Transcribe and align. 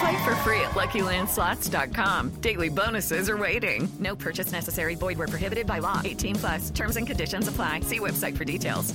Play 0.00 0.24
for 0.24 0.34
free 0.36 0.60
at 0.60 0.72
LuckyLandSlots.com. 0.72 2.30
Daily 2.40 2.68
bonuses 2.70 3.28
are 3.28 3.36
waiting. 3.36 3.88
No 4.00 4.16
purchase 4.16 4.50
necessary. 4.52 4.94
Void 4.94 5.18
were 5.18 5.28
prohibited 5.28 5.66
by 5.66 5.78
law. 5.78 6.00
18 6.04 6.34
plus. 6.36 6.70
Terms 6.70 6.96
and 6.96 7.06
conditions 7.06 7.46
apply. 7.46 7.80
See 7.80 8.00
website 8.00 8.36
for 8.36 8.44
details. 8.44 8.94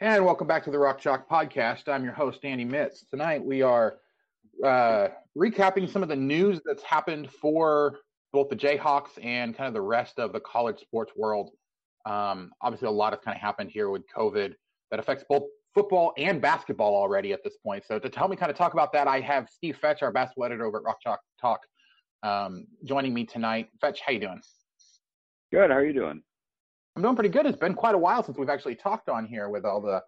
And 0.00 0.26
welcome 0.26 0.46
back 0.46 0.62
to 0.64 0.70
the 0.70 0.78
Rock 0.78 0.98
Chalk 1.00 1.26
Podcast. 1.26 1.88
I'm 1.88 2.04
your 2.04 2.12
host, 2.12 2.44
Andy 2.44 2.66
Mitts. 2.66 3.04
Tonight 3.10 3.42
we 3.42 3.62
are 3.62 3.96
uh, 4.62 5.08
recapping 5.36 5.90
some 5.90 6.02
of 6.02 6.10
the 6.10 6.16
news 6.16 6.60
that's 6.66 6.82
happened 6.82 7.30
for 7.30 8.00
both 8.30 8.50
the 8.50 8.56
Jayhawks 8.56 9.12
and 9.22 9.56
kind 9.56 9.68
of 9.68 9.72
the 9.72 9.80
rest 9.80 10.18
of 10.18 10.34
the 10.34 10.40
college 10.40 10.80
sports 10.80 11.12
world. 11.16 11.52
Um, 12.04 12.52
obviously, 12.60 12.88
a 12.88 12.90
lot 12.90 13.14
has 13.14 13.20
kind 13.24 13.34
of 13.34 13.40
happened 13.40 13.70
here 13.70 13.88
with 13.88 14.02
COVID 14.14 14.54
that 14.90 15.00
affects 15.00 15.24
both 15.26 15.44
football 15.76 16.14
and 16.16 16.40
basketball 16.40 16.94
already 16.94 17.34
at 17.34 17.44
this 17.44 17.58
point. 17.58 17.84
So 17.86 17.98
to 17.98 18.08
tell 18.08 18.28
me 18.28 18.34
kind 18.34 18.50
of 18.50 18.56
talk 18.56 18.72
about 18.72 18.94
that, 18.94 19.06
I 19.06 19.20
have 19.20 19.46
Steve 19.50 19.76
Fetch, 19.76 20.02
our 20.02 20.10
basketball 20.10 20.46
editor 20.46 20.64
over 20.64 20.78
at 20.78 20.84
Rock 20.84 21.02
Chalk 21.02 21.20
Talk, 21.38 21.60
um, 22.22 22.66
joining 22.86 23.12
me 23.12 23.26
tonight. 23.26 23.68
Fetch, 23.82 24.00
how 24.00 24.12
you 24.12 24.20
doing? 24.20 24.40
Good. 25.52 25.70
How 25.70 25.76
are 25.76 25.84
you 25.84 25.92
doing? 25.92 26.22
I'm 26.96 27.02
doing 27.02 27.14
pretty 27.14 27.28
good. 27.28 27.44
It's 27.44 27.58
been 27.58 27.74
quite 27.74 27.94
a 27.94 27.98
while 27.98 28.22
since 28.22 28.38
we've 28.38 28.48
actually 28.48 28.74
talked 28.74 29.10
on 29.10 29.26
here 29.26 29.50
with 29.50 29.66
all 29.66 29.82
the 29.82 30.02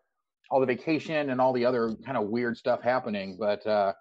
all 0.51 0.59
the 0.59 0.67
vacation 0.67 1.29
and 1.29 1.39
all 1.39 1.53
the 1.53 1.67
other 1.67 1.95
kind 2.03 2.17
of 2.17 2.29
weird 2.29 2.57
stuff 2.57 2.81
happening. 2.81 3.37
But 3.39 3.67
uh, 3.67 3.93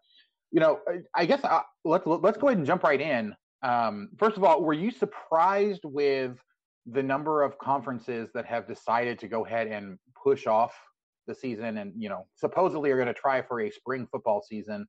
you 0.52 0.62
know, 0.62 0.80
I 1.14 1.26
guess 1.26 1.44
I, 1.44 1.50
uh, 1.50 1.62
let's 1.84 2.08
let's 2.08 2.38
go 2.38 2.48
ahead 2.48 2.60
and 2.60 2.66
jump 2.66 2.84
right 2.84 3.02
in. 3.02 3.36
Um, 3.62 4.10
first 4.18 4.38
of 4.38 4.46
all, 4.46 4.64
were 4.64 4.72
you 4.72 4.90
surprised 4.90 5.82
with 5.84 6.38
the 6.86 7.04
number 7.04 7.44
of 7.44 7.58
conferences 7.58 8.30
that 8.34 8.46
have 8.46 8.70
decided 8.70 9.20
to 9.20 9.28
go 9.28 9.46
ahead 9.46 9.68
and 9.68 10.00
push 10.24 10.48
off 10.48 10.74
the 11.28 11.36
season 11.36 11.78
and 11.78 11.94
you 11.98 12.10
know 12.10 12.26
supposedly 12.36 12.92
are 12.92 12.96
going 12.96 13.08
to 13.08 13.14
try 13.14 13.42
for 13.42 13.62
a 13.62 13.72
spring 13.72 14.08
football 14.12 14.42
season. 14.42 14.88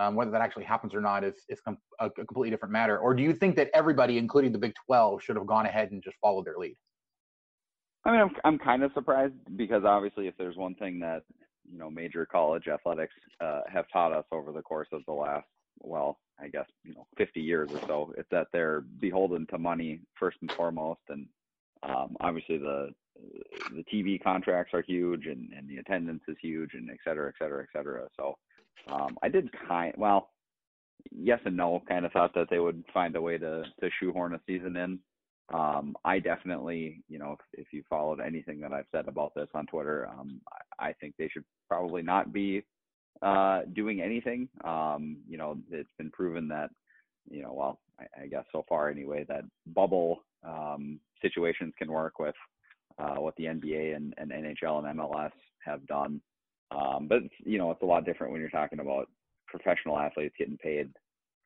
Um, 0.00 0.16
whether 0.16 0.32
that 0.32 0.40
actually 0.40 0.64
happens 0.64 0.92
or 0.92 1.00
not 1.00 1.22
is, 1.22 1.36
is 1.48 1.60
com- 1.60 1.78
a, 2.00 2.10
completely 2.10 2.50
different 2.50 2.72
matter. 2.72 2.98
Or 2.98 3.14
do 3.14 3.22
you 3.22 3.32
think 3.32 3.54
that 3.54 3.70
everybody 3.72 4.18
including 4.18 4.50
the 4.50 4.58
big 4.58 4.74
12 4.86 5.22
should 5.22 5.36
have 5.36 5.46
gone 5.46 5.66
ahead 5.66 5.92
and 5.92 6.02
just 6.02 6.16
followed 6.20 6.46
their 6.46 6.58
lead? 6.58 6.76
I 8.04 8.10
mean 8.10 8.20
i'm, 8.20 8.30
I'm 8.44 8.58
kind 8.58 8.82
of 8.82 8.92
surprised 8.92 9.34
because 9.56 9.84
obviously 9.84 10.26
if 10.26 10.34
there's 10.36 10.56
one 10.56 10.74
thing 10.74 10.98
that 11.00 11.22
you 11.70 11.78
know 11.78 11.90
major 11.90 12.26
college 12.26 12.66
athletics 12.66 13.14
uh, 13.40 13.60
have 13.72 13.86
taught 13.92 14.12
us 14.12 14.24
over 14.32 14.50
the 14.50 14.62
course 14.62 14.88
of 14.92 15.02
the 15.06 15.12
last 15.12 15.46
well 15.80 16.18
i 16.40 16.48
guess 16.48 16.66
you 16.84 16.94
know 16.94 17.06
50 17.16 17.40
years 17.40 17.70
or 17.72 17.80
so 17.86 18.12
it's 18.16 18.28
that 18.30 18.48
they're 18.52 18.82
beholden 19.00 19.46
to 19.46 19.58
money 19.58 20.00
first 20.18 20.38
and 20.40 20.50
foremost. 20.52 21.00
And 21.08 21.26
um, 21.82 22.16
obviously 22.20 22.58
the 22.58 22.90
the 23.74 23.84
TV 23.92 24.22
contracts 24.22 24.74
are 24.74 24.82
huge 24.82 25.26
and, 25.26 25.50
and 25.56 25.68
the 25.68 25.78
attendance 25.78 26.22
is 26.28 26.36
huge 26.40 26.70
and 26.74 26.90
et 26.90 26.98
cetera, 27.04 27.28
et 27.28 27.34
cetera, 27.38 27.62
et 27.62 27.68
cetera. 27.72 28.08
So 28.16 28.36
um, 28.90 29.16
I 29.22 29.28
did 29.28 29.48
kind 29.68 29.94
well, 29.96 30.30
yes 31.10 31.40
and 31.44 31.56
no. 31.56 31.82
Kind 31.88 32.04
of 32.04 32.12
thought 32.12 32.34
that 32.34 32.48
they 32.50 32.58
would 32.58 32.84
find 32.92 33.14
a 33.16 33.20
way 33.20 33.38
to 33.38 33.64
to 33.80 33.90
shoehorn 34.00 34.34
a 34.34 34.40
season 34.46 34.76
in. 34.76 34.98
Um, 35.52 35.94
I 36.04 36.20
definitely, 36.20 37.02
you 37.08 37.18
know, 37.18 37.36
if, 37.38 37.66
if 37.66 37.72
you 37.72 37.82
followed 37.88 38.20
anything 38.20 38.60
that 38.60 38.72
I've 38.72 38.86
said 38.90 39.08
about 39.08 39.34
this 39.34 39.48
on 39.54 39.66
Twitter, 39.66 40.08
um, 40.08 40.40
I, 40.80 40.88
I 40.88 40.92
think 40.94 41.14
they 41.18 41.28
should 41.28 41.44
probably 41.68 42.02
not 42.02 42.32
be 42.32 42.64
uh, 43.20 43.62
doing 43.74 44.00
anything. 44.00 44.48
Um, 44.64 45.18
you 45.28 45.36
know, 45.36 45.58
it's 45.70 45.92
been 45.98 46.10
proven 46.10 46.48
that, 46.48 46.70
you 47.30 47.42
know, 47.42 47.52
well, 47.52 47.78
I, 48.00 48.22
I 48.22 48.26
guess 48.26 48.44
so 48.52 48.64
far 48.68 48.88
anyway, 48.88 49.26
that 49.28 49.44
bubble 49.66 50.24
um, 50.42 50.98
situations 51.20 51.74
can 51.78 51.92
work 51.92 52.18
with 52.18 52.34
uh, 52.98 53.16
what 53.16 53.34
the 53.36 53.44
NBA 53.44 53.96
and, 53.96 54.14
and 54.18 54.30
NHL 54.30 54.84
and 54.84 54.98
MLS 54.98 55.32
have 55.64 55.86
done. 55.86 56.20
Um, 56.70 57.06
but 57.08 57.22
you 57.44 57.58
know, 57.58 57.70
it's 57.70 57.82
a 57.82 57.86
lot 57.86 58.04
different 58.04 58.32
when 58.32 58.40
you're 58.40 58.50
talking 58.50 58.80
about 58.80 59.08
professional 59.46 59.98
athletes 59.98 60.34
getting 60.38 60.58
paid 60.58 60.90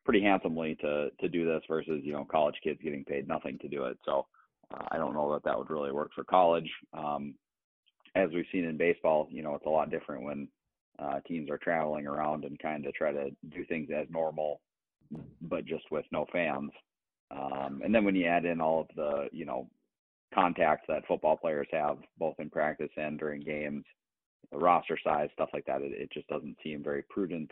pretty 0.05 0.21
handsomely 0.21 0.75
to 0.81 1.09
to 1.19 1.29
do 1.29 1.45
this 1.45 1.61
versus 1.67 2.01
you 2.03 2.13
know 2.13 2.25
college 2.25 2.55
kids 2.63 2.79
getting 2.83 3.03
paid 3.03 3.27
nothing 3.27 3.57
to 3.59 3.67
do 3.67 3.85
it. 3.85 3.97
So 4.05 4.25
uh, 4.73 4.85
I 4.91 4.97
don't 4.97 5.13
know 5.13 5.31
that 5.33 5.43
that 5.43 5.57
would 5.57 5.69
really 5.69 5.91
work 5.91 6.11
for 6.15 6.23
college. 6.23 6.69
Um, 6.93 7.35
as 8.15 8.29
we've 8.33 8.45
seen 8.51 8.65
in 8.65 8.77
baseball, 8.77 9.27
you 9.29 9.43
know, 9.43 9.55
it's 9.55 9.65
a 9.65 9.69
lot 9.69 9.91
different 9.91 10.23
when 10.23 10.47
uh, 10.97 11.19
teams 11.27 11.49
are 11.49 11.57
traveling 11.57 12.07
around 12.07 12.43
and 12.43 12.59
kind 12.59 12.85
of 12.85 12.93
try 12.93 13.11
to 13.11 13.29
do 13.49 13.65
things 13.65 13.89
as 13.95 14.07
normal, 14.09 14.61
but 15.41 15.65
just 15.65 15.85
with 15.91 16.05
no 16.11 16.25
fans. 16.31 16.71
Um, 17.31 17.81
and 17.83 17.93
then 17.93 18.03
when 18.03 18.15
you 18.15 18.25
add 18.25 18.45
in 18.45 18.59
all 18.59 18.81
of 18.81 18.87
the, 18.95 19.27
you 19.31 19.45
know, 19.45 19.69
contacts 20.33 20.85
that 20.87 21.07
football 21.07 21.37
players 21.37 21.67
have 21.71 21.97
both 22.17 22.35
in 22.39 22.49
practice 22.49 22.91
and 22.97 23.19
during 23.19 23.41
games, 23.41 23.83
roster 24.51 24.97
size, 25.03 25.29
stuff 25.33 25.49
like 25.53 25.65
that. 25.65 25.81
It, 25.81 25.91
it 25.93 26.11
just 26.11 26.27
doesn't 26.27 26.57
seem 26.63 26.83
very 26.83 27.03
prudent 27.09 27.51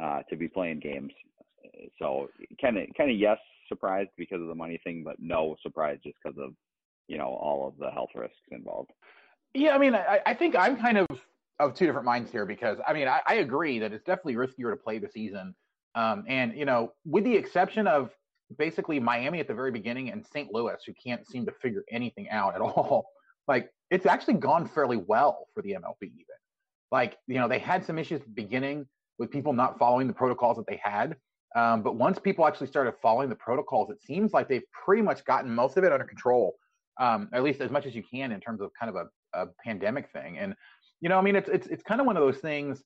uh, 0.00 0.22
to 0.28 0.36
be 0.36 0.48
playing 0.48 0.80
games. 0.80 1.12
So 1.98 2.28
kind 2.60 2.78
of, 2.78 2.86
kind 2.96 3.10
of 3.10 3.16
yes, 3.16 3.38
surprised 3.68 4.10
because 4.16 4.40
of 4.40 4.48
the 4.48 4.54
money 4.54 4.80
thing, 4.84 5.02
but 5.04 5.16
no 5.18 5.56
surprise 5.62 5.98
just 6.04 6.16
because 6.22 6.38
of 6.38 6.52
you 7.08 7.18
know 7.18 7.26
all 7.26 7.68
of 7.68 7.76
the 7.78 7.90
health 7.90 8.10
risks 8.14 8.36
involved. 8.50 8.90
Yeah, 9.54 9.74
I 9.74 9.78
mean, 9.78 9.94
I, 9.94 10.20
I 10.26 10.34
think 10.34 10.54
I'm 10.56 10.76
kind 10.76 10.98
of 10.98 11.06
of 11.58 11.74
two 11.74 11.86
different 11.86 12.04
minds 12.04 12.30
here 12.30 12.44
because 12.44 12.78
I 12.86 12.92
mean 12.92 13.08
I, 13.08 13.20
I 13.26 13.34
agree 13.36 13.78
that 13.78 13.92
it's 13.92 14.04
definitely 14.04 14.34
riskier 14.34 14.70
to 14.70 14.76
play 14.76 14.98
the 14.98 15.08
season, 15.08 15.54
um, 15.94 16.24
and 16.28 16.54
you 16.56 16.64
know 16.64 16.92
with 17.04 17.24
the 17.24 17.34
exception 17.34 17.86
of 17.86 18.10
basically 18.58 19.00
Miami 19.00 19.40
at 19.40 19.48
the 19.48 19.54
very 19.54 19.70
beginning 19.70 20.10
and 20.10 20.24
St. 20.24 20.52
Louis, 20.52 20.76
who 20.86 20.92
can't 20.94 21.26
seem 21.26 21.46
to 21.46 21.52
figure 21.52 21.84
anything 21.90 22.28
out 22.30 22.54
at 22.54 22.60
all. 22.62 23.08
Like 23.48 23.70
it's 23.90 24.06
actually 24.06 24.34
gone 24.34 24.68
fairly 24.68 24.96
well 24.96 25.48
for 25.54 25.62
the 25.62 25.72
MLB 25.72 26.02
even. 26.02 26.24
Like, 26.90 27.18
you 27.26 27.34
know, 27.34 27.48
they 27.48 27.58
had 27.58 27.84
some 27.84 27.98
issues 27.98 28.20
at 28.20 28.26
the 28.26 28.32
beginning 28.32 28.86
with 29.18 29.30
people 29.30 29.52
not 29.52 29.78
following 29.78 30.06
the 30.06 30.12
protocols 30.12 30.56
that 30.56 30.66
they 30.66 30.80
had. 30.82 31.16
Um, 31.54 31.82
but 31.82 31.96
once 31.96 32.18
people 32.18 32.46
actually 32.46 32.66
started 32.66 32.94
following 33.00 33.28
the 33.28 33.36
protocols, 33.36 33.90
it 33.90 34.00
seems 34.02 34.32
like 34.32 34.48
they've 34.48 34.64
pretty 34.84 35.02
much 35.02 35.24
gotten 35.24 35.54
most 35.54 35.76
of 35.76 35.84
it 35.84 35.92
under 35.92 36.04
control, 36.04 36.54
um, 37.00 37.28
at 37.32 37.42
least 37.42 37.60
as 37.60 37.70
much 37.70 37.86
as 37.86 37.94
you 37.94 38.02
can 38.02 38.32
in 38.32 38.40
terms 38.40 38.60
of 38.60 38.70
kind 38.78 38.94
of 38.94 39.06
a, 39.34 39.40
a 39.40 39.46
pandemic 39.64 40.10
thing. 40.12 40.38
And, 40.38 40.54
you 41.00 41.08
know, 41.08 41.18
I 41.18 41.22
mean, 41.22 41.34
it's, 41.34 41.48
it's, 41.48 41.66
it's 41.68 41.82
kind 41.82 42.00
of 42.00 42.06
one 42.06 42.16
of 42.16 42.22
those 42.22 42.38
things 42.38 42.82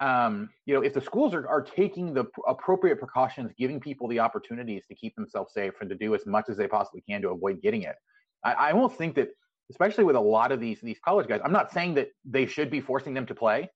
um, 0.00 0.48
you 0.66 0.74
know, 0.74 0.82
if 0.82 0.94
the 0.94 1.00
schools 1.00 1.34
are, 1.34 1.46
are 1.48 1.62
taking 1.62 2.14
the 2.14 2.24
appropriate 2.48 2.98
precautions, 2.98 3.52
giving 3.58 3.78
people 3.78 4.08
the 4.08 4.18
opportunities 4.18 4.84
to 4.88 4.94
keep 4.94 5.14
themselves 5.14 5.52
safe 5.52 5.74
and 5.80 5.90
to 5.90 5.96
do 5.96 6.14
as 6.14 6.24
much 6.26 6.46
as 6.48 6.56
they 6.56 6.66
possibly 6.66 7.02
can 7.02 7.20
to 7.22 7.30
avoid 7.30 7.60
getting 7.62 7.82
it, 7.82 7.96
I, 8.44 8.52
I 8.52 8.72
won't 8.72 8.96
think 8.96 9.14
that, 9.16 9.28
especially 9.70 10.04
with 10.04 10.16
a 10.16 10.20
lot 10.20 10.52
of 10.52 10.60
these 10.60 10.80
these 10.80 10.98
college 11.04 11.28
guys. 11.28 11.40
I'm 11.44 11.52
not 11.52 11.70
saying 11.70 11.94
that 11.94 12.08
they 12.24 12.46
should 12.46 12.70
be 12.70 12.80
forcing 12.80 13.14
them 13.14 13.26
to 13.26 13.34
play, 13.34 13.70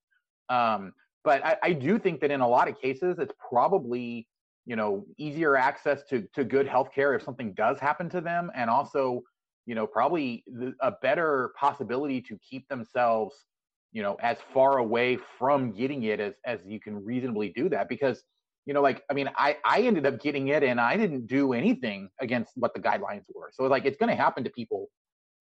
um, 0.49 0.93
but 1.23 1.45
I, 1.45 1.57
I 1.63 1.73
do 1.73 1.99
think 1.99 2.21
that 2.21 2.31
in 2.31 2.41
a 2.41 2.47
lot 2.47 2.67
of 2.67 2.79
cases, 2.81 3.17
it's 3.19 3.33
probably 3.49 4.27
you 4.65 4.75
know 4.75 5.05
easier 5.17 5.55
access 5.55 6.03
to 6.09 6.27
to 6.33 6.43
good 6.43 6.67
health 6.67 6.89
care 6.93 7.13
if 7.13 7.23
something 7.23 7.53
does 7.53 7.79
happen 7.79 8.09
to 8.09 8.21
them, 8.21 8.51
and 8.55 8.69
also 8.69 9.23
you 9.65 9.75
know, 9.75 9.87
probably 9.87 10.43
the, 10.47 10.73
a 10.81 10.91
better 11.01 11.51
possibility 11.59 12.21
to 12.21 12.37
keep 12.47 12.67
themselves, 12.69 13.45
you 13.95 14.01
know, 14.01 14.17
as 14.19 14.37
far 14.53 14.79
away 14.79 15.17
from 15.39 15.71
getting 15.71 16.03
it 16.03 16.19
as 16.19 16.33
as 16.45 16.59
you 16.67 16.81
can 16.81 17.01
reasonably 17.03 17.53
do 17.55 17.69
that. 17.69 17.87
Because, 17.87 18.21
you 18.65 18.73
know, 18.73 18.81
like 18.81 19.01
I 19.09 19.13
mean, 19.13 19.29
I 19.37 19.55
I 19.63 19.83
ended 19.83 20.05
up 20.05 20.19
getting 20.19 20.49
it 20.49 20.63
and 20.63 20.81
I 20.81 20.97
didn't 20.97 21.27
do 21.27 21.53
anything 21.53 22.09
against 22.19 22.51
what 22.55 22.73
the 22.73 22.81
guidelines 22.81 23.23
were. 23.33 23.49
So 23.53 23.63
like 23.63 23.85
it's 23.85 23.95
going 23.95 24.09
to 24.09 24.21
happen 24.21 24.43
to 24.43 24.49
people 24.49 24.89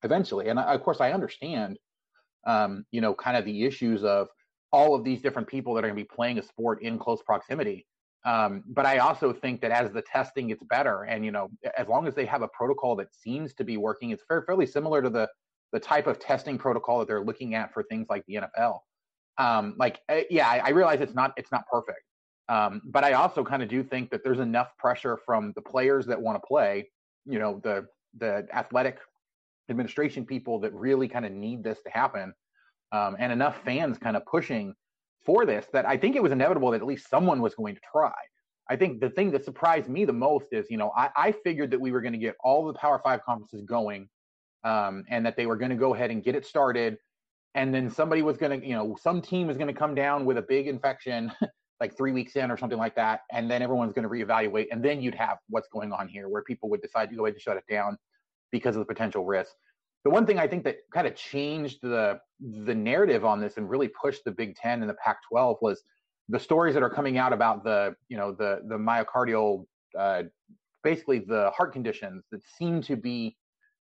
eventually. 0.04 0.50
And 0.50 0.60
I, 0.60 0.72
of 0.72 0.84
course, 0.84 1.00
I 1.00 1.10
understand, 1.10 1.78
um, 2.46 2.84
you 2.92 3.00
know, 3.00 3.12
kind 3.12 3.36
of 3.36 3.44
the 3.44 3.64
issues 3.64 4.04
of 4.04 4.28
all 4.70 4.94
of 4.94 5.02
these 5.02 5.20
different 5.20 5.48
people 5.48 5.74
that 5.74 5.80
are 5.80 5.88
going 5.88 5.98
to 5.98 6.04
be 6.04 6.14
playing 6.14 6.38
a 6.38 6.42
sport 6.42 6.80
in 6.80 6.96
close 6.96 7.22
proximity. 7.22 7.84
Um, 8.24 8.62
but 8.68 8.86
I 8.86 8.98
also 8.98 9.32
think 9.32 9.62
that 9.62 9.72
as 9.72 9.90
the 9.90 10.02
testing 10.02 10.46
gets 10.46 10.62
better, 10.70 11.02
and 11.02 11.24
you 11.24 11.32
know, 11.32 11.50
as 11.76 11.88
long 11.88 12.06
as 12.06 12.14
they 12.14 12.24
have 12.26 12.42
a 12.42 12.48
protocol 12.48 12.94
that 12.96 13.12
seems 13.12 13.52
to 13.54 13.64
be 13.64 13.78
working, 13.78 14.10
it's 14.10 14.22
fair, 14.28 14.42
fairly 14.42 14.64
similar 14.64 15.02
to 15.02 15.10
the 15.10 15.28
the 15.74 15.80
type 15.80 16.06
of 16.06 16.20
testing 16.20 16.56
protocol 16.56 17.00
that 17.00 17.08
they're 17.08 17.24
looking 17.24 17.56
at 17.56 17.74
for 17.74 17.82
things 17.82 18.06
like 18.08 18.24
the 18.26 18.36
NFL. 18.36 18.78
Um, 19.38 19.74
like, 19.76 19.98
uh, 20.08 20.20
yeah, 20.30 20.48
I, 20.48 20.58
I, 20.66 20.68
realize 20.68 21.00
it's 21.00 21.16
not 21.16 21.34
it's 21.36 21.50
not 21.50 21.66
perfect, 21.68 22.04
um, 22.48 22.80
but 22.84 23.02
I 23.02 23.14
also 23.14 23.42
kind 23.42 23.60
of 23.60 23.68
do 23.68 23.82
think 23.82 24.10
that 24.10 24.22
there's 24.22 24.38
enough 24.38 24.68
pressure 24.78 25.18
from 25.26 25.52
the 25.56 25.62
players 25.62 26.06
that 26.06 26.20
want 26.20 26.40
to 26.40 26.46
play, 26.46 26.88
you 27.26 27.40
know, 27.40 27.60
the 27.64 27.86
the 28.18 28.46
athletic 28.54 28.98
administration 29.68 30.24
people 30.24 30.60
that 30.60 30.72
really 30.72 31.08
kind 31.08 31.26
of 31.26 31.32
need 31.32 31.64
this 31.64 31.82
to 31.82 31.90
happen, 31.90 32.32
um, 32.92 33.16
and 33.18 33.32
enough 33.32 33.56
fans 33.64 33.98
kind 33.98 34.16
of 34.16 34.24
pushing 34.26 34.72
for 35.26 35.44
this 35.44 35.66
that 35.72 35.84
I 35.84 35.96
think 35.96 36.14
it 36.14 36.22
was 36.22 36.30
inevitable 36.30 36.70
that 36.70 36.82
at 36.82 36.86
least 36.86 37.10
someone 37.10 37.42
was 37.42 37.56
going 37.56 37.74
to 37.74 37.80
try. 37.90 38.12
I 38.70 38.76
think 38.76 39.00
the 39.00 39.10
thing 39.10 39.32
that 39.32 39.44
surprised 39.44 39.88
me 39.88 40.04
the 40.04 40.12
most 40.12 40.46
is, 40.52 40.66
you 40.70 40.76
know, 40.76 40.92
I, 40.96 41.10
I 41.16 41.32
figured 41.32 41.72
that 41.72 41.80
we 41.80 41.90
were 41.90 42.00
going 42.00 42.12
to 42.12 42.18
get 42.18 42.36
all 42.44 42.64
the 42.64 42.74
Power 42.74 43.00
Five 43.02 43.24
conferences 43.24 43.64
going, 43.66 44.08
um, 44.64 45.04
and 45.08 45.24
that 45.26 45.36
they 45.36 45.46
were 45.46 45.56
going 45.56 45.70
to 45.70 45.76
go 45.76 45.94
ahead 45.94 46.10
and 46.10 46.22
get 46.22 46.34
it 46.34 46.46
started, 46.46 46.98
and 47.54 47.72
then 47.72 47.90
somebody 47.90 48.22
was 48.22 48.36
going 48.36 48.60
to, 48.60 48.66
you 48.66 48.74
know, 48.74 48.96
some 49.00 49.22
team 49.22 49.46
was 49.46 49.56
going 49.56 49.72
to 49.72 49.78
come 49.78 49.94
down 49.94 50.24
with 50.24 50.38
a 50.38 50.42
big 50.42 50.66
infection, 50.66 51.30
like 51.80 51.96
three 51.96 52.12
weeks 52.12 52.36
in 52.36 52.50
or 52.50 52.56
something 52.56 52.78
like 52.78 52.96
that, 52.96 53.20
and 53.32 53.50
then 53.50 53.62
everyone's 53.62 53.92
going 53.92 54.02
to 54.02 54.08
reevaluate, 54.08 54.66
and 54.70 54.82
then 54.82 55.00
you'd 55.00 55.14
have 55.14 55.38
what's 55.48 55.68
going 55.68 55.92
on 55.92 56.08
here, 56.08 56.28
where 56.28 56.42
people 56.42 56.68
would 56.70 56.82
decide 56.82 57.10
to 57.10 57.16
go 57.16 57.26
ahead 57.26 57.34
and 57.34 57.42
shut 57.42 57.56
it 57.56 57.64
down 57.70 57.96
because 58.50 58.76
of 58.76 58.80
the 58.80 58.86
potential 58.86 59.24
risk. 59.24 59.52
The 60.04 60.10
one 60.10 60.26
thing 60.26 60.38
I 60.38 60.46
think 60.46 60.64
that 60.64 60.76
kind 60.92 61.06
of 61.06 61.14
changed 61.14 61.78
the 61.82 62.20
the 62.40 62.74
narrative 62.74 63.24
on 63.24 63.40
this 63.40 63.56
and 63.56 63.70
really 63.70 63.88
pushed 63.88 64.24
the 64.24 64.30
Big 64.30 64.54
Ten 64.54 64.82
and 64.82 64.90
the 64.90 64.94
Pac-12 64.94 65.56
was 65.62 65.82
the 66.28 66.38
stories 66.38 66.74
that 66.74 66.82
are 66.82 66.90
coming 66.90 67.16
out 67.18 67.32
about 67.32 67.64
the 67.64 67.94
you 68.08 68.16
know 68.16 68.32
the 68.32 68.60
the 68.68 68.76
myocardial 68.76 69.64
uh, 69.98 70.22
basically 70.82 71.20
the 71.20 71.50
heart 71.56 71.72
conditions 71.72 72.24
that 72.30 72.40
seem 72.58 72.82
to 72.82 72.96
be 72.96 73.36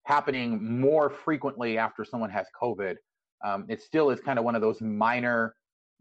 happening 0.04 0.80
more 0.80 1.10
frequently 1.10 1.78
after 1.78 2.04
someone 2.04 2.30
has 2.30 2.46
COVID. 2.60 2.96
Um, 3.44 3.66
it 3.68 3.82
still 3.82 4.10
is 4.10 4.20
kind 4.20 4.38
of 4.38 4.44
one 4.44 4.54
of 4.54 4.62
those 4.62 4.80
minor 4.80 5.54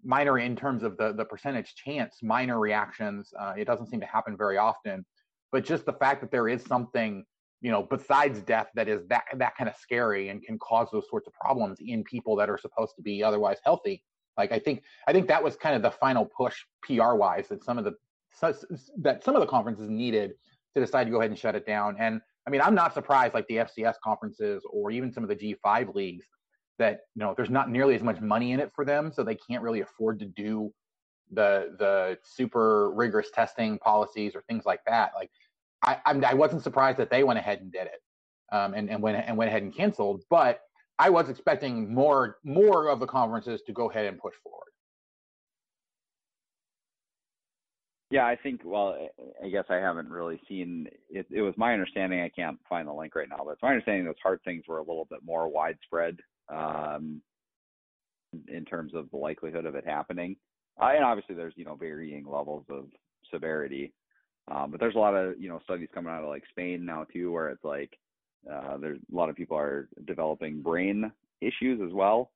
minor 0.06 0.38
in 0.38 0.56
terms 0.56 0.84
of 0.84 0.98
the 0.98 1.14
the 1.14 1.26
percentage 1.26 1.76
chance 1.76 2.18
minor 2.22 2.60
reactions. 2.60 3.34
Uh, 3.40 3.54
it 3.58 3.66
doesn't 3.66 3.88
seem 3.88 4.00
to 4.00 4.06
happen 4.06 4.38
very 4.38 4.58
often, 4.58 5.06
but 5.52 5.64
just 5.64 5.86
the 5.86 5.94
fact 5.94 6.22
that 6.22 6.32
there 6.32 6.48
is 6.48 6.64
something 6.64 7.26
you 7.64 7.72
know, 7.72 7.82
besides 7.82 8.42
death 8.42 8.68
that 8.76 8.90
is 8.90 9.08
that 9.08 9.24
that 9.38 9.56
kind 9.56 9.70
of 9.70 9.76
scary 9.78 10.28
and 10.28 10.44
can 10.44 10.60
cause 10.60 10.90
those 10.92 11.08
sorts 11.10 11.28
of 11.28 11.34
problems 11.34 11.78
in 11.80 12.04
people 12.04 12.36
that 12.36 12.50
are 12.50 12.58
supposed 12.58 12.94
to 12.98 13.02
be 13.02 13.24
otherwise 13.24 13.58
healthy. 13.64 14.04
Like 14.38 14.52
I 14.52 14.60
think 14.60 14.84
I 15.08 15.14
think 15.14 15.30
that 15.30 15.42
was 15.42 15.56
kind 15.56 15.74
of 15.74 15.82
the 15.82 15.92
final 15.92 16.26
push 16.26 16.58
PR 16.84 17.14
wise 17.14 17.48
that 17.48 17.64
some 17.64 17.78
of 17.78 17.86
the 17.86 17.94
that 18.98 19.24
some 19.24 19.36
of 19.36 19.40
the 19.40 19.48
conferences 19.48 19.90
needed 19.90 20.34
to 20.76 20.82
decide 20.82 21.06
to 21.06 21.12
go 21.12 21.20
ahead 21.20 21.32
and 21.32 21.40
shut 21.40 21.56
it 21.56 21.66
down. 21.66 21.96
And 22.00 22.20
I 22.46 22.50
mean, 22.50 22.62
I'm 22.62 22.76
not 22.76 22.94
surprised 22.94 23.34
like 23.34 23.48
the 23.48 23.58
FCS 23.58 23.96
conferences 24.04 24.64
or 24.70 24.92
even 24.92 25.12
some 25.12 25.24
of 25.24 25.30
the 25.30 25.36
G5 25.36 25.96
leagues 25.96 26.26
that 26.80 27.02
you 27.16 27.20
know 27.24 27.34
there's 27.36 27.50
not 27.50 27.70
nearly 27.70 27.96
as 27.96 28.02
much 28.02 28.20
money 28.20 28.52
in 28.52 28.60
it 28.60 28.72
for 28.76 28.84
them, 28.86 29.12
so 29.14 29.24
they 29.24 29.36
can't 29.36 29.64
really 29.64 29.82
afford 29.82 30.20
to 30.20 30.26
do 30.26 30.74
the 31.32 31.76
the 31.80 32.18
super 32.24 32.92
rigorous 32.92 33.30
testing 33.34 33.78
policies 33.80 34.36
or 34.36 34.44
things 34.44 34.66
like 34.66 34.82
that. 34.86 35.12
Like 35.16 35.32
I, 35.84 35.98
I 36.06 36.34
wasn't 36.34 36.64
surprised 36.64 36.98
that 37.00 37.10
they 37.10 37.24
went 37.24 37.40
ahead 37.40 37.62
and 37.62 37.72
did 37.72 37.88
it, 37.88 38.02
um, 38.52 38.74
and 38.74 38.90
and 38.90 39.02
went 39.02 39.24
and 39.26 39.38
went 39.38 39.50
ahead 39.50 39.64
and 39.64 39.76
canceled. 39.76 40.24
But 40.30 40.62
I 41.00 41.10
was 41.10 41.30
expecting 41.30 41.94
more 41.94 42.38
more 42.44 42.90
of 42.90 43.00
the 43.00 43.08
conferences 43.08 43.62
to 43.68 43.74
go 43.74 43.90
ahead 43.90 44.06
and 44.06 44.18
push 44.18 44.36
forward. 44.44 44.73
Yeah, 48.14 48.28
I 48.28 48.36
think. 48.36 48.62
Well, 48.64 48.96
I 49.44 49.50
guess 49.50 49.64
I 49.70 49.78
haven't 49.78 50.08
really 50.08 50.40
seen. 50.48 50.88
It, 51.10 51.26
it 51.32 51.42
was 51.42 51.56
my 51.58 51.74
understanding. 51.74 52.22
I 52.22 52.30
can't 52.30 52.60
find 52.70 52.88
the 52.88 52.94
link 52.94 53.16
right 53.16 53.28
now, 53.28 53.40
but 53.44 53.54
it's 53.54 53.62
my 53.64 53.70
understanding 53.70 54.06
those 54.06 54.14
heart 54.22 54.40
things 54.46 54.66
were 54.68 54.78
a 54.78 54.84
little 54.84 55.08
bit 55.10 55.22
more 55.26 55.48
widespread 55.48 56.20
um, 56.48 57.24
in 58.48 58.66
terms 58.66 58.94
of 58.94 59.10
the 59.10 59.18
likelihood 59.18 59.66
of 59.66 59.74
it 59.74 59.84
happening. 59.88 60.36
Uh, 60.80 60.92
and 60.94 61.04
obviously, 61.04 61.34
there's 61.34 61.56
you 61.56 61.66
know 61.66 61.74
varying 61.74 62.24
levels 62.28 62.64
of 62.70 62.86
severity. 63.32 63.92
Um, 64.48 64.70
but 64.70 64.80
there's 64.80 64.94
a 64.94 65.00
lot 65.00 65.16
of 65.16 65.42
you 65.42 65.50
know 65.50 65.60
studies 65.64 65.90
coming 65.92 66.14
out 66.14 66.22
of 66.22 66.30
like 66.30 66.44
Spain 66.52 66.86
now 66.86 67.08
too, 67.12 67.32
where 67.32 67.50
it's 67.50 67.64
like 67.64 67.98
uh, 68.48 68.78
there's 68.78 69.00
a 69.12 69.16
lot 69.16 69.32
of 69.32 69.36
people 69.36 69.58
are 69.58 69.90
developing 70.06 70.62
brain 70.62 71.12
issues 71.42 71.82
as 71.84 71.92
well. 71.92 72.30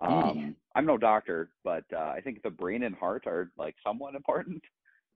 Um, 0.00 0.12
mm. 0.12 0.54
I'm 0.76 0.86
no 0.86 0.96
doctor, 0.96 1.50
but 1.64 1.82
uh, 1.92 2.12
I 2.16 2.20
think 2.22 2.40
the 2.44 2.50
brain 2.50 2.84
and 2.84 2.94
heart 2.94 3.26
are 3.26 3.50
like 3.58 3.74
somewhat 3.84 4.14
important. 4.14 4.62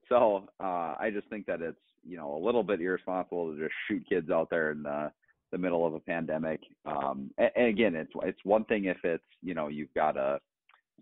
So 0.09 0.49
uh, 0.59 0.95
I 0.99 1.11
just 1.13 1.27
think 1.29 1.45
that 1.45 1.61
it's 1.61 1.77
you 2.03 2.17
know 2.17 2.35
a 2.35 2.43
little 2.43 2.63
bit 2.63 2.81
irresponsible 2.81 3.53
to 3.53 3.59
just 3.59 3.73
shoot 3.87 4.03
kids 4.07 4.29
out 4.29 4.49
there 4.49 4.71
in 4.71 4.83
the 4.83 5.11
the 5.51 5.57
middle 5.57 5.85
of 5.85 5.93
a 5.93 5.99
pandemic. 5.99 6.61
Um, 6.85 7.31
and, 7.37 7.51
and 7.55 7.67
again, 7.67 7.95
it's 7.95 8.11
it's 8.23 8.43
one 8.43 8.65
thing 8.65 8.85
if 8.85 8.97
it's 9.03 9.23
you 9.41 9.53
know 9.53 9.67
you've 9.67 9.93
got 9.93 10.17
a 10.17 10.39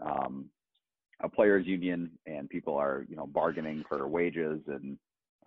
um, 0.02 0.46
a 1.22 1.30
players 1.30 1.66
union 1.66 2.12
and 2.28 2.50
people 2.50 2.76
are 2.76 3.06
you 3.10 3.16
know 3.16 3.26
bargaining 3.26 3.84
for 3.90 4.08
wages 4.08 4.62
and 4.68 4.98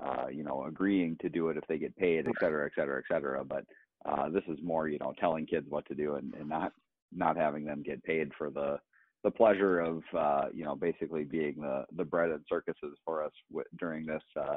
uh, 0.02 0.28
you 0.28 0.42
know, 0.42 0.64
agreeing 0.64 1.16
to 1.20 1.28
do 1.28 1.48
it 1.48 1.56
if 1.56 1.66
they 1.68 1.78
get 1.78 1.96
paid, 1.96 2.26
et 2.26 2.34
cetera, 2.40 2.66
et 2.66 2.72
cetera, 2.74 2.98
et 2.98 3.04
cetera. 3.12 3.44
But 3.44 3.64
uh, 4.06 4.30
this 4.30 4.44
is 4.48 4.58
more, 4.62 4.88
you 4.88 4.98
know, 4.98 5.12
telling 5.18 5.46
kids 5.46 5.66
what 5.68 5.86
to 5.86 5.94
do 5.94 6.14
and, 6.14 6.32
and 6.34 6.48
not 6.48 6.72
not 7.12 7.36
having 7.36 7.64
them 7.64 7.82
get 7.82 8.02
paid 8.04 8.30
for 8.38 8.50
the 8.50 8.78
the 9.22 9.31
pleasure 9.31 9.81
of, 9.81 10.02
uh, 10.17 10.44
you 10.52 10.64
know, 10.64 10.75
basically 10.75 11.25
being 11.25 11.56
the 11.61 11.84
the 11.96 12.05
bread 12.05 12.31
and 12.31 12.44
circuses 12.49 12.96
for 13.05 13.22
us 13.25 13.32
w- 13.50 13.69
during 13.78 14.06
this 14.06 14.22
uh, 14.40 14.56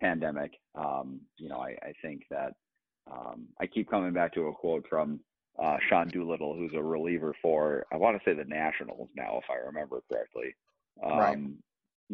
pandemic. 0.00 0.52
Um, 0.74 1.20
you 1.36 1.48
know, 1.48 1.58
I, 1.58 1.76
I 1.82 1.92
think 2.02 2.22
that 2.30 2.54
um, 3.10 3.46
I 3.60 3.66
keep 3.66 3.90
coming 3.90 4.12
back 4.12 4.34
to 4.34 4.46
a 4.46 4.52
quote 4.52 4.86
from 4.88 5.20
uh, 5.62 5.76
Sean 5.88 6.08
Doolittle, 6.08 6.54
who's 6.54 6.72
a 6.74 6.82
reliever 6.82 7.34
for 7.42 7.86
I 7.92 7.96
want 7.96 8.16
to 8.16 8.24
say 8.24 8.34
the 8.34 8.44
Nationals 8.44 9.08
now, 9.16 9.38
if 9.38 9.50
I 9.50 9.66
remember 9.66 10.00
correctly. 10.10 10.54
Um, 11.04 11.18
right 11.18 11.38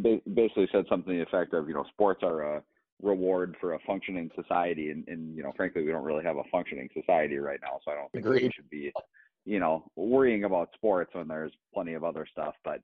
basically 0.03 0.69
said 0.73 0.85
something 0.89 1.13
to 1.13 1.19
the 1.19 1.23
effect 1.23 1.55
of, 1.55 1.69
you 1.69 1.75
know, 1.75 1.85
sports 1.93 2.23
are 2.23 2.57
a 2.57 2.63
reward 3.03 3.57
for 3.61 3.75
a 3.75 3.79
functioning 3.87 4.31
society, 4.35 4.91
and, 4.91 5.07
and 5.09 5.37
you 5.37 5.43
know, 5.43 5.53
frankly, 5.57 5.85
we 5.85 5.91
don't 5.91 6.05
really 6.05 6.25
have 6.25 6.37
a 6.37 6.45
functioning 6.51 6.89
society 6.95 7.37
right 7.37 7.61
now, 7.63 7.79
so 7.85 7.93
I 7.93 7.95
don't 7.95 8.11
think 8.13 8.27
we 8.27 8.51
should 8.55 8.71
be, 8.71 8.93
you 9.45 9.61
know, 9.61 9.85
worrying 9.97 10.45
about 10.45 10.71
sports 10.75 11.11
when 11.15 11.29
there's 11.29 11.53
plenty 11.73 11.95
of 11.95 12.05
other 12.05 12.27
stuff. 12.31 12.55
But 12.65 12.81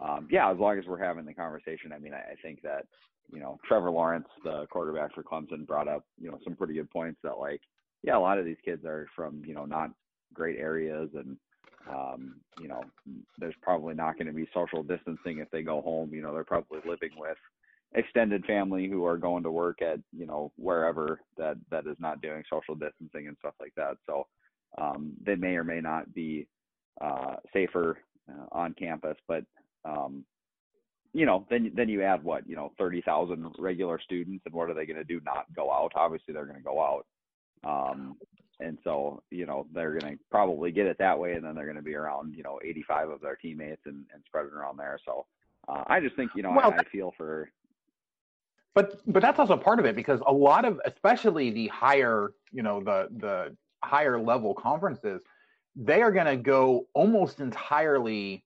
um, 0.00 0.28
yeah, 0.30 0.50
as 0.50 0.58
long 0.58 0.78
as 0.78 0.86
we're 0.86 1.02
having 1.02 1.24
the 1.24 1.34
conversation, 1.34 1.92
I 1.92 1.98
mean, 1.98 2.14
I, 2.14 2.32
I 2.32 2.34
think 2.42 2.62
that 2.62 2.86
you 3.32 3.40
know, 3.40 3.58
Trevor 3.66 3.90
Lawrence, 3.90 4.28
the 4.44 4.66
quarterback 4.70 5.14
for 5.14 5.22
Clemson, 5.22 5.66
brought 5.66 5.88
up 5.88 6.04
you 6.20 6.30
know 6.30 6.38
some 6.44 6.56
pretty 6.56 6.74
good 6.74 6.90
points 6.90 7.20
that 7.22 7.38
like, 7.38 7.60
yeah, 8.02 8.16
a 8.16 8.20
lot 8.20 8.38
of 8.38 8.44
these 8.44 8.56
kids 8.64 8.84
are 8.84 9.06
from 9.14 9.42
you 9.46 9.54
know 9.54 9.64
not 9.64 9.90
great 10.34 10.58
areas 10.58 11.10
and 11.14 11.36
um, 11.90 12.36
you 12.60 12.68
know, 12.68 12.82
there's 13.38 13.54
probably 13.60 13.94
not 13.94 14.16
going 14.16 14.28
to 14.28 14.32
be 14.32 14.48
social 14.54 14.82
distancing 14.82 15.38
if 15.38 15.50
they 15.50 15.62
go 15.62 15.80
home. 15.82 16.14
You 16.14 16.22
know, 16.22 16.32
they're 16.32 16.44
probably 16.44 16.78
living 16.86 17.10
with 17.16 17.36
extended 17.94 18.44
family 18.46 18.88
who 18.88 19.04
are 19.04 19.18
going 19.18 19.42
to 19.42 19.50
work 19.50 19.82
at 19.82 19.98
you 20.16 20.26
know 20.26 20.50
wherever 20.56 21.20
that 21.36 21.56
that 21.70 21.86
is 21.86 21.96
not 21.98 22.22
doing 22.22 22.42
social 22.48 22.74
distancing 22.74 23.28
and 23.28 23.36
stuff 23.40 23.54
like 23.60 23.74
that. 23.76 23.96
So 24.06 24.26
um, 24.78 25.12
they 25.24 25.36
may 25.36 25.56
or 25.56 25.64
may 25.64 25.80
not 25.80 26.12
be 26.14 26.46
uh, 27.00 27.36
safer 27.52 27.98
uh, 28.30 28.46
on 28.52 28.74
campus, 28.74 29.16
but 29.26 29.44
um, 29.84 30.24
you 31.12 31.26
know, 31.26 31.46
then 31.50 31.70
then 31.74 31.88
you 31.88 32.02
add 32.02 32.24
what 32.24 32.48
you 32.48 32.56
know, 32.56 32.72
thirty 32.78 33.02
thousand 33.02 33.54
regular 33.58 34.00
students, 34.00 34.44
and 34.46 34.54
what 34.54 34.70
are 34.70 34.74
they 34.74 34.86
going 34.86 34.96
to 34.96 35.04
do? 35.04 35.20
Not 35.24 35.46
go 35.54 35.70
out? 35.70 35.92
Obviously, 35.94 36.32
they're 36.32 36.46
going 36.46 36.56
to 36.56 36.62
go 36.62 36.80
out. 36.80 37.06
Um, 37.64 38.16
and 38.60 38.78
so 38.84 39.22
you 39.30 39.46
know 39.46 39.66
they're 39.74 39.98
going 39.98 40.16
to 40.16 40.24
probably 40.30 40.70
get 40.70 40.86
it 40.86 40.96
that 40.98 41.18
way, 41.18 41.32
and 41.32 41.44
then 41.44 41.54
they're 41.54 41.66
going 41.66 41.76
to 41.76 41.82
be 41.82 41.94
around 41.94 42.34
you 42.34 42.42
know 42.42 42.58
85 42.64 43.10
of 43.10 43.20
their 43.20 43.36
teammates 43.36 43.82
and, 43.86 44.04
and 44.12 44.22
spread 44.26 44.46
it 44.46 44.52
around 44.52 44.78
there. 44.78 44.98
So 45.04 45.26
uh, 45.68 45.84
I 45.86 46.00
just 46.00 46.16
think 46.16 46.30
you 46.34 46.42
know 46.42 46.52
well, 46.52 46.72
I, 46.72 46.78
I 46.78 46.84
feel 46.84 47.12
for. 47.16 47.50
But 48.74 49.00
but 49.06 49.20
that's 49.20 49.38
also 49.38 49.56
part 49.56 49.80
of 49.80 49.84
it 49.84 49.96
because 49.96 50.20
a 50.26 50.32
lot 50.32 50.64
of 50.64 50.80
especially 50.86 51.50
the 51.50 51.68
higher 51.68 52.32
you 52.52 52.62
know 52.62 52.82
the 52.82 53.08
the 53.18 53.56
higher 53.84 54.20
level 54.20 54.54
conferences 54.54 55.22
they 55.76 56.02
are 56.02 56.12
going 56.12 56.26
to 56.26 56.36
go 56.36 56.86
almost 56.94 57.40
entirely 57.40 58.44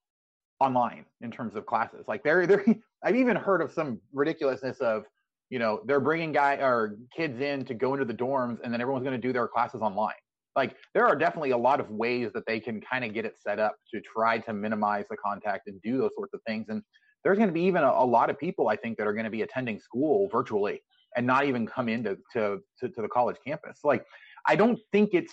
online 0.61 1.05
in 1.21 1.31
terms 1.31 1.55
of 1.55 1.67
classes. 1.67 2.07
Like 2.09 2.23
they're 2.23 2.47
they're 2.47 2.65
I've 3.05 3.17
even 3.17 3.37
heard 3.37 3.61
of 3.61 3.73
some 3.73 4.01
ridiculousness 4.13 4.79
of 4.79 5.05
you 5.51 5.59
know 5.59 5.81
they're 5.87 6.01
bringing 6.01 6.33
guy 6.33 6.55
or 6.55 6.97
kids 7.17 7.41
in 7.41 7.65
to 7.67 7.75
go 7.75 7.95
into 7.95 8.05
the 8.05 8.15
dorms 8.15 8.59
and 8.63 8.73
then 8.73 8.81
everyone's 8.81 9.05
going 9.05 9.21
to 9.21 9.27
do 9.27 9.33
their 9.33 9.47
classes 9.47 9.81
online 9.83 10.15
Like 10.57 10.77
there 10.95 11.07
are 11.07 11.15
definitely 11.15 11.51
a 11.51 11.59
lot 11.59 11.79
of 11.79 11.91
ways 11.91 12.31
that 12.35 12.47
they 12.47 12.59
can 12.59 12.81
kind 12.81 13.05
of 13.05 13.13
get 13.13 13.25
it 13.25 13.37
set 13.39 13.59
up 13.59 13.77
to 13.93 14.01
try 14.01 14.39
to 14.39 14.53
minimize 14.53 15.05
the 15.11 15.17
contact 15.17 15.69
and 15.69 15.81
do 15.83 15.99
those 15.99 16.11
sorts 16.17 16.35
of 16.35 16.41
things. 16.47 16.67
And 16.69 16.83
there's 17.23 17.39
going 17.39 17.49
to 17.49 17.55
be 17.55 17.63
even 17.63 17.83
a, 17.83 17.91
a 17.91 18.07
lot 18.07 18.31
of 18.31 18.39
people 18.39 18.69
I 18.69 18.77
think 18.77 18.99
that 18.99 19.07
are 19.07 19.13
going 19.13 19.25
to 19.25 19.31
be 19.31 19.43
attending 19.43 19.79
school 19.79 20.29
virtually 20.33 20.81
and 21.17 21.27
not 21.27 21.45
even 21.45 21.67
come 21.67 21.89
into 21.89 22.17
to, 22.33 22.59
to, 22.81 22.89
to 22.89 23.03
the 23.03 23.09
college 23.09 23.37
campus. 23.45 23.81
Like 23.85 24.05
I 24.49 24.57
don't 24.57 24.79
think 24.93 25.11
it's 25.13 25.33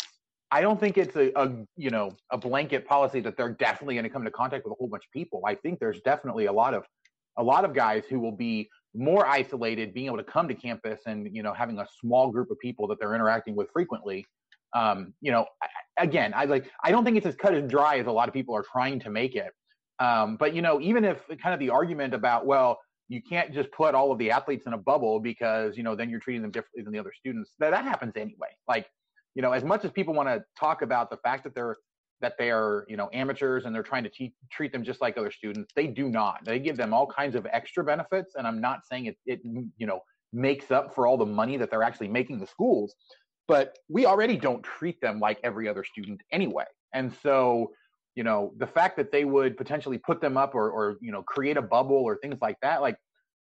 I 0.51 0.61
don't 0.61 0.79
think 0.79 0.99
it's 0.99 1.15
a, 1.15 1.31
a, 1.35 1.51
you 1.75 1.89
know 1.89 2.11
a 2.31 2.37
blanket 2.37 2.87
policy 2.87 3.19
that 3.21 3.37
they're 3.37 3.53
definitely 3.53 3.95
going 3.95 4.03
to 4.03 4.09
come 4.09 4.21
into 4.21 4.31
contact 4.31 4.65
with 4.65 4.71
a 4.71 4.75
whole 4.75 4.87
bunch 4.87 5.03
of 5.03 5.11
people. 5.11 5.41
I 5.47 5.55
think 5.55 5.79
there's 5.79 5.99
definitely 6.01 6.45
a 6.45 6.53
lot 6.53 6.73
of 6.73 6.83
a 7.37 7.43
lot 7.43 7.65
of 7.65 7.73
guys 7.73 8.03
who 8.09 8.19
will 8.19 8.35
be 8.35 8.69
more 8.95 9.25
isolated, 9.25 9.93
being 9.93 10.05
able 10.05 10.17
to 10.17 10.23
come 10.23 10.47
to 10.47 10.53
campus 10.53 11.01
and 11.07 11.35
you 11.35 11.41
know 11.41 11.53
having 11.53 11.79
a 11.79 11.87
small 11.99 12.31
group 12.31 12.51
of 12.51 12.59
people 12.59 12.87
that 12.87 12.99
they're 12.99 13.15
interacting 13.15 13.55
with 13.55 13.69
frequently. 13.73 14.25
Um, 14.75 15.13
you 15.21 15.31
know, 15.31 15.45
again, 15.97 16.33
I 16.35 16.45
like 16.45 16.69
I 16.83 16.91
don't 16.91 17.03
think 17.03 17.17
it's 17.17 17.25
as 17.25 17.35
cut 17.35 17.55
and 17.55 17.69
dry 17.69 17.97
as 17.97 18.07
a 18.07 18.11
lot 18.11 18.27
of 18.27 18.33
people 18.33 18.55
are 18.55 18.65
trying 18.71 18.99
to 19.01 19.09
make 19.09 19.35
it. 19.35 19.51
Um, 19.99 20.37
but 20.37 20.53
you 20.53 20.61
know, 20.61 20.79
even 20.81 21.03
if 21.03 21.17
kind 21.41 21.53
of 21.53 21.59
the 21.59 21.71
argument 21.71 22.13
about 22.13 22.45
well, 22.45 22.79
you 23.09 23.21
can't 23.21 23.53
just 23.53 23.71
put 23.71 23.95
all 23.95 24.11
of 24.11 24.19
the 24.19 24.29
athletes 24.31 24.65
in 24.67 24.73
a 24.73 24.77
bubble 24.77 25.19
because 25.19 25.77
you 25.77 25.83
know 25.83 25.95
then 25.95 26.11
you're 26.11 26.19
treating 26.19 26.43
them 26.43 26.51
differently 26.51 26.83
than 26.83 26.93
the 26.93 26.99
other 26.99 27.13
students. 27.17 27.53
That 27.57 27.71
that 27.71 27.85
happens 27.85 28.13
anyway. 28.15 28.49
Like 28.67 28.87
you 29.35 29.41
know, 29.41 29.51
as 29.51 29.63
much 29.63 29.83
as 29.85 29.91
people 29.91 30.13
want 30.13 30.29
to 30.29 30.43
talk 30.59 30.81
about 30.81 31.09
the 31.09 31.17
fact 31.17 31.43
that 31.43 31.55
they're 31.55 31.77
that 32.21 32.37
they 32.37 32.51
are, 32.51 32.85
you 32.87 32.95
know, 32.95 33.09
amateurs 33.11 33.65
and 33.65 33.75
they're 33.75 33.83
trying 33.83 34.03
to 34.03 34.09
te- 34.09 34.33
treat 34.49 34.71
them 34.71 34.81
just 34.81 35.01
like 35.01 35.17
other 35.17 35.29
students, 35.29 35.73
they 35.75 35.87
do 35.87 36.07
not. 36.07 36.39
They 36.45 36.57
give 36.57 36.77
them 36.77 36.93
all 36.93 37.05
kinds 37.05 37.35
of 37.35 37.45
extra 37.51 37.83
benefits, 37.83 38.35
and 38.35 38.47
I'm 38.47 38.61
not 38.61 38.85
saying 38.89 39.07
it, 39.07 39.17
it, 39.25 39.41
you 39.43 39.85
know, 39.85 39.99
makes 40.31 40.71
up 40.71 40.95
for 40.95 41.05
all 41.05 41.17
the 41.17 41.25
money 41.25 41.57
that 41.57 41.69
they're 41.69 41.83
actually 41.83 42.07
making 42.07 42.39
the 42.39 42.47
schools, 42.47 42.95
but 43.47 43.77
we 43.89 44.05
already 44.05 44.37
don't 44.37 44.63
treat 44.63 45.01
them 45.01 45.19
like 45.19 45.37
every 45.43 45.67
other 45.67 45.83
student 45.83 46.21
anyway. 46.31 46.63
And 46.93 47.13
so, 47.21 47.71
you 48.15 48.23
know, 48.23 48.53
the 48.57 48.67
fact 48.67 48.95
that 48.97 49.11
they 49.11 49.25
would 49.25 49.57
potentially 49.57 49.97
put 49.97 50.21
them 50.21 50.37
up 50.37 50.55
or, 50.55 50.69
or 50.71 50.97
you 51.01 51.11
know, 51.11 51.23
create 51.23 51.57
a 51.57 51.61
bubble 51.61 51.97
or 51.97 52.17
things 52.17 52.37
like 52.41 52.57
that, 52.61 52.81
like, 52.81 52.95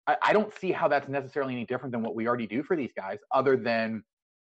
I, 0.06 0.18
I 0.22 0.34
don't 0.34 0.54
see 0.60 0.72
how 0.72 0.88
that's 0.88 1.10
necessarily 1.10 1.54
any 1.54 1.66
different 1.66 1.92
than 1.94 2.04
what 2.04 2.16
we 2.16 2.28
already 2.28 2.48
do 2.48 2.64
for 2.64 2.76
these 2.78 2.92
guys, 2.96 3.18
other 3.34 3.58
than 3.58 4.04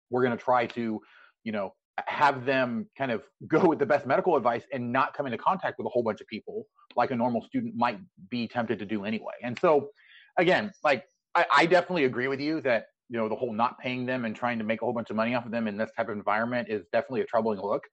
we're 0.09 0.23
going 0.23 0.37
to 0.37 0.43
try 0.43 0.65
to 0.67 1.01
you 1.43 1.51
know, 1.51 1.73
have 2.07 2.45
them 2.45 2.87
kind 2.97 3.11
of 3.11 3.23
go 3.47 3.67
with 3.67 3.79
the 3.79 3.85
best 3.85 4.05
medical 4.05 4.35
advice 4.35 4.63
and 4.73 4.91
not 4.91 5.13
come 5.13 5.25
into 5.25 5.37
contact 5.37 5.77
with 5.77 5.85
a 5.85 5.89
whole 5.89 6.03
bunch 6.03 6.21
of 6.21 6.27
people 6.27 6.65
like 6.95 7.11
a 7.11 7.15
normal 7.15 7.41
student 7.43 7.75
might 7.75 7.99
be 8.29 8.47
tempted 8.47 8.79
to 8.79 8.85
do 8.85 9.05
anyway. 9.05 9.33
And 9.43 9.57
so, 9.59 9.89
again, 10.37 10.71
like 10.83 11.05
I, 11.35 11.45
I 11.55 11.65
definitely 11.65 12.05
agree 12.05 12.27
with 12.27 12.39
you 12.39 12.61
that 12.61 12.85
you 13.09 13.17
know 13.17 13.27
the 13.27 13.35
whole 13.35 13.53
not 13.53 13.77
paying 13.79 14.05
them 14.05 14.25
and 14.25 14.35
trying 14.35 14.57
to 14.57 14.63
make 14.63 14.81
a 14.81 14.85
whole 14.85 14.93
bunch 14.93 15.09
of 15.09 15.15
money 15.15 15.35
off 15.35 15.45
of 15.45 15.51
them 15.51 15.67
in 15.67 15.77
this 15.77 15.91
type 15.95 16.09
of 16.09 16.15
environment 16.15 16.69
is 16.69 16.85
definitely 16.91 17.21
a 17.21 17.25
troubling 17.25 17.59
look. 17.61 17.83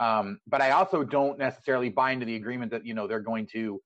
Um, 0.00 0.40
but 0.48 0.60
I 0.60 0.72
also 0.72 1.04
don't 1.04 1.38
necessarily 1.38 1.88
buy 1.88 2.10
into 2.10 2.26
the 2.26 2.36
agreement 2.36 2.72
that 2.72 2.84
you 2.84 2.94
know 2.94 3.06
they're 3.06 3.20
going 3.20 3.46
to 3.52 3.80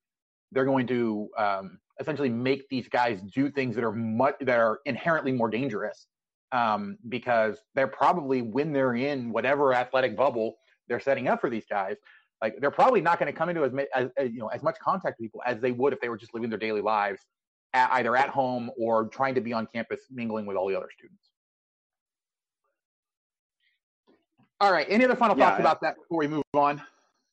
they're 0.53 0.65
going 0.65 0.87
to 0.87 1.29
um, 1.37 1.79
essentially 2.01 2.31
make 2.31 2.69
these 2.71 2.89
guys 2.89 3.21
do 3.35 3.51
things 3.51 3.75
that 3.75 3.85
are 3.85 3.93
much 3.93 4.37
that 4.41 4.59
are 4.59 4.81
inherently 4.87 5.33
more 5.33 5.51
dangerous 5.51 6.07
um, 6.53 6.97
because 7.09 7.63
they're 7.75 7.89
probably 7.89 8.43
when 8.43 8.73
they're 8.73 8.95
in 8.95 9.33
whatever 9.33 9.75
athletic 9.75 10.17
bubble 10.17 10.57
they're 10.89 11.01
setting 11.01 11.29
up 11.29 11.41
for 11.41 11.51
these 11.51 11.67
guys, 11.69 11.97
like 12.41 12.57
they're 12.61 12.71
probably 12.71 13.01
not 13.01 13.19
going 13.19 13.31
to 13.31 13.37
come 13.37 13.49
into 13.49 13.65
as, 13.65 13.73
as, 13.95 14.11
as, 14.17 14.31
you 14.31 14.39
know 14.39 14.49
as 14.49 14.63
much 14.63 14.79
contact 14.79 15.19
with 15.19 15.27
people 15.27 15.43
as 15.47 15.61
they 15.61 15.73
would 15.73 15.93
if 15.93 16.01
they 16.01 16.09
were 16.09 16.17
just 16.17 16.35
living 16.35 16.49
their 16.49 16.59
daily 16.59 16.81
lives, 16.81 17.21
at, 17.75 17.91
either 17.93 18.17
at 18.17 18.29
home 18.29 18.71
or 18.79 19.09
trying 19.09 19.35
to 19.35 19.41
be 19.41 19.53
on 19.53 19.67
campus 19.67 20.01
mingling 20.11 20.47
with 20.47 20.57
all 20.57 20.69
the 20.69 20.77
other 20.77 20.89
students. 20.97 21.31
All 24.61 24.73
right. 24.73 24.87
Any 24.89 25.05
other 25.05 25.15
final 25.15 25.37
Yeah, 25.37 25.51
thoughts 25.51 25.61
about 25.61 25.81
that 25.83 25.97
before 25.97 26.19
we 26.19 26.27
move 26.27 26.43
on? 26.55 26.83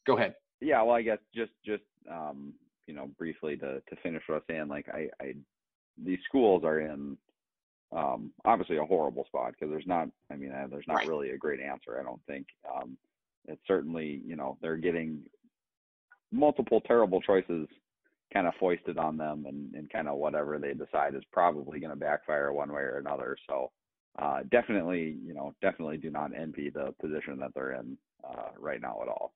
Go 0.05 0.17
ahead. 0.17 0.35
Yeah, 0.61 0.81
well, 0.83 0.95
I 0.95 1.01
guess 1.01 1.17
just 1.33 1.51
just 1.65 1.83
um, 2.11 2.53
you 2.87 2.93
know 2.93 3.09
briefly 3.17 3.57
to 3.57 3.81
to 3.81 3.95
finish 4.03 4.23
what 4.27 4.35
I 4.35 4.37
was 4.37 4.43
saying, 4.49 4.67
like 4.67 4.87
I, 4.89 5.09
I 5.21 5.33
these 6.01 6.19
schools 6.27 6.63
are 6.63 6.79
in 6.79 7.17
um, 7.91 8.31
obviously 8.43 8.77
a 8.77 8.85
horrible 8.85 9.25
spot 9.25 9.51
because 9.53 9.69
there's 9.71 9.87
not, 9.87 10.09
I 10.31 10.35
mean, 10.35 10.51
uh, 10.51 10.67
there's 10.69 10.87
not 10.87 10.97
Right. 10.97 11.07
really 11.07 11.31
a 11.31 11.37
great 11.37 11.59
answer. 11.59 11.99
I 11.99 12.03
don't 12.03 12.23
think. 12.25 12.47
Um, 12.73 12.97
it's 13.47 13.61
certainly, 13.67 14.21
you 14.25 14.35
know, 14.35 14.57
they're 14.61 14.77
getting 14.77 15.23
multiple 16.31 16.81
terrible 16.81 17.21
choices 17.21 17.67
kind 18.33 18.47
of 18.47 18.53
foisted 18.59 18.97
on 18.97 19.17
them, 19.17 19.45
and 19.47 19.73
and 19.75 19.89
kind 19.89 20.07
of 20.07 20.17
whatever 20.17 20.57
they 20.59 20.73
decide 20.73 21.15
is 21.15 21.23
probably 21.31 21.79
going 21.79 21.91
to 21.91 21.95
backfire 21.95 22.51
one 22.51 22.71
way 22.71 22.81
or 22.81 22.97
another. 22.97 23.37
So. 23.47 23.71
Uh, 24.17 24.43
definitely, 24.49 25.17
you 25.25 25.33
know, 25.33 25.53
definitely 25.61 25.97
do 25.97 26.09
not 26.09 26.31
envy 26.33 26.69
the 26.69 26.95
position 27.01 27.37
that 27.37 27.53
they're 27.53 27.73
in 27.73 27.97
uh, 28.23 28.47
right 28.57 28.79
now 28.79 28.97
at 29.01 29.09
all. 29.09 29.33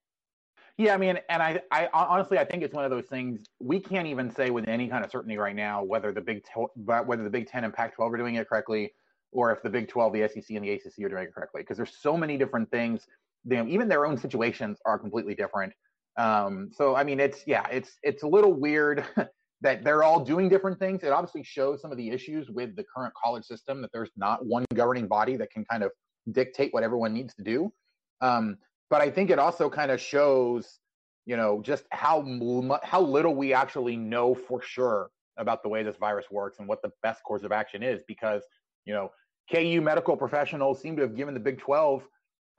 Yeah, 0.80 0.94
I 0.94 0.98
mean, 0.98 1.20
and 1.28 1.44
I, 1.44 1.60
I 1.74 1.90
honestly, 1.92 2.38
I 2.38 2.46
think 2.46 2.64
it's 2.64 2.74
one 2.74 2.86
of 2.86 2.90
those 2.90 3.08
things 3.08 3.44
we 3.60 3.82
can't 3.82 4.08
even 4.08 4.32
say 4.34 4.50
with 4.50 4.66
any 4.70 4.88
kind 4.88 5.04
of 5.04 5.12
certainty 5.12 5.38
right 5.38 5.54
now 5.54 5.84
whether 5.84 6.14
the 6.14 6.22
Big 6.22 6.42
whether 6.86 7.22
the 7.22 7.30
Big 7.30 7.48
Ten 7.48 7.66
and 7.66 7.74
Pac-12 7.74 8.14
are 8.14 8.18
doing 8.18 8.36
it 8.36 8.48
correctly, 8.48 8.94
or 9.34 9.52
if 9.52 9.62
the 9.62 9.70
Big 9.70 9.90
12, 9.90 10.14
the 10.14 10.30
SEC, 10.30 10.52
and 10.52 10.64
the 10.64 10.72
ACC 10.72 11.04
are 11.04 11.10
doing 11.10 11.24
it 11.24 11.36
correctly. 11.36 11.64
Because 11.64 11.76
there's 11.76 11.98
so 12.00 12.16
many 12.16 12.38
different 12.38 12.72
things. 12.72 13.06
They, 13.44 13.62
even 13.66 13.90
their 13.90 14.06
own 14.06 14.18
situations 14.18 14.80
are 14.86 14.98
completely 14.98 15.36
different. 15.36 15.74
Um, 16.16 16.70
so 16.74 16.96
I 16.96 17.04
mean, 17.04 17.20
it's 17.20 17.44
yeah, 17.46 17.68
it's 17.70 17.98
it's 18.02 18.24
a 18.24 18.28
little 18.28 18.54
weird 18.54 19.04
that 19.62 19.84
they're 19.84 20.04
all 20.04 20.24
doing 20.24 20.48
different 20.48 20.80
things. 20.80 21.04
It 21.04 21.12
obviously 21.12 21.44
shows 21.44 21.82
some 21.82 21.92
of 21.92 21.98
the 21.98 22.10
issues 22.10 22.50
with 22.50 22.78
the 22.78 22.86
current 22.96 23.14
college 23.22 23.44
system 23.44 23.82
that 23.82 23.92
there's 23.92 24.12
not 24.16 24.46
one 24.46 24.64
governing 24.74 25.10
body 25.10 25.36
that 25.36 25.52
can 25.52 25.66
kind 25.66 25.84
of 25.84 25.92
dictate 26.32 26.74
what 26.74 26.84
everyone 26.84 27.14
needs 27.14 27.36
to 27.36 27.44
do. 27.44 27.70
Um, 28.22 28.58
but 28.90 29.02
I 29.02 29.10
think 29.10 29.30
it 29.30 29.40
also 29.40 29.70
kind 29.70 29.92
of 29.92 30.00
shows, 30.02 30.80
you 31.26 31.38
know, 31.38 31.62
just 31.62 31.86
how 31.92 32.24
how 32.84 33.02
little 33.02 33.36
we 33.36 33.54
actually 33.54 33.98
know 33.98 34.34
for 34.34 34.62
sure 34.62 35.10
about 35.38 35.64
the 35.64 35.70
way 35.70 35.84
this 35.84 35.96
virus 35.98 36.26
works 36.32 36.60
and 36.60 36.68
what 36.68 36.82
the 36.82 36.92
best 37.04 37.24
course 37.24 37.44
of 37.44 37.52
action 37.52 37.84
is. 37.84 38.02
Because 38.08 38.44
you 38.86 38.94
know, 38.94 39.12
KU 39.52 39.82
medical 39.82 40.18
professionals 40.18 40.82
seem 40.82 40.96
to 40.96 41.02
have 41.02 41.16
given 41.16 41.34
the 41.34 41.40
Big 41.40 41.60
12 41.60 42.04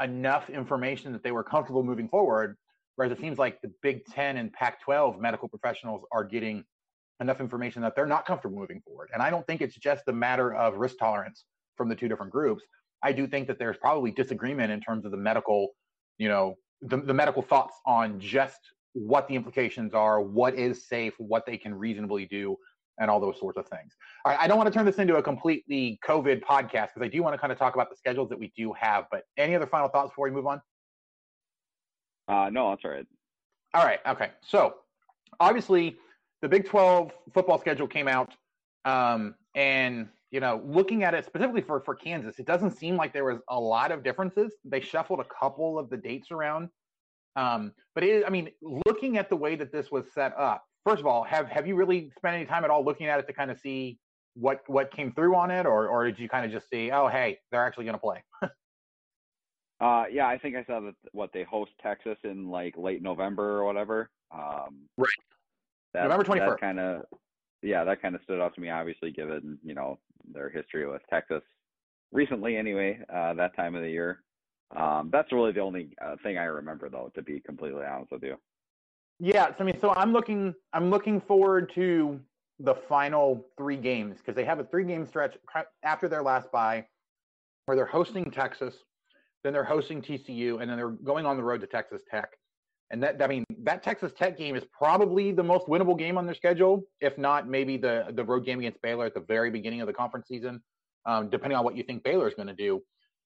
enough 0.03 0.49
information 0.49 1.13
that 1.13 1.23
they 1.23 1.33
were 1.33 1.45
comfortable 1.45 1.83
moving 1.83 2.09
forward, 2.09 2.57
whereas 2.97 3.13
it 3.13 3.21
seems 3.21 3.39
like 3.39 3.61
the 3.63 3.73
Big 3.83 4.05
10 4.07 4.37
and 4.37 4.53
Pac-12 4.53 5.21
medical 5.21 5.49
professionals 5.49 6.03
are 6.13 6.25
getting 6.25 6.65
enough 7.21 7.41
information 7.41 7.83
that 7.83 7.95
they're 7.95 8.07
not 8.07 8.25
comfortable 8.25 8.59
moving 8.59 8.81
forward. 8.81 9.11
And 9.13 9.23
I 9.23 9.31
don't 9.31 9.47
think 9.47 9.61
it's 9.61 9.77
just 9.77 10.05
a 10.09 10.13
matter 10.13 10.55
of 10.55 10.77
risk 10.77 10.99
tolerance 10.99 11.45
from 11.77 11.89
the 11.89 11.95
two 11.95 12.09
different 12.09 12.33
groups. 12.33 12.63
I 13.03 13.13
do 13.13 13.27
think 13.27 13.47
that 13.49 13.59
there's 13.59 13.77
probably 13.77 14.11
disagreement 14.11 14.73
in 14.73 14.81
terms 14.81 15.05
of 15.05 15.11
the 15.11 15.17
medical, 15.17 15.69
you 16.21 16.29
know, 16.29 16.55
the, 16.83 16.99
the 16.99 17.15
medical 17.15 17.41
thoughts 17.41 17.75
on 17.87 18.21
just 18.21 18.61
what 18.93 19.27
the 19.27 19.35
implications 19.35 19.95
are, 19.95 20.21
what 20.21 20.55
is 20.55 20.87
safe, 20.87 21.15
what 21.17 21.47
they 21.47 21.57
can 21.57 21.75
reasonably 21.75 22.27
do, 22.27 22.57
and 22.99 23.11
all 23.11 23.19
those 23.19 23.39
sorts 23.41 23.57
of 23.57 23.67
things. 23.69 23.95
All 24.25 24.33
right, 24.33 24.41
I 24.41 24.47
don't 24.47 24.59
want 24.59 24.67
to 24.67 24.73
turn 24.73 24.85
this 24.85 24.99
into 24.99 25.17
a 25.17 25.23
completely 25.23 25.99
COVID 26.07 26.43
podcast 26.43 26.89
because 26.95 27.03
I 27.03 27.09
do 27.09 27.23
want 27.23 27.33
to 27.33 27.39
kind 27.39 27.50
of 27.50 27.59
talk 27.59 27.75
about 27.75 27.89
the 27.89 27.97
schedules 27.97 28.29
that 28.29 28.39
we 28.39 28.53
do 28.55 28.75
have. 28.75 29.07
But 29.11 29.23
any 29.39 29.57
other 29.57 29.67
final 29.67 29.89
thoughts 29.89 30.11
before 30.11 30.27
we 30.27 30.31
move 30.31 30.47
on? 30.47 30.61
Uh, 32.29 32.50
no, 32.50 32.69
that's 32.69 32.85
all 32.85 32.91
right. 32.91 33.07
All 33.73 33.85
right. 33.85 34.00
Okay. 34.07 34.31
So 34.43 34.75
obviously, 35.41 35.97
the 36.43 36.49
Big 36.49 36.67
12 36.67 37.12
football 37.33 37.59
schedule 37.59 37.87
came 37.87 38.09
out, 38.09 38.35
um, 38.85 39.35
and 39.55 40.09
you 40.31 40.41
know, 40.41 40.63
looking 40.65 41.05
at 41.05 41.15
it 41.15 41.25
specifically 41.27 41.63
for 41.63 41.81
for 41.81 41.95
Kansas, 41.95 42.39
it 42.39 42.47
doesn't 42.47 42.73
seem 42.73 42.97
like 42.97 43.13
there 43.13 43.25
was 43.25 43.41
a 43.49 43.59
lot 43.59 43.93
of 43.93 44.03
differences. 44.03 44.55
They 44.65 44.81
shuffled 44.81 45.21
a 45.21 45.25
couple 45.25 45.79
of 45.79 45.91
the 45.91 45.97
dates 45.97 46.31
around, 46.31 46.69
um, 47.37 47.73
but 47.95 48.05
it, 48.05 48.25
I 48.27 48.31
mean, 48.31 48.51
looking 48.87 49.19
at 49.19 49.29
the 49.29 49.37
way 49.37 49.57
that 49.57 49.73
this 49.73 49.91
was 49.91 50.13
set 50.13 50.37
up, 50.39 50.65
first 50.85 51.01
of 51.01 51.07
all, 51.07 51.25
have 51.25 51.49
have 51.49 51.67
you 51.67 51.75
really 51.75 52.11
spent 52.17 52.37
any 52.37 52.47
time 52.47 52.65
at 52.65 52.71
all 52.71 52.85
looking 52.85 53.07
at 53.07 53.19
it 53.19 53.27
to 53.27 53.33
kind 53.33 53.51
of 53.51 53.59
see 53.59 53.99
what 54.35 54.61
what 54.69 54.93
came 54.93 55.13
through 55.13 55.35
on 55.35 55.51
it, 55.51 55.67
or 55.67 55.89
or 55.89 56.05
did 56.05 56.19
you 56.19 56.29
kind 56.29 56.47
of 56.47 56.53
just 56.53 56.69
see, 56.71 56.91
oh, 56.91 57.09
hey, 57.09 57.39
they're 57.51 57.65
actually 57.65 57.85
going 57.85 57.97
to 57.97 58.01
play? 58.01 58.23
Uh, 59.81 60.05
yeah, 60.13 60.29
I 60.29 60.37
think 60.37 60.57
I 60.57 60.65
saw 60.65 60.81
that 60.81 60.95
what 61.13 61.33
they 61.33 61.43
host 61.43 61.73
Texas 61.83 62.19
in 62.25 62.49
like 62.51 62.77
late 62.77 63.03
November 63.03 63.59
or 63.59 63.65
whatever. 63.65 64.11
Um, 64.31 64.89
Right. 64.99 65.09
That, 65.95 66.03
November 66.05 66.25
21st. 66.25 66.61
Kind 66.61 66.79
of, 66.79 67.03
yeah, 67.62 67.85
that 67.85 68.02
kind 68.02 68.14
of 68.14 68.23
stood 68.23 68.40
out 68.40 68.55
to 68.55 68.61
me. 68.61 68.71
Obviously, 68.71 69.11
given 69.11 69.59
you 69.62 69.75
know 69.75 69.99
their 70.33 70.50
history 70.50 70.87
with 70.87 71.02
Texas 71.11 71.43
recently, 72.12 72.57
anyway, 72.57 73.00
uh, 73.12 73.35
that 73.35 73.55
time 73.57 73.75
of 73.75 73.83
the 73.83 73.90
year. 73.90 74.23
Um, 74.76 75.11
that's 75.12 75.33
really 75.33 75.52
the 75.52 75.61
only 75.61 75.90
uh, 76.05 76.17
thing 76.23 76.38
I 76.38 76.45
remember, 76.45 76.88
though, 76.88 77.11
to 77.14 77.23
be 77.23 77.40
completely 77.40 77.85
honest 77.85 78.12
with 78.12 78.23
you. 78.23 78.37
Yeah, 79.19 79.49
so, 79.49 79.57
I 79.61 79.64
mean, 79.64 79.81
so 79.81 79.90
I'm 79.90 80.12
looking, 80.12 80.55
I'm 80.73 80.90
looking 80.90 81.21
forward 81.21 81.73
to 81.75 82.21
the 82.61 82.75
final 82.75 83.45
three 83.57 83.76
games 83.76 84.19
because 84.19 84.35
they 84.35 84.45
have 84.45 84.61
a 84.61 84.64
three-game 84.64 85.07
stretch 85.07 85.37
after 85.83 86.09
their 86.09 86.23
last 86.23 86.52
bye, 86.52 86.87
where 87.67 87.76
they're 87.76 87.85
hosting 87.85 88.31
Texas, 88.31 88.76
then 89.43 89.52
they're 89.52 89.64
hosting 89.64 90.00
TCU, 90.00 90.61
and 90.61 90.71
then 90.71 90.76
they're 90.76 90.90
going 90.90 91.26
on 91.26 91.37
the 91.37 91.43
road 91.43 91.61
to 91.62 91.67
Texas 91.67 92.02
Tech. 92.11 92.31
And 92.92 93.02
that, 93.02 93.23
I 93.23 93.26
mean, 93.28 93.44
that 93.62 93.82
Texas 93.82 94.12
Tech 94.16 94.37
game 94.37 94.56
is 94.56 94.64
probably 94.76 95.30
the 95.30 95.44
most 95.44 95.66
winnable 95.66 95.97
game 95.97 96.18
on 96.18 96.26
their 96.26 96.35
schedule, 96.35 96.82
if 97.00 97.16
not 97.18 97.49
maybe 97.49 97.76
the 97.76 98.06
the 98.14 98.25
road 98.25 98.44
game 98.44 98.59
against 98.59 98.82
Baylor 98.82 99.06
at 99.06 99.14
the 99.14 99.20
very 99.20 99.50
beginning 99.50 99.80
of 99.80 99.87
the 99.87 99.92
conference 99.92 100.26
season, 100.26 100.61
um, 101.06 101.30
depending 101.30 101.56
on 101.56 101.64
what 101.64 101.76
you 101.76 101.85
think 101.85 102.02
Baylor 102.02 102.26
is 102.26 102.35
going 102.35 102.49
to 102.49 102.54
do. 102.54 102.82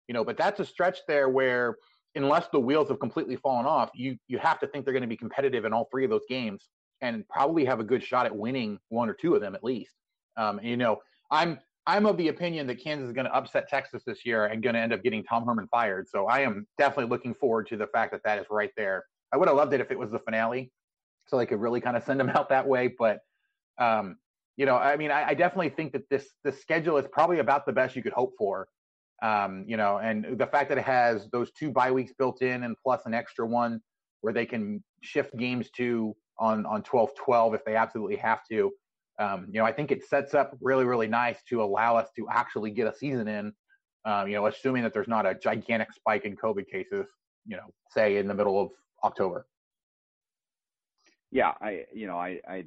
You 0.08 0.14
know, 0.14 0.24
but 0.24 0.36
that's 0.36 0.58
a 0.58 0.64
stretch 0.64 0.98
there 1.06 1.28
where 1.28 1.76
unless 2.14 2.48
the 2.48 2.60
wheels 2.60 2.88
have 2.88 2.98
completely 2.98 3.36
fallen 3.36 3.66
off, 3.66 3.90
you 3.94 4.16
you 4.26 4.38
have 4.38 4.58
to 4.60 4.66
think 4.66 4.84
they're 4.84 4.94
going 4.94 5.02
to 5.02 5.08
be 5.08 5.16
competitive 5.16 5.64
in 5.64 5.72
all 5.72 5.88
three 5.90 6.04
of 6.04 6.10
those 6.10 6.26
games 6.28 6.68
and 7.00 7.26
probably 7.28 7.64
have 7.64 7.80
a 7.80 7.84
good 7.84 8.02
shot 8.02 8.26
at 8.26 8.34
winning 8.34 8.78
one 8.88 9.08
or 9.08 9.14
two 9.14 9.34
of 9.34 9.40
them 9.40 9.54
at 9.54 9.62
least. 9.62 9.94
Um, 10.36 10.60
you 10.62 10.76
know, 10.76 10.98
I'm 11.30 11.58
I'm 11.86 12.06
of 12.06 12.16
the 12.16 12.28
opinion 12.28 12.66
that 12.68 12.82
Kansas 12.82 13.08
is 13.08 13.12
going 13.12 13.26
to 13.26 13.34
upset 13.34 13.68
Texas 13.68 14.02
this 14.04 14.24
year 14.24 14.46
and 14.46 14.62
going 14.62 14.74
to 14.74 14.80
end 14.80 14.92
up 14.92 15.02
getting 15.02 15.24
Tom 15.24 15.44
Herman 15.44 15.68
fired. 15.68 16.08
So 16.08 16.26
I 16.26 16.40
am 16.40 16.66
definitely 16.78 17.10
looking 17.10 17.34
forward 17.34 17.66
to 17.68 17.76
the 17.76 17.88
fact 17.88 18.12
that 18.12 18.22
that 18.24 18.38
is 18.38 18.46
right 18.50 18.70
there. 18.76 19.04
I 19.32 19.36
would 19.36 19.48
have 19.48 19.56
loved 19.56 19.72
it 19.72 19.80
if 19.80 19.90
it 19.90 19.98
was 19.98 20.10
the 20.10 20.18
finale, 20.18 20.72
so 21.26 21.38
they 21.38 21.46
could 21.46 21.60
really 21.60 21.80
kind 21.80 21.96
of 21.96 22.04
send 22.04 22.20
them 22.20 22.30
out 22.30 22.48
that 22.50 22.66
way. 22.66 22.94
But 22.98 23.20
um, 23.78 24.16
you 24.56 24.66
know, 24.66 24.76
I 24.76 24.96
mean, 24.96 25.10
I, 25.10 25.28
I, 25.28 25.34
definitely 25.34 25.70
think 25.70 25.92
that 25.92 26.08
this 26.10 26.28
the 26.44 26.52
schedule 26.52 26.98
is 26.98 27.06
probably 27.10 27.38
about 27.38 27.64
the 27.64 27.72
best 27.72 27.96
you 27.96 28.02
could 28.02 28.12
hope 28.12 28.34
for. 28.36 28.68
Um, 29.22 29.64
you 29.66 29.76
know, 29.76 29.98
and 29.98 30.36
the 30.36 30.46
fact 30.46 30.68
that 30.68 30.78
it 30.78 30.84
has 30.84 31.28
those 31.30 31.50
two 31.52 31.70
bye 31.70 31.92
weeks 31.92 32.12
built 32.18 32.42
in 32.42 32.64
and 32.64 32.76
plus 32.82 33.02
an 33.06 33.14
extra 33.14 33.46
one 33.46 33.80
where 34.20 34.32
they 34.32 34.44
can 34.44 34.82
shift 35.00 35.36
games 35.36 35.70
to 35.76 36.14
on 36.38 36.66
on 36.66 36.82
12-12 36.82 37.54
if 37.54 37.64
they 37.64 37.76
absolutely 37.76 38.16
have 38.16 38.40
to 38.50 38.72
um, 39.18 39.46
you 39.52 39.60
know, 39.60 39.66
I 39.66 39.72
think 39.72 39.90
it 39.90 40.04
sets 40.04 40.34
up 40.34 40.56
really, 40.60 40.84
really 40.84 41.06
nice 41.06 41.42
to 41.48 41.62
allow 41.62 41.96
us 41.96 42.08
to 42.16 42.26
actually 42.30 42.70
get 42.70 42.86
a 42.86 42.94
season 42.94 43.28
in. 43.28 43.52
Um, 44.04 44.26
you 44.26 44.34
know, 44.34 44.46
assuming 44.46 44.82
that 44.82 44.92
there's 44.92 45.08
not 45.08 45.26
a 45.26 45.34
gigantic 45.34 45.92
spike 45.92 46.24
in 46.24 46.36
COVID 46.36 46.66
cases, 46.66 47.06
you 47.46 47.56
know, 47.56 47.66
say 47.90 48.16
in 48.16 48.26
the 48.26 48.34
middle 48.34 48.60
of 48.60 48.70
October. 49.04 49.46
Yeah, 51.30 51.52
I, 51.60 51.84
you 51.94 52.06
know, 52.06 52.18
I, 52.18 52.40
I 52.48 52.64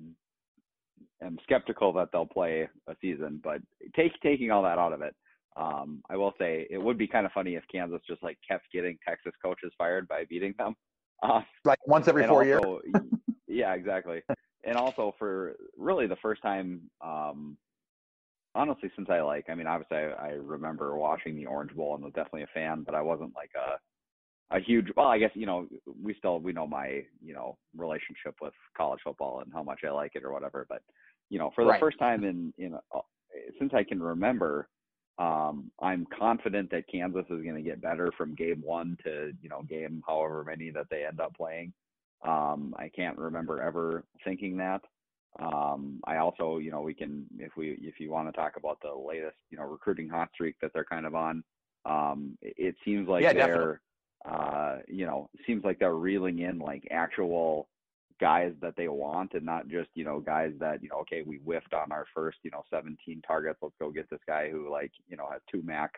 am 1.21 1.37
skeptical 1.43 1.93
that 1.93 2.09
they'll 2.11 2.25
play 2.25 2.67
a 2.87 2.95
season, 2.99 3.39
but 3.43 3.61
take 3.95 4.11
taking 4.21 4.51
all 4.51 4.63
that 4.63 4.79
out 4.79 4.93
of 4.93 5.01
it, 5.01 5.15
um, 5.55 6.01
I 6.09 6.17
will 6.17 6.33
say 6.39 6.67
it 6.69 6.81
would 6.81 6.97
be 6.97 7.07
kind 7.07 7.25
of 7.25 7.31
funny 7.31 7.55
if 7.55 7.63
Kansas 7.71 8.01
just 8.07 8.23
like 8.23 8.37
kept 8.47 8.65
getting 8.73 8.97
Texas 9.07 9.33
coaches 9.43 9.71
fired 9.77 10.07
by 10.07 10.25
beating 10.29 10.55
them. 10.57 10.75
Uh, 11.21 11.41
like 11.63 11.79
once 11.85 12.07
every 12.07 12.27
four 12.27 12.43
also, 12.43 12.81
years. 12.85 13.03
yeah, 13.47 13.73
exactly 13.73 14.21
and 14.65 14.75
also 14.75 15.15
for 15.17 15.55
really 15.77 16.07
the 16.07 16.17
first 16.17 16.41
time, 16.41 16.81
um, 17.01 17.57
honestly, 18.55 18.91
since 18.95 19.09
I 19.09 19.21
like, 19.21 19.45
I 19.49 19.55
mean, 19.55 19.67
obviously 19.67 19.97
I, 19.97 20.11
I 20.11 20.29
remember 20.31 20.97
watching 20.97 21.35
the 21.35 21.45
Orange 21.45 21.73
Bowl 21.75 21.95
and 21.95 22.03
was 22.03 22.13
definitely 22.13 22.43
a 22.43 22.47
fan, 22.53 22.83
but 22.83 22.95
I 22.95 23.01
wasn't 23.01 23.33
like 23.35 23.51
a 23.55 23.77
a 24.51 24.59
huge 24.59 24.87
well 24.95 25.07
i 25.07 25.17
guess 25.17 25.31
you 25.33 25.45
know 25.45 25.67
we 26.03 26.13
still 26.15 26.39
we 26.39 26.53
know 26.53 26.67
my 26.67 27.01
you 27.23 27.33
know 27.33 27.57
relationship 27.75 28.35
with 28.41 28.53
college 28.77 28.99
football 29.03 29.41
and 29.41 29.51
how 29.53 29.63
much 29.63 29.79
i 29.85 29.89
like 29.89 30.11
it 30.15 30.23
or 30.23 30.31
whatever 30.31 30.65
but 30.69 30.81
you 31.29 31.39
know 31.39 31.51
for 31.55 31.63
the 31.63 31.71
right. 31.71 31.79
first 31.79 31.97
time 31.97 32.23
in 32.23 32.53
in 32.57 32.75
uh, 32.75 32.99
since 33.59 33.71
i 33.73 33.83
can 33.83 34.01
remember 34.01 34.67
um 35.17 35.71
i'm 35.81 36.05
confident 36.17 36.69
that 36.69 36.83
kansas 36.91 37.25
is 37.29 37.43
going 37.43 37.55
to 37.55 37.61
get 37.61 37.81
better 37.81 38.11
from 38.17 38.35
game 38.35 38.61
one 38.63 38.97
to 39.03 39.31
you 39.41 39.49
know 39.49 39.63
game 39.63 40.03
however 40.05 40.43
many 40.43 40.69
that 40.69 40.85
they 40.91 41.05
end 41.05 41.19
up 41.19 41.35
playing 41.35 41.73
um, 42.25 42.73
I 42.77 42.89
can't 42.89 43.17
remember 43.17 43.61
ever 43.61 44.03
thinking 44.23 44.57
that. 44.57 44.81
Um, 45.39 45.99
I 46.05 46.17
also, 46.17 46.57
you 46.57 46.71
know, 46.71 46.81
we 46.81 46.93
can, 46.93 47.25
if 47.37 47.51
we, 47.57 47.77
if 47.81 47.99
you 47.99 48.09
want 48.09 48.27
to 48.27 48.31
talk 48.31 48.53
about 48.57 48.79
the 48.81 48.93
latest, 48.93 49.35
you 49.49 49.57
know, 49.57 49.65
recruiting 49.65 50.09
hot 50.09 50.29
streak 50.33 50.55
that 50.61 50.71
they're 50.73 50.85
kind 50.85 51.05
of 51.05 51.13
on, 51.13 51.43
um, 51.85 52.37
it, 52.41 52.53
it 52.57 52.75
seems 52.85 53.07
like 53.07 53.23
yeah, 53.23 53.33
they're, 53.33 53.81
uh, 54.29 54.77
you 54.87 55.05
know, 55.05 55.29
seems 55.45 55.63
like 55.63 55.79
they're 55.79 55.95
reeling 55.95 56.39
in 56.39 56.59
like 56.59 56.87
actual 56.91 57.67
guys 58.19 58.53
that 58.61 58.75
they 58.77 58.87
want 58.87 59.33
and 59.33 59.45
not 59.45 59.67
just, 59.67 59.89
you 59.93 60.03
know, 60.03 60.19
guys 60.19 60.51
that, 60.59 60.81
you 60.81 60.89
know, 60.89 60.99
okay, 60.99 61.21
we 61.25 61.37
whiffed 61.37 61.73
on 61.73 61.91
our 61.91 62.05
first, 62.13 62.37
you 62.43 62.51
know, 62.51 62.63
17 62.71 63.21
targets. 63.27 63.59
Let's 63.61 63.75
go 63.79 63.91
get 63.91 64.09
this 64.09 64.21
guy 64.25 64.49
who 64.49 64.71
like, 64.71 64.91
you 65.07 65.17
know, 65.17 65.27
has 65.31 65.41
two 65.51 65.61
MAC 65.63 65.91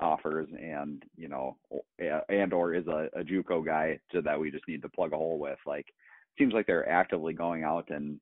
offers 0.00 0.48
and 0.60 1.02
you 1.16 1.28
know 1.28 1.56
and 2.28 2.52
or 2.52 2.74
is 2.74 2.86
a, 2.86 3.08
a 3.14 3.24
JUCO 3.24 3.64
guy 3.64 3.98
so 4.12 4.20
that 4.20 4.38
we 4.38 4.50
just 4.50 4.66
need 4.68 4.82
to 4.82 4.88
plug 4.88 5.12
a 5.12 5.16
hole 5.16 5.38
with. 5.38 5.58
Like 5.66 5.86
seems 6.38 6.54
like 6.54 6.66
they're 6.66 6.88
actively 6.88 7.32
going 7.32 7.64
out 7.64 7.90
and 7.90 8.20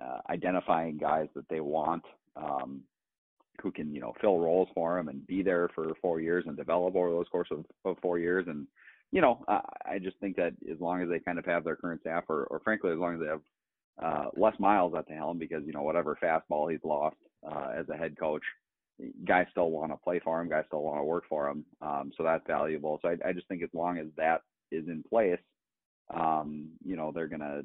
uh, 0.00 0.20
identifying 0.30 0.96
guys 0.96 1.28
that 1.34 1.48
they 1.50 1.60
want 1.60 2.04
um, 2.36 2.80
who 3.60 3.70
can 3.70 3.94
you 3.94 4.00
know 4.00 4.14
fill 4.20 4.38
roles 4.38 4.68
for 4.74 4.96
them 4.96 5.08
and 5.08 5.26
be 5.26 5.42
there 5.42 5.68
for 5.74 5.92
four 6.00 6.20
years 6.20 6.44
and 6.46 6.56
develop 6.56 6.96
over 6.96 7.10
those 7.10 7.28
course 7.30 7.48
of, 7.50 7.64
of 7.84 7.96
four 8.00 8.18
years 8.18 8.46
and 8.48 8.66
you 9.12 9.20
know 9.20 9.44
I, 9.48 9.60
I 9.92 9.98
just 9.98 10.18
think 10.18 10.36
that 10.36 10.52
as 10.70 10.80
long 10.80 11.02
as 11.02 11.08
they 11.08 11.18
kind 11.18 11.38
of 11.38 11.44
have 11.46 11.64
their 11.64 11.76
current 11.76 12.00
staff 12.00 12.24
or, 12.28 12.44
or 12.44 12.60
frankly 12.60 12.92
as 12.92 12.98
long 12.98 13.14
as 13.14 13.20
they 13.20 13.26
have 13.26 13.40
uh, 14.00 14.30
Les 14.36 14.52
Miles 14.58 14.94
at 14.96 15.08
the 15.08 15.14
helm 15.14 15.38
because 15.38 15.62
you 15.66 15.72
know 15.72 15.82
whatever 15.82 16.18
fastball 16.22 16.70
he's 16.70 16.84
lost 16.84 17.16
uh, 17.50 17.72
as 17.76 17.88
a 17.88 17.96
head 17.96 18.16
coach 18.18 18.42
guys 19.26 19.46
still 19.50 19.70
want 19.70 19.92
to 19.92 19.96
play 19.96 20.20
for 20.22 20.40
him, 20.40 20.48
guys 20.48 20.64
still 20.66 20.82
want 20.82 20.98
to 20.98 21.04
work 21.04 21.24
for 21.28 21.48
him. 21.48 21.64
Um, 21.80 22.12
so 22.16 22.22
that's 22.22 22.46
valuable. 22.46 22.98
So 23.02 23.08
I, 23.08 23.28
I, 23.28 23.32
just 23.32 23.46
think 23.48 23.62
as 23.62 23.68
long 23.72 23.98
as 23.98 24.06
that 24.16 24.42
is 24.70 24.86
in 24.88 25.04
place, 25.08 25.38
um, 26.12 26.68
you 26.84 26.96
know, 26.96 27.12
they're 27.12 27.28
to 27.40 27.64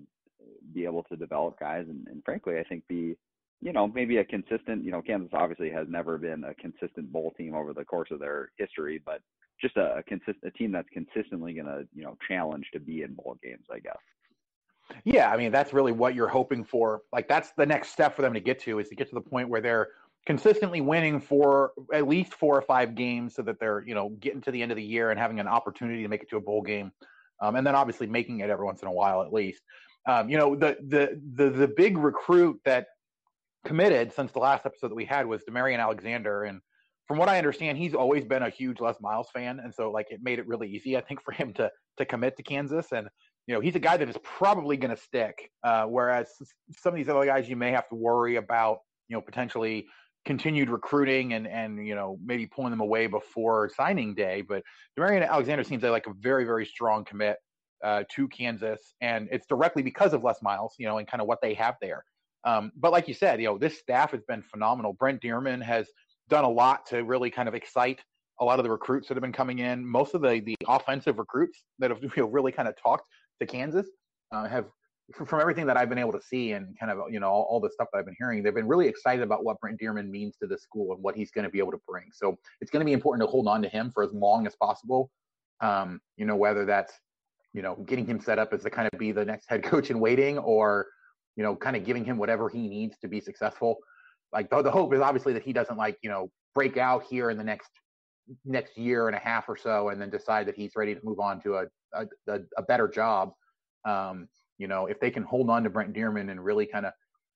be 0.73 0.85
able 0.85 1.03
to 1.03 1.15
develop 1.15 1.59
guys. 1.59 1.85
And, 1.89 2.07
and, 2.07 2.23
frankly, 2.23 2.59
I 2.59 2.63
think 2.63 2.87
be, 2.87 3.17
you 3.61 3.73
know, 3.73 3.87
maybe 3.87 4.17
a 4.17 4.25
consistent, 4.25 4.83
you 4.83 4.91
know, 4.91 5.01
Kansas 5.01 5.31
obviously 5.33 5.71
has 5.71 5.87
never 5.89 6.17
been 6.17 6.43
a 6.43 6.53
consistent 6.55 7.11
bowl 7.11 7.33
team 7.37 7.55
over 7.55 7.73
the 7.73 7.85
course 7.85 8.09
of 8.11 8.19
their 8.19 8.51
history, 8.57 9.01
but 9.03 9.21
just 9.63 9.77
a, 9.77 10.03
consistent 10.07 10.43
a 10.45 10.51
team 10.51 10.71
that's 10.71 10.89
consistently 10.89 11.53
going 11.53 11.65
to, 11.65 11.87
you 11.95 12.03
know, 12.03 12.15
challenge 12.27 12.67
to 12.73 12.79
be 12.79 13.01
in 13.01 13.13
bowl 13.13 13.37
games, 13.41 13.65
I 13.73 13.79
guess. 13.79 13.97
Yeah, 15.05 15.31
I 15.31 15.37
mean 15.37 15.51
that's 15.51 15.73
really 15.73 15.93
what 15.93 16.13
you're 16.13 16.27
hoping 16.27 16.63
for. 16.63 17.01
Like 17.11 17.27
that's 17.27 17.51
the 17.57 17.65
next 17.65 17.89
step 17.89 18.15
for 18.15 18.21
them 18.21 18.33
to 18.33 18.39
get 18.39 18.59
to 18.63 18.79
is 18.79 18.89
to 18.89 18.95
get 18.95 19.09
to 19.09 19.15
the 19.15 19.21
point 19.21 19.49
where 19.49 19.61
they're 19.61 19.87
consistently 20.25 20.81
winning 20.81 21.19
for 21.19 21.71
at 21.93 22.07
least 22.07 22.33
four 22.33 22.57
or 22.57 22.61
five 22.61 22.95
games 22.95 23.35
so 23.35 23.41
that 23.41 23.59
they're 23.59 23.83
you 23.85 23.95
know 23.95 24.09
getting 24.19 24.41
to 24.41 24.51
the 24.51 24.61
end 24.61 24.71
of 24.71 24.77
the 24.77 24.83
year 24.83 25.11
and 25.11 25.19
having 25.19 25.39
an 25.39 25.47
opportunity 25.47 26.01
to 26.03 26.07
make 26.07 26.21
it 26.21 26.29
to 26.29 26.37
a 26.37 26.41
bowl 26.41 26.61
game 26.61 26.91
um, 27.41 27.55
and 27.55 27.65
then 27.67 27.75
obviously 27.75 28.07
making 28.07 28.39
it 28.39 28.49
every 28.49 28.65
once 28.65 28.81
in 28.81 28.87
a 28.87 28.91
while 28.91 29.21
at 29.21 29.33
least 29.33 29.61
um, 30.07 30.29
you 30.29 30.37
know 30.37 30.55
the, 30.55 30.77
the 30.87 31.21
the 31.35 31.49
the 31.49 31.67
big 31.67 31.97
recruit 31.97 32.59
that 32.63 32.87
committed 33.65 34.13
since 34.13 34.31
the 34.31 34.39
last 34.39 34.65
episode 34.65 34.89
that 34.89 34.95
we 34.95 35.05
had 35.05 35.25
was 35.25 35.41
demarion 35.49 35.79
alexander 35.79 36.43
and 36.43 36.61
from 37.07 37.17
what 37.17 37.29
i 37.29 37.37
understand 37.37 37.77
he's 37.77 37.93
always 37.93 38.23
been 38.25 38.43
a 38.43 38.49
huge 38.49 38.79
les 38.79 38.95
miles 39.01 39.27
fan 39.33 39.59
and 39.59 39.73
so 39.73 39.91
like 39.91 40.07
it 40.09 40.19
made 40.23 40.39
it 40.39 40.47
really 40.47 40.69
easy 40.69 40.97
i 40.97 41.01
think 41.01 41.21
for 41.25 41.31
him 41.31 41.53
to 41.53 41.69
to 41.97 42.05
commit 42.05 42.35
to 42.37 42.43
kansas 42.43 42.87
and 42.91 43.07
you 43.47 43.53
know 43.53 43.61
he's 43.61 43.75
a 43.75 43.79
guy 43.79 43.97
that 43.97 44.09
is 44.09 44.17
probably 44.23 44.77
going 44.77 44.95
to 44.95 45.01
stick 45.01 45.51
uh, 45.63 45.83
whereas 45.85 46.29
some 46.77 46.93
of 46.93 46.97
these 46.97 47.09
other 47.09 47.25
guys 47.25 47.49
you 47.49 47.55
may 47.55 47.71
have 47.71 47.87
to 47.89 47.95
worry 47.95 48.37
about 48.37 48.79
you 49.09 49.15
know 49.15 49.21
potentially 49.21 49.85
continued 50.25 50.69
recruiting 50.69 51.33
and 51.33 51.47
and 51.47 51.85
you 51.85 51.95
know 51.95 52.17
maybe 52.23 52.45
pulling 52.45 52.71
them 52.71 52.79
away 52.79 53.07
before 53.07 53.69
signing 53.75 54.15
day. 54.15 54.41
But 54.41 54.63
Demarion 54.97 55.27
Alexander 55.27 55.63
seems 55.63 55.83
like 55.83 56.07
a 56.07 56.13
very 56.19 56.45
very 56.45 56.65
strong 56.65 57.03
commit 57.05 57.37
uh, 57.83 58.03
to 58.15 58.27
Kansas, 58.27 58.93
and 59.01 59.27
it's 59.31 59.45
directly 59.47 59.83
because 59.83 60.13
of 60.13 60.23
Les 60.23 60.41
Miles, 60.41 60.75
you 60.77 60.87
know, 60.87 60.97
and 60.97 61.07
kind 61.07 61.21
of 61.21 61.27
what 61.27 61.39
they 61.41 61.53
have 61.55 61.75
there. 61.81 62.03
Um, 62.45 62.71
but 62.75 62.91
like 62.91 63.07
you 63.07 63.13
said, 63.13 63.39
you 63.41 63.47
know, 63.47 63.57
this 63.57 63.79
staff 63.79 64.11
has 64.11 64.21
been 64.27 64.41
phenomenal. 64.41 64.93
Brent 64.93 65.21
Dearmon 65.21 65.61
has 65.61 65.87
done 66.29 66.43
a 66.43 66.49
lot 66.49 66.85
to 66.87 67.03
really 67.03 67.29
kind 67.29 67.47
of 67.47 67.55
excite 67.55 68.01
a 68.39 68.45
lot 68.45 68.59
of 68.59 68.63
the 68.63 68.71
recruits 68.71 69.07
that 69.07 69.15
have 69.15 69.21
been 69.21 69.33
coming 69.33 69.59
in. 69.59 69.85
Most 69.85 70.13
of 70.15 70.21
the 70.21 70.39
the 70.39 70.55
offensive 70.67 71.19
recruits 71.19 71.63
that 71.79 71.91
have 71.91 72.01
you 72.03 72.11
know, 72.17 72.25
really 72.25 72.51
kind 72.51 72.67
of 72.67 72.75
talked 72.81 73.07
to 73.39 73.45
Kansas 73.45 73.87
uh, 74.31 74.47
have 74.47 74.65
from 75.25 75.41
everything 75.41 75.65
that 75.67 75.75
I've 75.75 75.89
been 75.89 75.97
able 75.97 76.13
to 76.13 76.21
see 76.21 76.53
and 76.53 76.77
kind 76.79 76.91
of 76.91 77.11
you 77.11 77.19
know 77.19 77.29
all, 77.29 77.47
all, 77.49 77.59
the 77.59 77.69
stuff 77.69 77.87
that 77.91 77.99
I've 77.99 78.05
been 78.05 78.15
hearing, 78.17 78.41
they've 78.41 78.53
been 78.53 78.67
really 78.67 78.87
excited 78.87 79.21
about 79.21 79.43
what 79.43 79.59
Brent 79.59 79.79
Dearmon 79.79 80.09
means 80.09 80.37
to 80.41 80.47
the 80.47 80.57
school 80.57 80.93
and 80.93 81.03
what 81.03 81.15
he's 81.15 81.29
going 81.31 81.43
to 81.43 81.51
be 81.51 81.59
able 81.59 81.71
to 81.71 81.81
bring. 81.87 82.05
So 82.13 82.37
it's 82.61 82.71
going 82.71 82.79
to 82.79 82.85
be 82.85 82.93
important 82.93 83.27
to 83.27 83.29
hold 83.29 83.47
on 83.47 83.61
to 83.61 83.69
him 83.69 83.91
for 83.93 84.03
as 84.03 84.11
long 84.13 84.47
as 84.47 84.55
possible. 84.55 85.11
Um, 85.61 85.99
you 86.17 86.25
know 86.25 86.35
whether 86.35 86.65
that's 86.65 86.93
you 87.53 87.61
know 87.61 87.75
getting 87.85 88.05
him 88.05 88.19
set 88.19 88.39
up 88.39 88.53
as 88.53 88.63
to 88.63 88.69
kind 88.69 88.89
of 88.91 88.99
be 88.99 89.11
the 89.11 89.25
next 89.25 89.49
head 89.49 89.63
coach 89.63 89.89
in 89.89 89.99
waiting, 89.99 90.37
or 90.37 90.87
you 91.35 91.43
know 91.43 91.55
kind 91.55 91.75
of 91.75 91.85
giving 91.85 92.05
him 92.05 92.17
whatever 92.17 92.49
he 92.49 92.67
needs 92.67 92.97
to 92.99 93.07
be 93.07 93.19
successful. 93.19 93.77
Like 94.33 94.49
the, 94.49 94.61
the 94.61 94.71
hope 94.71 94.93
is 94.93 95.01
obviously 95.01 95.33
that 95.33 95.43
he 95.43 95.53
doesn't 95.53 95.77
like 95.77 95.97
you 96.01 96.09
know 96.09 96.29
break 96.55 96.77
out 96.77 97.03
here 97.03 97.29
in 97.29 97.37
the 97.37 97.43
next 97.43 97.69
next 98.45 98.77
year 98.77 99.07
and 99.07 99.15
a 99.15 99.19
half 99.19 99.47
or 99.47 99.57
so, 99.57 99.89
and 99.89 100.01
then 100.01 100.09
decide 100.09 100.47
that 100.47 100.55
he's 100.55 100.75
ready 100.75 100.95
to 100.95 101.01
move 101.03 101.19
on 101.19 101.41
to 101.41 101.55
a 101.55 101.65
a, 101.93 102.39
a 102.57 102.61
better 102.63 102.87
job. 102.87 103.33
Um, 103.85 104.27
you 104.57 104.67
know, 104.67 104.85
if 104.85 104.99
they 104.99 105.11
can 105.11 105.23
hold 105.23 105.49
on 105.49 105.63
to 105.63 105.69
Brent 105.69 105.93
Dearmon 105.93 106.31
and 106.31 106.43
really 106.43 106.65
kind 106.65 106.85
of 106.85 106.93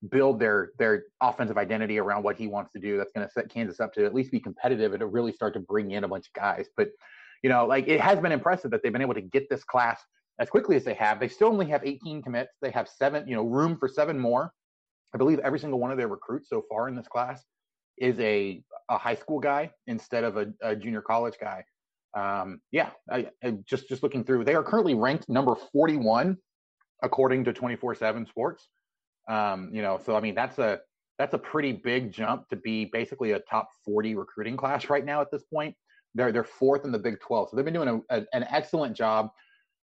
build 0.09 0.39
their 0.39 0.71
their 0.77 1.05
offensive 1.21 1.57
identity 1.57 1.99
around 1.99 2.23
what 2.23 2.37
he 2.37 2.47
wants 2.47 2.71
to 2.73 2.79
do, 2.79 2.97
that's 2.97 3.11
going 3.11 3.25
to 3.25 3.31
set 3.31 3.49
Kansas 3.49 3.79
up 3.79 3.93
to 3.93 4.05
at 4.05 4.13
least 4.13 4.31
be 4.31 4.39
competitive 4.39 4.93
and 4.93 4.99
to 4.99 5.07
really 5.07 5.31
start 5.31 5.53
to 5.53 5.59
bring 5.59 5.91
in 5.91 6.03
a 6.03 6.07
bunch 6.07 6.27
of 6.27 6.33
guys. 6.33 6.67
But 6.75 6.89
you 7.43 7.49
know, 7.49 7.65
like 7.65 7.87
it 7.87 8.01
has 8.01 8.19
been 8.19 8.31
impressive 8.31 8.71
that 8.71 8.81
they've 8.83 8.91
been 8.91 9.01
able 9.01 9.13
to 9.13 9.21
get 9.21 9.49
this 9.49 9.63
class 9.63 10.01
as 10.39 10.49
quickly 10.49 10.75
as 10.75 10.83
they 10.83 10.93
have. 10.93 11.19
They 11.19 11.27
still 11.27 11.47
only 11.47 11.67
have 11.67 11.81
18 11.83 12.21
commits. 12.21 12.51
They 12.61 12.71
have 12.71 12.87
seven, 12.87 13.27
you 13.27 13.35
know, 13.35 13.43
room 13.43 13.77
for 13.77 13.87
seven 13.87 14.19
more. 14.19 14.53
I 15.13 15.17
believe 15.17 15.39
every 15.39 15.59
single 15.59 15.79
one 15.79 15.91
of 15.91 15.97
their 15.97 16.07
recruits 16.07 16.49
so 16.49 16.63
far 16.69 16.87
in 16.87 16.95
this 16.95 17.07
class 17.07 17.43
is 17.97 18.19
a 18.19 18.61
a 18.89 18.97
high 18.97 19.15
school 19.15 19.39
guy 19.39 19.71
instead 19.87 20.23
of 20.23 20.37
a, 20.37 20.47
a 20.61 20.75
junior 20.75 21.01
college 21.01 21.35
guy. 21.41 21.63
Um, 22.13 22.61
yeah, 22.71 22.91
I, 23.11 23.27
I 23.43 23.57
just 23.65 23.89
just 23.89 24.03
looking 24.03 24.23
through, 24.23 24.43
they 24.45 24.55
are 24.55 24.63
currently 24.63 24.95
ranked 24.95 25.29
number 25.29 25.55
41 25.73 26.37
according 27.03 27.43
to 27.45 27.53
24/7 27.53 28.27
Sports. 28.27 28.67
Um, 29.29 29.69
you 29.73 29.81
know, 29.81 29.99
so 30.03 30.15
I 30.15 30.21
mean 30.21 30.35
that's 30.35 30.57
a 30.57 30.79
that's 31.17 31.33
a 31.33 31.37
pretty 31.37 31.71
big 31.71 32.11
jump 32.11 32.47
to 32.49 32.55
be 32.55 32.85
basically 32.85 33.31
a 33.31 33.39
top 33.39 33.69
40 33.85 34.15
recruiting 34.15 34.55
class 34.55 34.89
right 34.89 35.03
now 35.03 35.21
at 35.21 35.31
this 35.31 35.43
point. 35.43 35.75
They're 36.15 36.31
they're 36.31 36.43
fourth 36.43 36.85
in 36.85 36.91
the 36.91 36.99
Big 36.99 37.19
12, 37.19 37.49
so 37.49 37.55
they've 37.55 37.65
been 37.65 37.73
doing 37.73 38.03
a, 38.09 38.17
a, 38.17 38.25
an 38.33 38.45
excellent 38.49 38.95
job. 38.95 39.29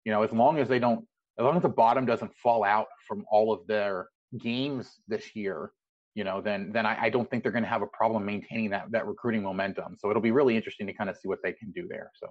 You 0.04 0.12
know, 0.12 0.22
as 0.22 0.32
long 0.32 0.58
as 0.58 0.68
they 0.68 0.78
don't, 0.78 1.06
as 1.38 1.44
long 1.44 1.56
as 1.56 1.62
the 1.62 1.68
bottom 1.68 2.06
doesn't 2.06 2.34
fall 2.34 2.64
out 2.64 2.86
from 3.06 3.24
all 3.30 3.52
of 3.52 3.66
their 3.66 4.08
games 4.38 5.00
this 5.08 5.34
year, 5.34 5.72
you 6.14 6.24
know, 6.24 6.40
then 6.40 6.70
then 6.72 6.86
I, 6.86 7.04
I 7.04 7.10
don't 7.10 7.28
think 7.30 7.42
they're 7.42 7.52
going 7.52 7.64
to 7.64 7.70
have 7.70 7.82
a 7.82 7.86
problem 7.86 8.24
maintaining 8.24 8.70
that 8.70 8.90
that 8.90 9.06
recruiting 9.06 9.42
momentum. 9.42 9.96
So 9.98 10.10
it'll 10.10 10.22
be 10.22 10.30
really 10.30 10.56
interesting 10.56 10.86
to 10.86 10.92
kind 10.92 11.10
of 11.10 11.16
see 11.16 11.28
what 11.28 11.38
they 11.42 11.52
can 11.52 11.70
do 11.72 11.86
there. 11.88 12.10
So, 12.20 12.28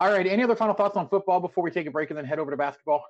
all 0.00 0.10
right, 0.10 0.26
any 0.26 0.42
other 0.42 0.56
final 0.56 0.74
thoughts 0.74 0.96
on 0.96 1.08
football 1.08 1.40
before 1.40 1.62
we 1.64 1.70
take 1.70 1.86
a 1.86 1.90
break 1.90 2.10
and 2.10 2.18
then 2.18 2.24
head 2.24 2.38
over 2.38 2.50
to 2.50 2.56
basketball? 2.56 3.04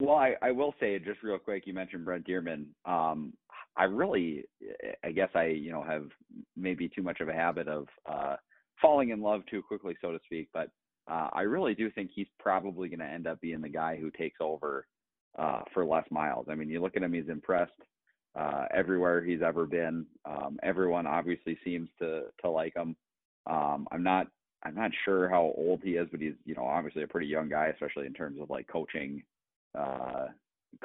Well, 0.00 0.16
I, 0.16 0.34
I 0.42 0.50
will 0.50 0.74
say 0.80 0.98
just 0.98 1.22
real 1.22 1.38
quick. 1.38 1.66
You 1.66 1.74
mentioned 1.74 2.04
Brent 2.04 2.26
Dearmon. 2.26 2.66
Um, 2.84 3.34
I 3.76 3.84
really, 3.84 4.44
I 5.04 5.12
guess 5.12 5.30
I, 5.34 5.46
you 5.46 5.70
know, 5.72 5.82
have 5.82 6.06
maybe 6.56 6.88
too 6.88 7.02
much 7.02 7.20
of 7.20 7.28
a 7.28 7.32
habit 7.32 7.68
of 7.68 7.86
uh, 8.10 8.36
falling 8.80 9.10
in 9.10 9.20
love 9.20 9.42
too 9.50 9.62
quickly, 9.62 9.94
so 10.00 10.12
to 10.12 10.18
speak. 10.24 10.48
But 10.52 10.68
uh, 11.10 11.28
I 11.32 11.42
really 11.42 11.74
do 11.74 11.90
think 11.90 12.10
he's 12.12 12.26
probably 12.38 12.88
going 12.88 13.00
to 13.00 13.06
end 13.06 13.26
up 13.26 13.40
being 13.40 13.60
the 13.60 13.68
guy 13.68 13.96
who 13.96 14.10
takes 14.10 14.38
over 14.40 14.86
uh, 15.38 15.60
for 15.72 15.84
Les 15.84 16.04
Miles. 16.10 16.46
I 16.50 16.54
mean, 16.54 16.68
you 16.68 16.80
look 16.80 16.96
at 16.96 17.02
him; 17.02 17.12
he's 17.12 17.28
impressed 17.28 17.72
uh, 18.34 18.66
everywhere 18.72 19.22
he's 19.22 19.42
ever 19.42 19.66
been. 19.66 20.06
Um, 20.24 20.58
everyone 20.62 21.06
obviously 21.06 21.58
seems 21.64 21.88
to 21.98 22.24
to 22.42 22.50
like 22.50 22.74
him. 22.74 22.96
Um, 23.46 23.86
I'm 23.90 24.02
not 24.02 24.28
I'm 24.64 24.74
not 24.74 24.90
sure 25.04 25.28
how 25.28 25.52
old 25.56 25.80
he 25.82 25.92
is, 25.92 26.08
but 26.10 26.20
he's 26.20 26.34
you 26.44 26.54
know 26.54 26.64
obviously 26.64 27.02
a 27.02 27.08
pretty 27.08 27.26
young 27.26 27.48
guy, 27.48 27.66
especially 27.68 28.06
in 28.06 28.14
terms 28.14 28.40
of 28.40 28.50
like 28.50 28.66
coaching 28.68 29.22
uh, 29.78 30.26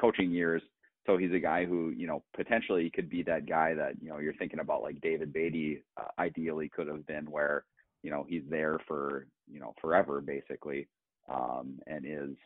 coaching 0.00 0.30
years. 0.30 0.62
So 1.06 1.16
he's 1.16 1.32
a 1.32 1.38
guy 1.38 1.64
who, 1.64 1.88
you 1.96 2.06
know, 2.06 2.22
potentially 2.36 2.90
could 2.90 3.08
be 3.08 3.22
that 3.22 3.46
guy 3.46 3.72
that, 3.72 3.94
you 4.02 4.10
know, 4.10 4.18
you're 4.18 4.34
thinking 4.34 4.60
about 4.60 4.82
like 4.82 5.00
David 5.00 5.32
Beaty 5.32 5.82
uh, 5.96 6.08
ideally 6.18 6.68
could 6.68 6.86
have 6.86 7.06
been 7.06 7.30
where, 7.30 7.64
you 8.02 8.10
know, 8.10 8.26
he's 8.28 8.42
there 8.50 8.78
for, 8.86 9.26
you 9.50 9.58
know, 9.58 9.74
forever 9.80 10.20
basically. 10.20 10.86
Um, 11.32 11.78
and 11.86 12.04
is, 12.04 12.36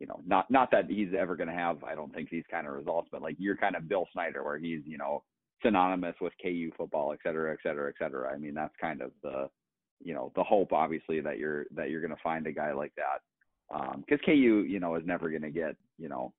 you 0.00 0.06
know, 0.06 0.20
not, 0.26 0.50
not 0.50 0.70
that 0.72 0.90
he's 0.90 1.10
ever 1.16 1.36
going 1.36 1.48
to 1.48 1.54
have, 1.54 1.84
I 1.84 1.94
don't 1.94 2.12
think 2.12 2.30
these 2.30 2.44
kind 2.50 2.66
of 2.66 2.72
results, 2.72 3.08
but 3.12 3.22
like 3.22 3.36
you're 3.38 3.56
kind 3.56 3.76
of 3.76 3.88
Bill 3.88 4.08
Snyder 4.12 4.42
where 4.42 4.58
he's, 4.58 4.80
you 4.86 4.98
know, 4.98 5.22
synonymous 5.62 6.16
with 6.20 6.32
KU 6.42 6.70
football, 6.76 7.12
et 7.12 7.18
cetera, 7.22 7.52
et 7.52 7.58
cetera, 7.62 7.90
et 7.90 7.94
cetera. 8.02 8.32
I 8.32 8.38
mean, 8.38 8.54
that's 8.54 8.74
kind 8.80 9.02
of 9.02 9.12
the, 9.22 9.48
you 10.02 10.14
know, 10.14 10.32
the 10.34 10.42
hope 10.42 10.72
obviously 10.72 11.20
that 11.20 11.38
you're, 11.38 11.66
that 11.76 11.90
you're 11.90 12.00
going 12.00 12.16
to 12.16 12.22
find 12.22 12.46
a 12.46 12.52
guy 12.52 12.72
like 12.72 12.92
that 12.96 13.20
because 13.98 14.18
um, 14.18 14.26
KU, 14.26 14.64
you 14.66 14.80
know, 14.80 14.96
is 14.96 15.04
never 15.04 15.28
going 15.28 15.42
to 15.42 15.50
get, 15.50 15.76
you 15.98 16.08
know, 16.08 16.32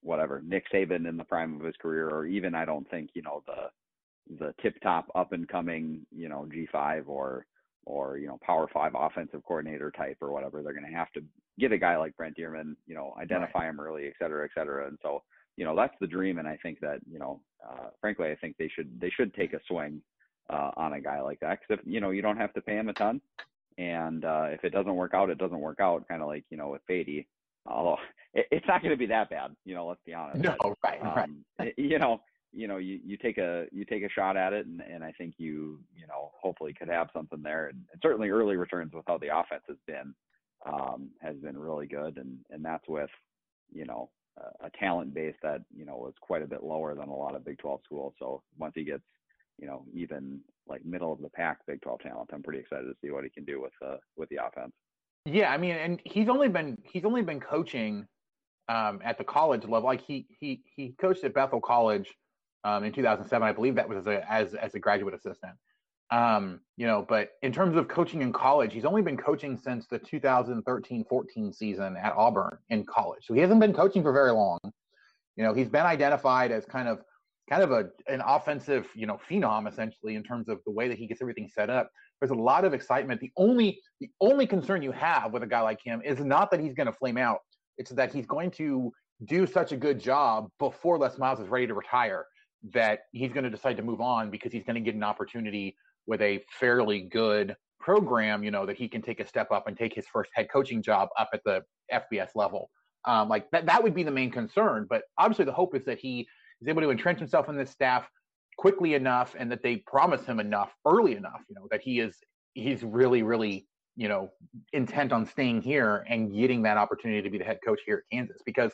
whatever 0.00 0.42
Nick 0.44 0.64
Saban 0.72 1.08
in 1.08 1.16
the 1.16 1.24
prime 1.24 1.60
of 1.60 1.66
his 1.66 1.76
career, 1.80 2.08
or 2.08 2.26
even 2.26 2.54
I 2.54 2.64
don't 2.64 2.88
think, 2.90 3.10
you 3.14 3.22
know, 3.22 3.42
the 3.46 3.68
the 4.38 4.54
tip 4.62 4.80
top 4.82 5.06
up 5.14 5.32
and 5.32 5.48
coming, 5.48 6.06
you 6.10 6.28
know, 6.28 6.48
G5 6.52 7.08
or 7.08 7.44
or 7.84 8.18
you 8.18 8.26
know 8.26 8.38
Power 8.42 8.68
Five 8.72 8.92
offensive 8.94 9.42
coordinator 9.46 9.90
type 9.90 10.18
or 10.20 10.32
whatever. 10.32 10.62
They're 10.62 10.72
going 10.72 10.90
to 10.90 10.96
have 10.96 11.12
to 11.12 11.22
get 11.58 11.72
a 11.72 11.78
guy 11.78 11.96
like 11.96 12.16
Brent 12.16 12.36
Dearmon, 12.36 12.76
you 12.86 12.94
know, 12.94 13.14
identify 13.20 13.60
right. 13.60 13.68
him 13.70 13.80
early, 13.80 14.06
et 14.06 14.14
cetera, 14.18 14.44
et 14.44 14.50
cetera. 14.54 14.88
And 14.88 14.98
so, 15.02 15.22
you 15.56 15.64
know, 15.64 15.76
that's 15.76 15.94
the 16.00 16.06
dream. 16.06 16.38
And 16.38 16.48
I 16.48 16.58
think 16.62 16.80
that, 16.80 17.00
you 17.10 17.18
know, 17.18 17.40
uh, 17.66 17.88
frankly, 18.00 18.30
I 18.30 18.36
think 18.36 18.56
they 18.58 18.68
should 18.74 19.00
they 19.00 19.10
should 19.10 19.34
take 19.34 19.52
a 19.52 19.60
swing 19.68 20.00
uh, 20.50 20.70
on 20.76 20.94
a 20.94 21.00
guy 21.00 21.20
like 21.20 21.40
that 21.40 21.60
because 21.60 21.80
if 21.80 21.92
you 21.92 22.00
know 22.00 22.10
you 22.10 22.22
don't 22.22 22.36
have 22.36 22.52
to 22.54 22.60
pay 22.60 22.76
him 22.76 22.88
a 22.88 22.92
ton, 22.92 23.20
and 23.78 24.24
uh, 24.24 24.46
if 24.50 24.64
it 24.64 24.70
doesn't 24.70 24.94
work 24.94 25.14
out, 25.14 25.30
it 25.30 25.38
doesn't 25.38 25.60
work 25.60 25.80
out. 25.80 26.06
Kind 26.08 26.22
of 26.22 26.28
like 26.28 26.44
you 26.50 26.56
know 26.56 26.68
with 26.68 26.86
Beaty. 26.86 27.26
Although 27.66 27.98
it, 28.34 28.46
it's 28.50 28.66
not 28.66 28.82
going 28.82 28.92
to 28.92 28.98
be 28.98 29.06
that 29.06 29.30
bad, 29.30 29.54
you 29.64 29.74
know. 29.74 29.86
Let's 29.86 30.02
be 30.04 30.14
honest. 30.14 30.42
No, 30.42 30.56
but, 30.60 30.76
right, 30.84 31.02
um, 31.02 31.44
right. 31.58 31.74
you 31.76 31.98
know, 31.98 32.20
you 32.52 32.68
know, 32.68 32.78
you, 32.78 33.00
you 33.04 33.16
take 33.16 33.38
a 33.38 33.66
you 33.72 33.84
take 33.84 34.02
a 34.02 34.10
shot 34.10 34.36
at 34.36 34.52
it, 34.52 34.66
and, 34.66 34.80
and 34.80 35.04
I 35.04 35.12
think 35.12 35.34
you 35.38 35.80
you 35.96 36.06
know 36.06 36.32
hopefully 36.40 36.74
could 36.74 36.88
have 36.88 37.08
something 37.12 37.42
there. 37.42 37.68
And, 37.68 37.78
and 37.92 38.00
certainly 38.02 38.30
early 38.30 38.56
returns 38.56 38.92
with 38.92 39.04
how 39.06 39.18
the 39.18 39.28
offense 39.28 39.62
has 39.68 39.78
been 39.86 40.14
um, 40.66 41.10
has 41.20 41.36
been 41.36 41.58
really 41.58 41.86
good, 41.86 42.18
and 42.18 42.38
and 42.50 42.64
that's 42.64 42.88
with 42.88 43.10
you 43.72 43.84
know 43.84 44.10
a, 44.38 44.66
a 44.66 44.70
talent 44.70 45.14
base 45.14 45.36
that 45.42 45.62
you 45.74 45.84
know 45.84 45.96
was 45.96 46.14
quite 46.20 46.42
a 46.42 46.46
bit 46.46 46.62
lower 46.62 46.94
than 46.94 47.08
a 47.08 47.16
lot 47.16 47.34
of 47.34 47.44
Big 47.44 47.58
12 47.58 47.80
schools. 47.84 48.14
So 48.18 48.42
once 48.58 48.72
he 48.74 48.84
gets 48.84 49.04
you 49.58 49.68
know, 49.68 49.84
even 49.94 50.40
like 50.66 50.84
middle 50.84 51.12
of 51.12 51.20
the 51.20 51.28
pack 51.28 51.58
Big 51.66 51.80
12 51.82 52.00
talent. 52.00 52.30
I'm 52.32 52.42
pretty 52.42 52.60
excited 52.60 52.84
to 52.84 52.94
see 53.00 53.10
what 53.10 53.24
he 53.24 53.30
can 53.30 53.44
do 53.44 53.60
with 53.60 53.72
the 53.80 53.98
with 54.16 54.28
the 54.28 54.44
offense. 54.44 54.72
Yeah, 55.24 55.52
I 55.52 55.56
mean, 55.56 55.76
and 55.76 56.00
he's 56.04 56.28
only 56.28 56.48
been 56.48 56.78
he's 56.82 57.04
only 57.04 57.22
been 57.22 57.40
coaching 57.40 58.06
um, 58.68 59.00
at 59.04 59.18
the 59.18 59.24
college 59.24 59.62
level. 59.62 59.84
Like 59.84 60.02
he 60.02 60.26
he 60.40 60.62
he 60.74 60.94
coached 61.00 61.24
at 61.24 61.34
Bethel 61.34 61.60
College 61.60 62.12
um, 62.64 62.84
in 62.84 62.92
2007. 62.92 63.46
I 63.46 63.52
believe 63.52 63.76
that 63.76 63.88
was 63.88 63.98
as 63.98 64.06
a 64.06 64.30
as 64.30 64.54
as 64.54 64.74
a 64.74 64.80
graduate 64.80 65.14
assistant. 65.14 65.54
Um, 66.12 66.60
you 66.76 66.86
know, 66.86 67.06
but 67.08 67.30
in 67.42 67.52
terms 67.52 67.74
of 67.74 67.88
coaching 67.88 68.20
in 68.20 68.34
college, 68.34 68.74
he's 68.74 68.84
only 68.84 69.00
been 69.00 69.16
coaching 69.16 69.56
since 69.56 69.86
the 69.86 69.98
2013-14 69.98 71.54
season 71.54 71.96
at 71.96 72.12
Auburn 72.14 72.58
in 72.68 72.84
college. 72.84 73.24
So 73.24 73.32
he 73.32 73.40
hasn't 73.40 73.60
been 73.60 73.72
coaching 73.72 74.02
for 74.02 74.12
very 74.12 74.30
long. 74.30 74.58
You 75.36 75.44
know, 75.44 75.54
he's 75.54 75.70
been 75.70 75.86
identified 75.86 76.52
as 76.52 76.66
kind 76.66 76.86
of 76.86 77.00
kind 77.48 77.62
of 77.62 77.72
a 77.72 77.88
an 78.08 78.22
offensive, 78.26 78.86
you 78.94 79.06
know, 79.06 79.18
phenom 79.28 79.66
essentially 79.66 80.14
in 80.14 80.22
terms 80.22 80.50
of 80.50 80.60
the 80.66 80.70
way 80.70 80.86
that 80.86 80.98
he 80.98 81.06
gets 81.06 81.22
everything 81.22 81.48
set 81.48 81.70
up. 81.70 81.90
There's 82.20 82.30
a 82.30 82.34
lot 82.34 82.66
of 82.66 82.74
excitement. 82.74 83.22
The 83.22 83.32
only 83.38 83.80
the 83.98 84.10
only 84.20 84.46
concern 84.46 84.82
you 84.82 84.92
have 84.92 85.32
with 85.32 85.42
a 85.42 85.46
guy 85.46 85.62
like 85.62 85.80
him 85.82 86.02
is 86.04 86.20
not 86.20 86.50
that 86.50 86.60
he's 86.60 86.74
going 86.74 86.88
to 86.88 86.92
flame 86.92 87.16
out. 87.16 87.38
It's 87.78 87.90
that 87.92 88.12
he's 88.12 88.26
going 88.26 88.50
to 88.52 88.92
do 89.24 89.46
such 89.46 89.72
a 89.72 89.78
good 89.78 89.98
job 89.98 90.50
before 90.58 90.98
Les 90.98 91.16
Miles 91.16 91.40
is 91.40 91.48
ready 91.48 91.66
to 91.68 91.74
retire 91.74 92.26
that 92.74 93.00
he's 93.12 93.32
going 93.32 93.44
to 93.44 93.50
decide 93.50 93.78
to 93.78 93.82
move 93.82 94.02
on 94.02 94.30
because 94.30 94.52
he's 94.52 94.64
going 94.64 94.74
to 94.74 94.80
get 94.80 94.94
an 94.94 95.02
opportunity 95.02 95.74
with 96.06 96.20
a 96.20 96.44
fairly 96.58 97.00
good 97.00 97.56
program, 97.80 98.42
you 98.42 98.50
know, 98.50 98.64
that 98.64 98.76
he 98.76 98.88
can 98.88 99.02
take 99.02 99.20
a 99.20 99.26
step 99.26 99.50
up 99.50 99.66
and 99.66 99.76
take 99.76 99.94
his 99.94 100.06
first 100.06 100.30
head 100.34 100.48
coaching 100.50 100.82
job 100.82 101.08
up 101.18 101.28
at 101.34 101.40
the 101.44 101.62
FBS 101.92 102.30
level. 102.34 102.70
Um, 103.04 103.28
like 103.28 103.50
that, 103.50 103.66
that 103.66 103.82
would 103.82 103.94
be 103.94 104.04
the 104.04 104.10
main 104.10 104.30
concern. 104.30 104.86
But 104.88 105.02
obviously, 105.18 105.44
the 105.44 105.52
hope 105.52 105.74
is 105.74 105.84
that 105.84 105.98
he 105.98 106.26
is 106.60 106.68
able 106.68 106.82
to 106.82 106.90
entrench 106.90 107.18
himself 107.18 107.48
in 107.48 107.56
this 107.56 107.70
staff 107.70 108.08
quickly 108.56 108.94
enough 108.94 109.34
and 109.38 109.50
that 109.50 109.62
they 109.62 109.76
promise 109.76 110.24
him 110.24 110.38
enough 110.38 110.72
early 110.86 111.16
enough, 111.16 111.42
you 111.48 111.54
know, 111.56 111.66
that 111.70 111.82
he 111.82 112.00
is 112.00 112.16
he's 112.54 112.84
really, 112.84 113.22
really, 113.22 113.66
you 113.96 114.08
know, 114.08 114.30
intent 114.72 115.12
on 115.12 115.26
staying 115.26 115.62
here 115.62 116.04
and 116.08 116.32
getting 116.32 116.62
that 116.62 116.76
opportunity 116.76 117.22
to 117.22 117.30
be 117.30 117.38
the 117.38 117.44
head 117.44 117.58
coach 117.64 117.80
here 117.84 118.04
at 118.04 118.16
Kansas. 118.16 118.40
Because, 118.46 118.72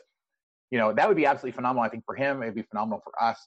you 0.71 0.79
know, 0.79 0.93
that 0.93 1.09
would 1.09 1.17
be 1.17 1.27
absolutely 1.27 1.57
phenomenal. 1.57 1.85
I 1.85 1.89
think 1.89 2.05
for 2.05 2.15
him, 2.15 2.43
it'd 2.43 2.55
be 2.55 2.63
phenomenal 2.63 3.01
for 3.03 3.13
us. 3.23 3.39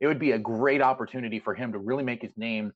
It 0.00 0.06
would 0.06 0.18
be 0.18 0.32
a 0.32 0.38
great 0.38 0.82
opportunity 0.82 1.38
for 1.38 1.54
him 1.54 1.72
to 1.72 1.78
really 1.78 2.02
make 2.02 2.22
his 2.22 2.36
name 2.36 2.72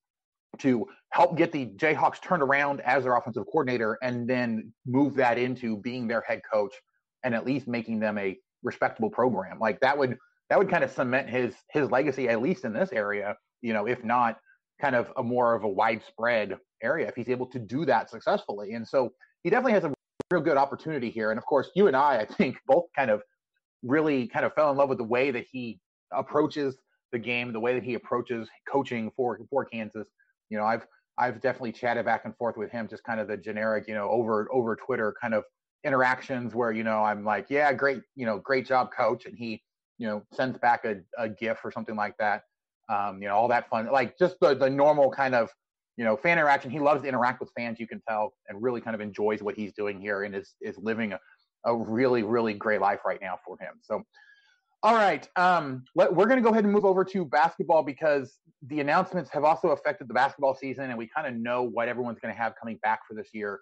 to 0.59 0.87
help 1.11 1.37
get 1.37 1.53
the 1.53 1.67
Jayhawks 1.67 2.21
turned 2.21 2.43
around 2.43 2.81
as 2.83 3.05
their 3.05 3.17
offensive 3.17 3.45
coordinator 3.47 3.99
and 4.03 4.29
then 4.29 4.73
move 4.87 5.15
that 5.15 5.39
into 5.39 5.77
being 5.79 6.07
their 6.07 6.23
head 6.23 6.43
coach 6.53 6.75
and 7.25 7.35
at 7.35 7.47
least 7.47 7.69
making 7.69 8.01
them 8.01 8.19
a 8.19 8.37
respectable 8.63 9.11
program. 9.11 9.59
Like 9.59 9.81
that 9.81 9.97
would 9.97 10.19
that 10.49 10.59
would 10.59 10.69
kind 10.69 10.85
of 10.85 10.91
cement 10.91 11.29
his 11.29 11.55
his 11.71 11.91
legacy 11.91 12.29
at 12.29 12.43
least 12.43 12.65
in 12.65 12.73
this 12.73 12.91
area 12.93 13.37
you 13.63 13.73
know 13.73 13.87
if 13.87 14.03
not 14.05 14.39
kind 14.81 14.97
of 14.97 15.13
a 15.17 15.23
more 15.23 15.55
of 15.55 15.63
a 15.65 15.69
widespread 15.69 16.57
area 16.83 17.07
if 17.07 17.15
he's 17.15 17.29
able 17.29 17.47
to 17.47 17.59
do 17.59 17.85
that 17.85 18.11
successfully. 18.11 18.73
And 18.73 18.87
so 18.87 19.13
he 19.43 19.51
definitely 19.51 19.73
has 19.73 19.85
a 19.85 19.93
real 20.31 20.43
good 20.43 20.57
opportunity 20.57 21.11
here. 21.11 21.31
And 21.31 21.39
of 21.39 21.45
course 21.45 21.71
you 21.75 21.87
and 21.87 21.97
i 21.97 22.19
i 22.19 22.25
think 22.25 22.57
both 22.67 22.87
kind 22.97 23.11
of 23.11 23.23
really 23.83 24.27
kind 24.27 24.45
of 24.45 24.55
fell 24.55 24.71
in 24.71 24.77
love 24.77 24.89
with 24.89 24.99
the 24.99 25.05
way 25.05 25.31
that 25.31 25.47
he 25.51 25.81
approaches 26.13 26.77
the 27.13 27.19
game 27.19 27.53
the 27.53 27.61
way 27.61 27.75
that 27.75 27.83
he 27.83 27.95
approaches 27.95 28.49
coaching 28.69 29.11
for 29.17 29.39
for 29.49 29.65
kansas 29.65 30.07
you 30.51 30.59
know 30.59 30.65
i've 30.65 30.87
i've 31.19 31.41
definitely 31.41 31.73
chatted 31.73 32.05
back 32.05 32.27
and 32.27 32.37
forth 32.37 32.57
with 32.57 32.71
him 32.71 32.87
just 32.89 33.05
kind 33.05 33.21
of 33.21 33.29
the 33.29 33.37
generic 33.37 33.89
you 33.89 33.95
know 33.95 34.09
over 34.11 34.49
over 34.53 34.77
twitter 34.77 35.15
kind 35.21 35.33
of 35.35 35.45
interactions 35.85 36.55
where 36.55 36.73
you 36.73 36.85
know 36.85 37.03
i'm 37.03 37.25
like 37.25 37.47
yeah 37.49 37.73
great 37.73 38.03
you 38.15 38.27
know 38.27 38.39
great 38.39 38.67
job 38.67 38.91
coach 38.95 39.25
and 39.25 39.37
he 39.39 39.63
you 40.01 40.07
know 40.07 40.23
sends 40.33 40.59
back 40.59 40.85
a, 40.85 40.97
a 41.19 41.29
gif 41.29 41.59
or 41.65 41.71
something 41.71 41.95
like 41.95 42.17
that. 42.19 42.43
Um, 42.89 43.23
you 43.23 43.29
know 43.29 43.37
all 43.37 43.47
that 43.47 43.69
fun 43.69 43.87
like 43.93 44.19
just 44.19 44.35
the, 44.41 44.53
the 44.53 44.69
normal 44.69 45.13
kind 45.13 45.37
of 45.37 45.51
you 45.97 46.05
know 46.05 46.17
fan 46.17 46.39
interaction. 46.39 46.73
He 46.73 46.81
loves 46.81 47.03
to 47.03 47.09
interact 47.09 47.39
with 47.39 47.51
fans 47.57 47.79
you 47.79 47.87
can 47.87 48.03
tell 48.09 48.33
and 48.49 48.61
really 48.61 48.81
kind 48.81 48.97
of 48.97 49.01
enjoys 49.01 49.43
what 49.43 49.55
he's 49.55 49.73
doing 49.75 50.01
here 50.01 50.25
and 50.25 50.35
is 50.35 50.55
is 50.61 50.77
living 50.79 51.13
a, 51.13 51.21
a 51.67 51.77
really 51.77 52.25
really 52.25 52.55
great 52.55 52.81
life 52.81 53.01
right 53.07 53.21
now 53.23 53.39
for 53.45 53.57
him. 53.61 53.75
So 53.83 54.03
all 54.83 54.95
right 54.95 55.29
um, 55.37 55.85
let, 55.95 56.15
we're 56.15 56.27
going 56.27 56.39
to 56.39 56.43
go 56.43 56.51
ahead 56.51 56.65
and 56.65 56.73
move 56.73 56.85
over 56.85 57.05
to 57.05 57.25
basketball 57.25 57.83
because 57.83 58.39
the 58.69 58.81
announcements 58.81 59.31
have 59.31 59.45
also 59.45 59.69
affected 59.69 60.09
the 60.09 60.15
basketball 60.15 60.55
season 60.55 60.85
and 60.91 60.99
we 60.99 61.07
kind 61.07 61.27
of 61.27 61.35
know 61.35 61.63
what 61.63 61.89
everyone's 61.89 62.19
going 62.19 62.35
to 62.35 62.41
have 62.41 62.55
coming 62.61 62.79
back 62.83 63.01
for 63.07 63.15
this 63.15 63.29
year 63.33 63.61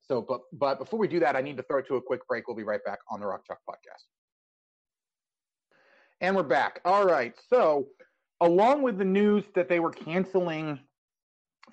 so 0.00 0.20
but 0.20 0.40
but 0.52 0.78
before 0.78 0.98
we 0.98 1.08
do 1.08 1.20
that 1.20 1.36
i 1.36 1.40
need 1.40 1.56
to 1.56 1.62
throw 1.64 1.78
it 1.78 1.86
to 1.86 1.96
a 1.96 2.02
quick 2.02 2.26
break 2.28 2.46
we'll 2.48 2.56
be 2.56 2.62
right 2.62 2.84
back 2.84 2.98
on 3.10 3.20
the 3.20 3.26
rock 3.26 3.46
chalk 3.46 3.58
podcast 3.68 4.04
and 6.20 6.36
we're 6.36 6.42
back. 6.42 6.80
All 6.84 7.04
right. 7.04 7.34
So, 7.48 7.88
along 8.40 8.82
with 8.82 8.98
the 8.98 9.04
news 9.04 9.44
that 9.54 9.68
they 9.68 9.80
were 9.80 9.90
canceling 9.90 10.78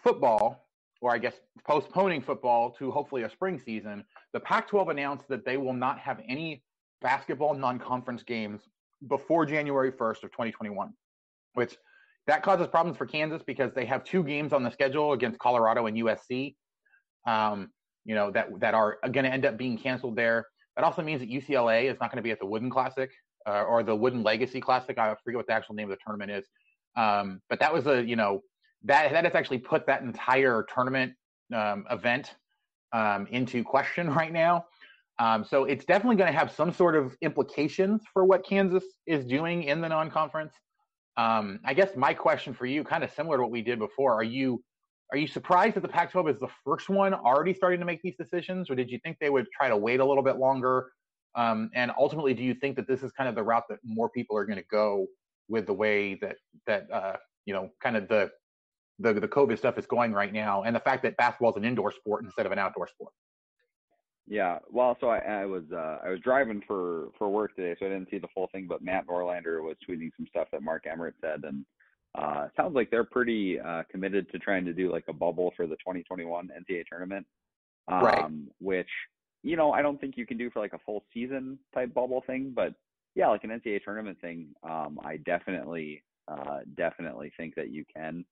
football, 0.03 0.69
or 1.01 1.11
I 1.11 1.17
guess 1.17 1.33
postponing 1.65 2.21
football 2.21 2.71
to 2.79 2.89
hopefully 2.91 3.23
a 3.23 3.29
spring 3.29 3.59
season, 3.59 4.05
the 4.33 4.39
Pac 4.39 4.69
12 4.69 4.89
announced 4.89 5.27
that 5.27 5.45
they 5.45 5.57
will 5.57 5.73
not 5.73 5.99
have 5.99 6.21
any 6.27 6.63
basketball 7.01 7.53
non 7.55 7.77
conference 7.77 8.23
games 8.23 8.61
before 9.07 9.45
January 9.45 9.91
1st 9.91 10.23
of 10.23 10.31
2021, 10.31 10.93
which 11.53 11.77
that 12.27 12.43
causes 12.43 12.67
problems 12.67 12.97
for 12.97 13.05
Kansas 13.05 13.41
because 13.45 13.71
they 13.73 13.85
have 13.85 14.03
two 14.03 14.23
games 14.23 14.53
on 14.53 14.63
the 14.63 14.71
schedule 14.71 15.13
against 15.13 15.39
Colorado 15.39 15.85
and 15.85 15.97
USC. 15.97 16.55
Um, 17.25 17.69
you 18.05 18.15
know 18.15 18.31
that 18.31 18.47
that 18.59 18.73
are 18.73 18.97
going 19.03 19.25
to 19.25 19.31
end 19.31 19.45
up 19.45 19.57
being 19.57 19.77
canceled 19.77 20.15
there. 20.15 20.45
That 20.75 20.85
also 20.85 21.01
means 21.01 21.19
that 21.21 21.29
UCLA 21.29 21.91
is 21.91 21.97
not 21.99 22.11
going 22.11 22.17
to 22.17 22.21
be 22.23 22.31
at 22.31 22.39
the 22.39 22.45
Wooden 22.45 22.69
Classic 22.69 23.11
uh, 23.47 23.63
or 23.63 23.83
the 23.83 23.95
Wooden 23.95 24.23
Legacy 24.23 24.61
Classic. 24.61 24.97
I 24.97 25.13
forget 25.23 25.37
what 25.37 25.47
the 25.47 25.53
actual 25.53 25.75
name 25.75 25.91
of 25.91 25.97
the 25.97 26.03
tournament 26.05 26.31
is. 26.31 26.45
Um, 26.95 27.41
but 27.49 27.59
that 27.59 27.73
was 27.73 27.85
a 27.87 28.03
you 28.03 28.15
know 28.15 28.41
that 28.83 29.11
that 29.11 29.25
has 29.25 29.35
actually 29.35 29.59
put 29.59 29.85
that 29.87 30.01
entire 30.01 30.65
tournament 30.73 31.13
um, 31.53 31.85
event 31.91 32.35
um, 32.93 33.27
into 33.31 33.63
question 33.63 34.09
right 34.13 34.31
now. 34.31 34.65
Um, 35.19 35.43
so 35.43 35.63
it's 35.63 35.85
definitely 35.85 36.15
going 36.15 36.31
to 36.31 36.37
have 36.37 36.51
some 36.51 36.71
sort 36.71 36.95
of 36.95 37.15
implications 37.21 38.03
for 38.13 38.25
what 38.25 38.45
Kansas 38.45 38.83
is 39.07 39.25
doing 39.25 39.63
in 39.63 39.81
the 39.81 39.89
non-conference. 39.89 40.53
Um, 41.17 41.59
I 41.65 41.73
guess 41.73 41.95
my 41.95 42.13
question 42.13 42.53
for 42.53 42.67
you, 42.67 42.83
kind 42.83 43.03
of 43.03 43.11
similar 43.11 43.37
to 43.37 43.43
what 43.43 43.51
we 43.51 43.63
did 43.63 43.79
before, 43.79 44.13
are 44.13 44.23
you 44.23 44.63
are 45.11 45.17
you 45.17 45.27
surprised 45.27 45.75
that 45.75 45.81
the 45.81 45.87
Pac-12 45.87 46.33
is 46.33 46.39
the 46.39 46.49
first 46.65 46.89
one 46.89 47.13
already 47.13 47.53
starting 47.53 47.79
to 47.79 47.85
make 47.85 48.01
these 48.01 48.17
decisions, 48.17 48.69
or 48.69 48.75
did 48.75 48.91
you 48.91 48.99
think 49.03 49.17
they 49.19 49.29
would 49.29 49.47
try 49.55 49.69
to 49.69 49.77
wait 49.77 50.01
a 50.01 50.05
little 50.05 50.21
bit 50.21 50.35
longer? 50.35 50.91
Um, 51.35 51.69
and 51.73 51.91
ultimately, 51.97 52.33
do 52.33 52.43
you 52.43 52.53
think 52.53 52.75
that 52.75 52.89
this 52.89 53.03
is 53.03 53.11
kind 53.13 53.29
of 53.29 53.35
the 53.35 53.43
route 53.43 53.63
that 53.69 53.79
more 53.85 54.09
people 54.09 54.35
are 54.35 54.45
going 54.45 54.57
to 54.57 54.65
go 54.69 55.07
with 55.47 55.65
the 55.65 55.73
way 55.73 56.15
that 56.15 56.35
that 56.65 56.91
uh, 56.91 57.15
you 57.45 57.53
know, 57.53 57.69
kind 57.81 57.95
of 57.95 58.07
the 58.09 58.29
the 58.99 59.13
the 59.13 59.27
COVID 59.27 59.57
stuff 59.57 59.77
is 59.77 59.85
going 59.85 60.11
right 60.11 60.33
now, 60.33 60.63
and 60.63 60.75
the 60.75 60.79
fact 60.79 61.03
that 61.03 61.15
basketball 61.17 61.51
is 61.51 61.57
an 61.57 61.65
indoor 61.65 61.91
sport 61.91 62.23
instead 62.25 62.45
of 62.45 62.51
an 62.51 62.59
outdoor 62.59 62.87
sport? 62.87 63.13
Yeah, 64.27 64.59
well, 64.69 64.97
so 64.99 65.07
I, 65.07 65.19
I 65.19 65.45
was 65.45 65.63
uh, 65.71 65.99
I 66.03 66.09
was 66.09 66.19
driving 66.19 66.61
for 66.67 67.09
for 67.17 67.29
work 67.29 67.55
today, 67.55 67.75
so 67.79 67.85
I 67.85 67.89
didn't 67.89 68.09
see 68.11 68.17
the 68.17 68.27
full 68.33 68.49
thing. 68.51 68.67
But 68.67 68.81
Matt 68.81 69.07
Norlander 69.07 69.63
was 69.63 69.77
tweeting 69.87 70.09
some 70.17 70.27
stuff 70.29 70.49
that 70.51 70.61
Mark 70.61 70.85
Emmert 70.85 71.15
said, 71.21 71.43
and 71.43 71.65
uh, 72.13 72.47
sounds 72.57 72.75
like 72.75 72.91
they're 72.91 73.05
pretty 73.05 73.57
uh, 73.59 73.83
committed 73.89 74.29
to 74.31 74.39
trying 74.39 74.65
to 74.65 74.73
do 74.73 74.91
like 74.91 75.05
a 75.07 75.13
bubble 75.13 75.53
for 75.55 75.65
the 75.65 75.75
2021 75.75 76.49
NCAA 76.49 76.83
tournament, 76.89 77.25
um, 77.87 78.03
right. 78.03 78.31
which 78.59 78.89
you 79.43 79.55
know 79.55 79.71
I 79.71 79.81
don't 79.81 79.99
think 79.99 80.17
you 80.17 80.25
can 80.25 80.37
do 80.37 80.49
for 80.49 80.59
like 80.59 80.73
a 80.73 80.79
full 80.85 81.05
season 81.13 81.57
type 81.73 81.93
bubble 81.93 82.23
thing, 82.27 82.51
but 82.53 82.73
yeah, 83.15 83.29
like 83.29 83.45
an 83.45 83.49
NCAA 83.49 83.83
tournament 83.83 84.19
thing, 84.19 84.47
um, 84.63 84.99
I 85.05 85.17
definitely 85.17 86.03
uh, 86.27 86.59
definitely 86.75 87.31
think 87.37 87.55
that 87.55 87.69
you 87.69 87.85
can 87.95 88.25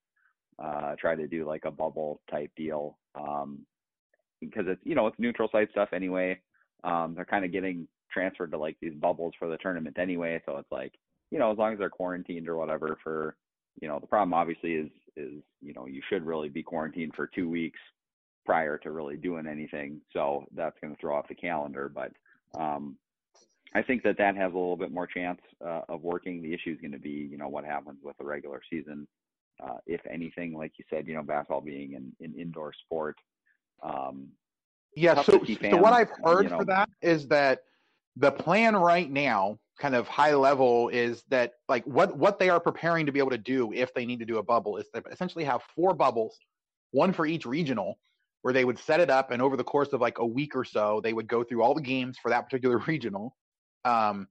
uh, 0.61 0.95
try 0.99 1.15
to 1.15 1.27
do 1.27 1.45
like 1.45 1.63
a 1.63 1.71
bubble 1.71 2.21
type 2.29 2.51
deal. 2.57 2.97
Um, 3.15 3.65
because 4.39 4.65
it's 4.67 4.81
you 4.83 4.95
know 4.95 5.07
it's 5.07 5.19
neutral 5.19 5.49
site 5.51 5.71
stuff 5.71 5.89
anyway. 5.93 6.39
Um, 6.83 7.13
they're 7.15 7.25
kind 7.25 7.45
of 7.45 7.51
getting 7.51 7.87
transferred 8.11 8.51
to 8.51 8.57
like 8.57 8.77
these 8.81 8.93
bubbles 8.93 9.33
for 9.37 9.47
the 9.47 9.57
tournament 9.57 9.97
anyway, 9.99 10.41
so 10.45 10.57
it's 10.57 10.71
like 10.71 10.93
you 11.31 11.39
know 11.39 11.51
as 11.51 11.57
long 11.57 11.73
as 11.73 11.79
they're 11.79 11.89
quarantined 11.89 12.47
or 12.47 12.57
whatever 12.57 12.97
for 13.03 13.35
you 13.81 13.87
know 13.87 13.99
the 13.99 14.07
problem 14.07 14.33
obviously 14.33 14.73
is 14.73 14.89
is 15.15 15.41
you 15.61 15.73
know 15.73 15.85
you 15.85 16.01
should 16.09 16.25
really 16.25 16.49
be 16.49 16.63
quarantined 16.63 17.13
for 17.15 17.27
two 17.27 17.49
weeks 17.49 17.79
prior 18.45 18.77
to 18.77 18.91
really 18.91 19.17
doing 19.17 19.47
anything, 19.47 19.99
so 20.13 20.45
that's 20.55 20.77
going 20.79 20.93
to 20.93 21.01
throw 21.01 21.15
off 21.15 21.27
the 21.27 21.35
calendar. 21.35 21.91
But 21.93 22.11
um, 22.59 22.95
I 23.73 23.81
think 23.81 24.03
that 24.03 24.17
that 24.19 24.35
has 24.37 24.53
a 24.53 24.57
little 24.57 24.77
bit 24.77 24.91
more 24.91 25.07
chance 25.07 25.41
uh, 25.65 25.81
of 25.89 26.03
working. 26.03 26.41
The 26.41 26.53
issue 26.53 26.71
is 26.71 26.79
going 26.79 26.91
to 26.91 26.99
be 26.99 27.27
you 27.29 27.37
know 27.37 27.49
what 27.49 27.65
happens 27.65 27.99
with 28.03 28.17
the 28.17 28.25
regular 28.25 28.61
season. 28.69 29.07
Uh, 29.63 29.77
if 29.85 30.01
anything, 30.11 30.53
like 30.53 30.73
you 30.77 30.85
said, 30.89 31.07
you 31.07 31.13
know, 31.13 31.23
basketball 31.23 31.61
being 31.61 31.95
an, 31.95 32.13
an 32.19 32.35
indoor 32.37 32.73
sport, 32.85 33.17
um, 33.83 34.29
yeah. 34.95 35.21
So, 35.21 35.43
so 35.43 35.77
what 35.77 35.93
I've 35.93 36.11
heard 36.23 36.45
you 36.45 36.49
know, 36.49 36.59
for 36.59 36.65
that 36.65 36.89
is 37.01 37.27
that 37.27 37.59
the 38.15 38.31
plan 38.31 38.75
right 38.75 39.09
now, 39.09 39.59
kind 39.79 39.95
of 39.95 40.07
high 40.07 40.33
level, 40.33 40.89
is 40.89 41.23
that 41.29 41.53
like 41.67 41.85
what 41.85 42.17
what 42.17 42.39
they 42.39 42.49
are 42.49 42.59
preparing 42.59 43.05
to 43.05 43.11
be 43.11 43.19
able 43.19 43.31
to 43.31 43.37
do 43.37 43.71
if 43.73 43.93
they 43.93 44.05
need 44.05 44.19
to 44.19 44.25
do 44.25 44.37
a 44.37 44.43
bubble 44.43 44.77
is 44.77 44.85
they 44.93 45.01
essentially 45.11 45.43
have 45.43 45.61
four 45.75 45.93
bubbles, 45.93 46.37
one 46.91 47.11
for 47.13 47.25
each 47.25 47.45
regional, 47.45 47.99
where 48.41 48.53
they 48.53 48.65
would 48.65 48.79
set 48.79 48.99
it 48.99 49.09
up, 49.09 49.31
and 49.31 49.41
over 49.41 49.57
the 49.57 49.63
course 49.63 49.91
of 49.91 50.01
like 50.01 50.19
a 50.19 50.25
week 50.25 50.55
or 50.55 50.63
so, 50.63 51.01
they 51.03 51.13
would 51.13 51.27
go 51.27 51.43
through 51.43 51.61
all 51.61 51.73
the 51.73 51.81
games 51.81 52.17
for 52.21 52.29
that 52.29 52.45
particular 52.45 52.77
regional, 52.87 53.35
um, 53.83 54.27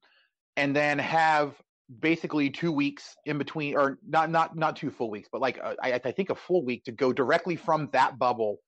and 0.57 0.74
then 0.74 0.98
have 0.98 1.54
basically 2.00 2.48
two 2.48 2.72
weeks 2.72 3.14
in 3.26 3.37
between, 3.37 3.76
or 3.76 3.98
not 4.09 4.30
not 4.30 4.57
not 4.57 4.76
two 4.76 4.90
full 4.90 5.11
weeks, 5.11 5.28
but 5.30 5.42
like 5.42 5.59
a, 5.59 5.76
I, 5.83 5.92
I 5.92 6.12
think 6.12 6.30
a 6.30 6.35
full 6.35 6.64
week 6.64 6.85
to 6.85 6.92
go 6.92 7.12
directly 7.12 7.57
from 7.57 7.90
that 7.92 8.18
bubble 8.18 8.61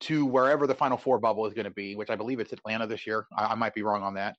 to 0.00 0.24
wherever 0.26 0.66
the 0.66 0.74
Final 0.74 0.96
Four 0.96 1.18
bubble 1.18 1.46
is 1.46 1.54
going 1.54 1.64
to 1.64 1.70
be, 1.70 1.96
which 1.96 2.10
I 2.10 2.16
believe 2.16 2.40
it's 2.40 2.52
Atlanta 2.52 2.86
this 2.86 3.06
year. 3.06 3.26
I, 3.36 3.46
I 3.46 3.54
might 3.54 3.74
be 3.74 3.82
wrong 3.82 4.02
on 4.02 4.14
that. 4.14 4.36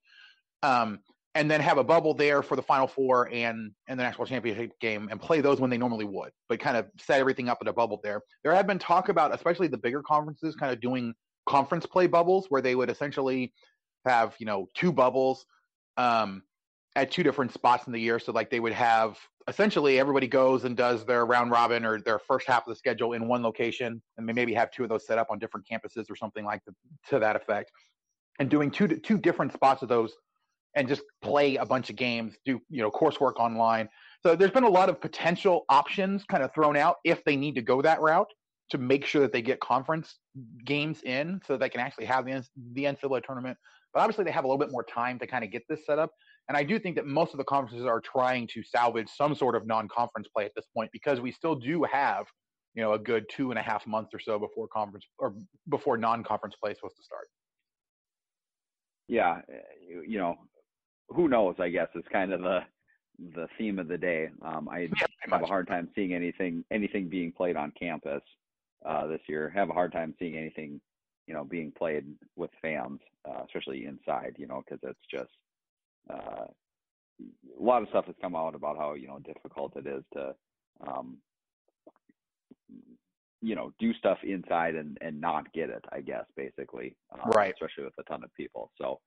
Um, 0.64 1.00
and 1.34 1.50
then 1.50 1.62
have 1.62 1.78
a 1.78 1.84
bubble 1.84 2.14
there 2.14 2.44
for 2.44 2.56
the 2.56 2.62
Final 2.62 2.88
Four 2.88 3.30
and 3.32 3.72
and 3.88 4.00
the 4.00 4.04
national 4.04 4.28
championship 4.28 4.78
game, 4.80 5.08
and 5.10 5.22
play 5.22 5.42
those 5.42 5.60
when 5.60 5.70
they 5.70 5.78
normally 5.78 6.06
would, 6.06 6.32
but 6.50 6.60
kind 6.60 6.76
of 6.76 6.88
set 7.00 7.20
everything 7.20 7.48
up 7.48 7.60
in 7.62 7.68
a 7.68 7.74
bubble 7.74 8.02
there. 8.04 8.22
There 8.44 8.54
have 8.54 8.68
been 8.68 8.80
talk 8.80 9.10
about, 9.10 9.34
especially 9.34 9.68
the 9.68 9.78
bigger 9.78 10.04
conferences, 10.04 10.56
kind 10.56 10.74
of 10.74 10.82
doing 10.82 11.14
conference 11.48 11.86
play 11.86 12.08
bubbles 12.08 12.48
where 12.50 12.62
they 12.62 12.76
would 12.76 12.90
essentially 12.90 13.54
have 14.06 14.36
you 14.40 14.46
know 14.46 14.68
two 14.76 14.92
bubbles. 14.92 15.46
Um, 15.98 16.44
at 16.96 17.12
two 17.12 17.24
different 17.24 17.54
spots 17.54 17.88
in 17.88 17.94
the 17.94 18.00
year. 18.00 18.20
So 18.20 18.32
like 18.32 18.50
they 18.50 18.60
would 18.60 18.74
have 18.74 19.18
essentially 19.48 20.00
everybody 20.00 20.28
goes 20.28 20.64
and 20.64 20.78
does 20.78 21.06
their 21.06 21.26
round 21.26 21.52
robin 21.52 21.86
or 21.86 22.00
their 22.02 22.20
first 22.20 22.48
half 22.48 22.68
of 22.68 22.72
the 22.72 22.76
schedule 22.76 23.14
in 23.14 23.28
one 23.28 23.42
location, 23.42 24.02
and 24.18 24.26
maybe 24.26 24.54
have 24.54 24.72
two 24.72 24.84
of 24.84 24.90
those 24.90 25.06
set 25.06 25.18
up 25.18 25.28
on 25.30 25.40
different 25.40 25.66
campuses 25.72 26.10
or 26.10 26.16
something 26.16 26.46
like 26.46 26.62
the, 26.66 26.74
to 27.10 27.20
that 27.20 27.36
effect, 27.36 27.72
and 28.40 28.50
doing 28.50 28.72
two 28.72 28.88
two 28.88 29.18
different 29.18 29.54
spots 29.54 29.82
of 29.82 29.90
those, 29.90 30.14
and 30.76 30.88
just 30.88 31.04
play 31.22 31.56
a 31.58 31.66
bunch 31.66 31.90
of 31.90 31.96
games, 31.96 32.36
do 32.46 32.62
you 32.70 32.82
know 32.82 32.92
coursework 32.92 33.36
online. 33.38 33.90
So 34.24 34.36
there's 34.36 34.52
been 34.52 34.64
a 34.64 34.70
lot 34.70 34.90
of 34.90 35.02
potential 35.02 35.66
options 35.70 36.24
kind 36.26 36.44
of 36.44 36.54
thrown 36.54 36.78
out 36.78 36.98
if 37.04 37.24
they 37.24 37.36
need 37.36 37.56
to 37.56 37.62
go 37.62 37.82
that 37.82 38.02
route 38.02 38.32
to 38.72 38.78
make 38.78 39.06
sure 39.06 39.22
that 39.22 39.34
they 39.34 39.42
get 39.42 39.60
conference 39.60 40.20
games 40.66 41.02
in 41.04 41.42
so 41.46 41.58
they 41.58 41.70
can 41.70 41.82
actually 41.82 42.06
have 42.06 42.26
the, 42.26 42.44
the 42.74 42.86
NCAA 42.86 43.24
tournament. 43.24 43.58
But 43.94 44.00
obviously 44.00 44.24
they 44.24 44.32
have 44.32 44.46
a 44.46 44.48
little 44.48 44.58
bit 44.58 44.72
more 44.72 44.84
time 44.84 45.20
to 45.20 45.28
kind 45.28 45.44
of 45.44 45.52
get 45.52 45.64
this 45.68 45.86
set 45.86 46.00
up. 46.00 46.12
And 46.52 46.58
I 46.58 46.64
do 46.64 46.78
think 46.78 46.98
that 46.98 47.06
most 47.06 47.32
of 47.32 47.38
the 47.38 47.46
conferences 47.46 47.86
are 47.86 48.02
trying 48.02 48.46
to 48.48 48.62
salvage 48.62 49.08
some 49.08 49.34
sort 49.36 49.56
of 49.56 49.66
non-conference 49.66 50.28
play 50.36 50.44
at 50.44 50.52
this 50.54 50.66
point 50.76 50.90
because 50.92 51.22
we 51.22 51.32
still 51.32 51.56
do 51.56 51.86
have, 51.90 52.26
you 52.74 52.84
know, 52.84 52.92
a 52.92 53.00
good 53.00 53.24
two 53.30 53.52
and 53.52 53.58
a 53.58 53.62
half 53.62 53.88
months 53.88 54.14
or 54.14 54.20
so 54.20 54.38
before 54.38 54.68
conference 54.68 55.06
or 55.18 55.34
before 55.70 55.96
non-conference 55.96 56.56
play 56.62 56.72
is 56.72 56.78
supposed 56.78 56.98
to 56.98 57.04
start. 57.04 57.30
Yeah, 59.08 59.40
you 60.06 60.18
know, 60.18 60.40
who 61.08 61.30
knows? 61.30 61.56
I 61.58 61.70
guess 61.70 61.88
is 61.96 62.04
kind 62.12 62.34
of 62.34 62.42
the 62.42 62.60
the 63.34 63.48
theme 63.58 63.80
of 63.80 63.88
the 63.88 63.98
day. 63.98 64.28
Um, 64.42 64.68
I 64.68 64.90
yeah, 65.00 65.08
have 65.30 65.44
a 65.44 65.46
hard 65.46 65.70
time 65.70 65.88
seeing 65.96 66.14
anything 66.14 66.66
anything 66.70 67.08
being 67.08 67.32
played 67.32 67.56
on 67.56 67.72
campus 67.80 68.24
uh, 68.86 69.08
this 69.08 69.22
year. 69.30 69.54
Have 69.56 69.70
a 69.70 69.74
hard 69.74 69.94
time 69.94 70.14
seeing 70.20 70.36
anything, 70.36 70.82
you 71.28 71.34
know, 71.34 71.46
being 71.46 71.72
played 71.72 72.08
with 72.36 72.52
fans, 72.62 73.00
uh, 73.26 73.44
especially 73.46 73.86
inside. 73.86 74.36
You 74.38 74.48
know, 74.48 74.62
because 74.66 74.82
it's 74.84 75.08
just 75.10 75.32
uh, 76.10 76.46
a 77.60 77.64
lot 77.64 77.82
of 77.82 77.90
stuff 77.90 78.06
has 78.06 78.16
come 78.22 78.36
out 78.36 78.56
about 78.56 78.78
how 78.78 78.94
you 78.94 79.08
know 79.08 79.20
difficult 79.20 79.76
it 79.76 79.86
is 79.88 80.04
to 80.14 80.34
um, 80.88 81.18
you 83.42 83.56
know 83.56 83.72
do 83.80 83.94
stuff 83.94 84.18
inside 84.24 84.76
and 84.76 84.98
and 85.02 85.20
not 85.20 85.52
get 85.54 85.70
it 85.70 85.84
i 85.92 86.00
guess 86.00 86.26
basically 86.36 86.96
um, 87.14 87.32
right. 87.32 87.54
especially 87.54 87.84
with 87.84 87.94
a 88.00 88.04
ton 88.04 88.24
of 88.24 88.34
people. 88.36 88.72
So 88.80 89.00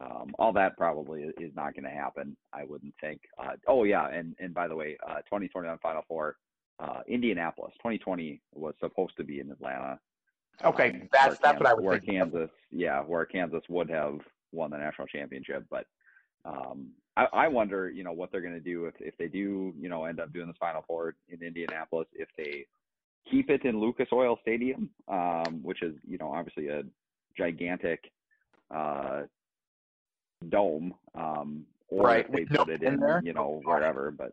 um, 0.00 0.32
all 0.38 0.52
that 0.54 0.76
probably 0.78 1.24
is 1.38 1.52
not 1.54 1.74
going 1.74 1.84
to 1.84 1.90
happen 1.90 2.36
i 2.52 2.64
wouldn't 2.64 2.94
think. 3.00 3.20
Uh, 3.38 3.52
oh 3.68 3.84
yeah 3.84 4.08
and 4.08 4.34
and 4.38 4.54
by 4.54 4.68
the 4.68 4.76
way 4.76 4.96
uh, 5.08 5.16
2021 5.16 5.78
final 5.82 6.02
four 6.08 6.36
uh, 6.78 7.00
indianapolis 7.08 7.72
2020 7.78 8.40
was 8.54 8.74
supposed 8.80 9.16
to 9.16 9.24
be 9.24 9.40
in 9.40 9.50
atlanta. 9.50 9.98
Okay 10.64 10.90
um, 10.90 11.08
that's 11.12 11.38
that's 11.38 11.58
kansas, 11.58 11.60
what 11.60 11.66
i 11.68 11.74
was 11.74 11.84
where 11.84 11.98
thinking. 11.98 12.18
kansas 12.20 12.50
yeah 12.70 13.00
where 13.00 13.24
kansas 13.24 13.62
would 13.68 13.90
have 13.90 14.18
won 14.52 14.70
the 14.70 14.78
national 14.78 15.06
championship 15.06 15.64
but 15.70 15.86
um, 16.44 16.88
I, 17.16 17.26
I 17.32 17.48
wonder, 17.48 17.90
you 17.90 18.04
know, 18.04 18.12
what 18.12 18.30
they're 18.32 18.40
going 18.40 18.54
to 18.54 18.60
do 18.60 18.86
if 18.86 18.94
if 19.00 19.16
they 19.18 19.28
do, 19.28 19.74
you 19.78 19.88
know, 19.88 20.04
end 20.04 20.20
up 20.20 20.32
doing 20.32 20.46
this 20.46 20.56
Final 20.58 20.84
Four 20.86 21.14
in 21.28 21.42
Indianapolis, 21.42 22.08
if 22.14 22.28
they 22.36 22.66
keep 23.30 23.50
it 23.50 23.64
in 23.64 23.80
Lucas 23.80 24.08
Oil 24.12 24.38
Stadium, 24.42 24.90
um, 25.08 25.60
which 25.62 25.82
is, 25.82 25.94
you 26.06 26.18
know, 26.18 26.32
obviously 26.32 26.68
a 26.68 26.82
gigantic 27.36 28.10
uh, 28.74 29.22
dome, 30.48 30.94
um, 31.14 31.64
or 31.88 32.06
right. 32.06 32.26
if 32.28 32.32
they 32.32 32.54
no 32.54 32.64
put 32.64 32.74
it 32.74 32.82
in, 32.82 33.00
there? 33.00 33.20
you 33.24 33.32
know, 33.32 33.60
wherever. 33.64 34.10
But 34.10 34.30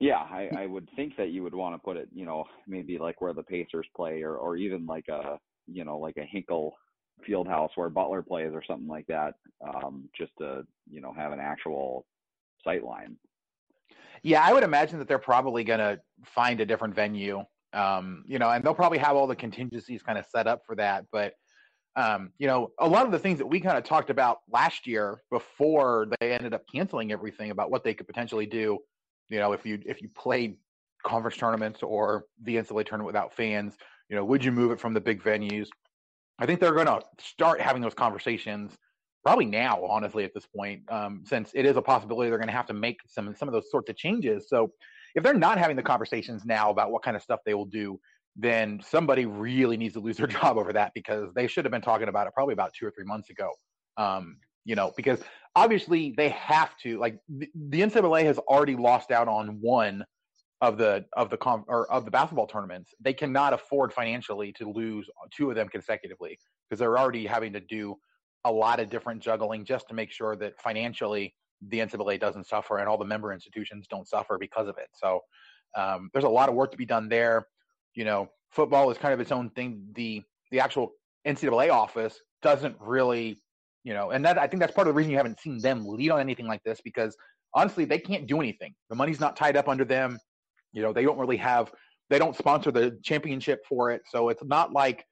yeah, 0.00 0.18
I, 0.18 0.50
I 0.56 0.66
would 0.66 0.88
think 0.96 1.16
that 1.16 1.30
you 1.30 1.42
would 1.42 1.54
want 1.54 1.74
to 1.74 1.78
put 1.78 1.96
it, 1.96 2.08
you 2.12 2.26
know, 2.26 2.44
maybe 2.66 2.98
like 2.98 3.20
where 3.20 3.32
the 3.32 3.42
Pacers 3.42 3.86
play, 3.96 4.22
or 4.22 4.36
or 4.36 4.56
even 4.56 4.86
like 4.86 5.08
a, 5.08 5.38
you 5.66 5.84
know, 5.84 5.98
like 5.98 6.16
a 6.16 6.24
Hinkle 6.24 6.74
field 7.22 7.48
house 7.48 7.72
where 7.74 7.88
Butler 7.88 8.22
plays 8.22 8.52
or 8.52 8.62
something 8.62 8.88
like 8.88 9.06
that, 9.06 9.34
um, 9.66 10.08
just 10.16 10.32
to 10.38 10.66
you 10.90 11.00
know 11.00 11.12
have 11.12 11.32
an 11.32 11.40
actual 11.40 12.06
sight 12.62 12.84
line. 12.84 13.16
Yeah, 14.22 14.42
I 14.42 14.52
would 14.52 14.64
imagine 14.64 14.98
that 14.98 15.08
they're 15.08 15.18
probably 15.18 15.64
going 15.64 15.80
to 15.80 16.00
find 16.24 16.60
a 16.60 16.66
different 16.66 16.94
venue, 16.94 17.44
um, 17.74 18.24
you 18.26 18.38
know, 18.38 18.48
and 18.48 18.64
they'll 18.64 18.74
probably 18.74 18.98
have 18.98 19.16
all 19.16 19.26
the 19.26 19.36
contingencies 19.36 20.02
kind 20.02 20.18
of 20.18 20.24
set 20.26 20.46
up 20.46 20.62
for 20.66 20.74
that. 20.76 21.04
But 21.12 21.34
um, 21.96 22.32
you 22.38 22.46
know, 22.46 22.72
a 22.78 22.88
lot 22.88 23.06
of 23.06 23.12
the 23.12 23.18
things 23.18 23.38
that 23.38 23.46
we 23.46 23.60
kind 23.60 23.78
of 23.78 23.84
talked 23.84 24.10
about 24.10 24.38
last 24.50 24.86
year 24.86 25.22
before 25.30 26.08
they 26.18 26.32
ended 26.32 26.54
up 26.54 26.62
canceling 26.72 27.12
everything 27.12 27.50
about 27.50 27.70
what 27.70 27.84
they 27.84 27.94
could 27.94 28.06
potentially 28.06 28.46
do 28.46 28.80
you 29.28 29.38
know, 29.38 29.52
if 29.52 29.64
you 29.64 29.80
if 29.84 30.02
you 30.02 30.08
played 30.08 30.56
conference 31.04 31.36
tournaments 31.36 31.82
or 31.82 32.24
the 32.42 32.56
NCAA 32.56 32.86
tournament 32.86 33.06
without 33.06 33.34
fans, 33.34 33.76
you 34.08 34.16
know, 34.16 34.24
would 34.24 34.44
you 34.44 34.52
move 34.52 34.70
it 34.70 34.80
from 34.80 34.94
the 34.94 35.00
big 35.00 35.22
venues? 35.22 35.68
I 36.38 36.46
think 36.46 36.60
they're 36.60 36.74
going 36.74 36.86
to 36.86 37.00
start 37.20 37.60
having 37.60 37.82
those 37.82 37.94
conversations 37.94 38.76
probably 39.24 39.46
now, 39.46 39.82
honestly, 39.86 40.24
at 40.24 40.34
this 40.34 40.46
point, 40.46 40.82
um, 40.90 41.22
since 41.24 41.50
it 41.54 41.64
is 41.64 41.76
a 41.76 41.82
possibility 41.82 42.28
they're 42.28 42.38
going 42.38 42.48
to 42.48 42.54
have 42.54 42.66
to 42.66 42.74
make 42.74 42.98
some 43.06 43.34
some 43.34 43.48
of 43.48 43.54
those 43.54 43.70
sorts 43.70 43.88
of 43.90 43.96
changes. 43.96 44.48
So 44.48 44.70
if 45.14 45.22
they're 45.22 45.34
not 45.34 45.58
having 45.58 45.76
the 45.76 45.82
conversations 45.82 46.44
now 46.44 46.70
about 46.70 46.90
what 46.90 47.02
kind 47.02 47.16
of 47.16 47.22
stuff 47.22 47.40
they 47.46 47.54
will 47.54 47.64
do, 47.64 47.98
then 48.36 48.80
somebody 48.84 49.26
really 49.26 49.76
needs 49.76 49.94
to 49.94 50.00
lose 50.00 50.18
their 50.18 50.26
job 50.38 50.58
over 50.58 50.72
that 50.72 50.92
because 50.94 51.32
they 51.34 51.46
should 51.46 51.64
have 51.64 51.72
been 51.72 51.82
talking 51.82 52.08
about 52.08 52.26
it 52.26 52.34
probably 52.34 52.52
about 52.52 52.72
two 52.78 52.86
or 52.86 52.90
three 52.90 53.04
months 53.04 53.30
ago. 53.30 53.50
Um, 53.96 54.36
you 54.64 54.74
know, 54.74 54.92
because 54.96 55.20
obviously 55.54 56.14
they 56.16 56.30
have 56.30 56.76
to 56.78 56.98
like 56.98 57.18
the, 57.28 57.48
the 57.68 57.80
NCAA 57.80 58.24
has 58.24 58.38
already 58.38 58.76
lost 58.76 59.10
out 59.10 59.28
on 59.28 59.58
one 59.60 60.04
of 60.64 60.78
the 60.78 61.04
of 61.14 61.28
the 61.28 61.36
com- 61.36 61.64
or 61.68 61.90
of 61.92 62.04
the 62.06 62.10
basketball 62.10 62.46
tournaments. 62.46 62.94
They 63.00 63.12
cannot 63.12 63.52
afford 63.52 63.92
financially 63.92 64.52
to 64.54 64.70
lose 64.70 65.08
two 65.36 65.50
of 65.50 65.56
them 65.56 65.68
consecutively 65.68 66.38
because 66.68 66.78
they're 66.78 66.98
already 66.98 67.26
having 67.26 67.52
to 67.52 67.60
do 67.60 67.96
a 68.44 68.50
lot 68.52 68.80
of 68.80 68.88
different 68.88 69.22
juggling 69.22 69.64
just 69.64 69.88
to 69.88 69.94
make 69.94 70.10
sure 70.10 70.36
that 70.36 70.58
financially 70.60 71.34
the 71.68 71.78
NCAA 71.78 72.18
doesn't 72.18 72.46
suffer 72.46 72.78
and 72.78 72.88
all 72.88 72.98
the 72.98 73.04
member 73.04 73.32
institutions 73.32 73.86
don't 73.88 74.08
suffer 74.08 74.38
because 74.38 74.66
of 74.68 74.76
it. 74.78 74.88
So 74.92 75.20
um, 75.76 76.10
there's 76.12 76.24
a 76.24 76.28
lot 76.28 76.48
of 76.48 76.54
work 76.54 76.70
to 76.72 76.78
be 76.78 76.86
done 76.86 77.08
there. 77.08 77.46
You 77.94 78.04
know, 78.04 78.28
football 78.50 78.90
is 78.90 78.96
kind 78.96 79.12
of 79.12 79.20
its 79.20 79.32
own 79.32 79.50
thing. 79.50 79.86
The 79.94 80.22
the 80.50 80.60
actual 80.60 80.92
NCAA 81.26 81.70
office 81.70 82.18
doesn't 82.40 82.76
really, 82.80 83.36
you 83.82 83.92
know, 83.92 84.10
and 84.12 84.24
that 84.24 84.38
I 84.38 84.46
think 84.46 84.60
that's 84.60 84.72
part 84.72 84.88
of 84.88 84.94
the 84.94 84.96
reason 84.96 85.10
you 85.10 85.18
haven't 85.18 85.40
seen 85.40 85.58
them 85.58 85.86
lead 85.86 86.10
on 86.10 86.20
anything 86.20 86.46
like 86.46 86.62
this 86.64 86.80
because 86.82 87.14
honestly 87.52 87.84
they 87.84 87.98
can't 87.98 88.26
do 88.26 88.40
anything. 88.40 88.74
The 88.88 88.96
money's 88.96 89.20
not 89.20 89.36
tied 89.36 89.58
up 89.58 89.68
under 89.68 89.84
them. 89.84 90.18
You 90.74 90.82
know, 90.82 90.92
they 90.92 91.04
don't 91.04 91.18
really 91.18 91.38
have 91.38 91.72
they 92.10 92.18
don't 92.18 92.36
sponsor 92.36 92.70
the 92.70 92.98
championship 93.02 93.60
for 93.66 93.90
it, 93.90 94.02
so 94.10 94.28
it's 94.28 94.44
not 94.44 94.72
like 94.72 95.06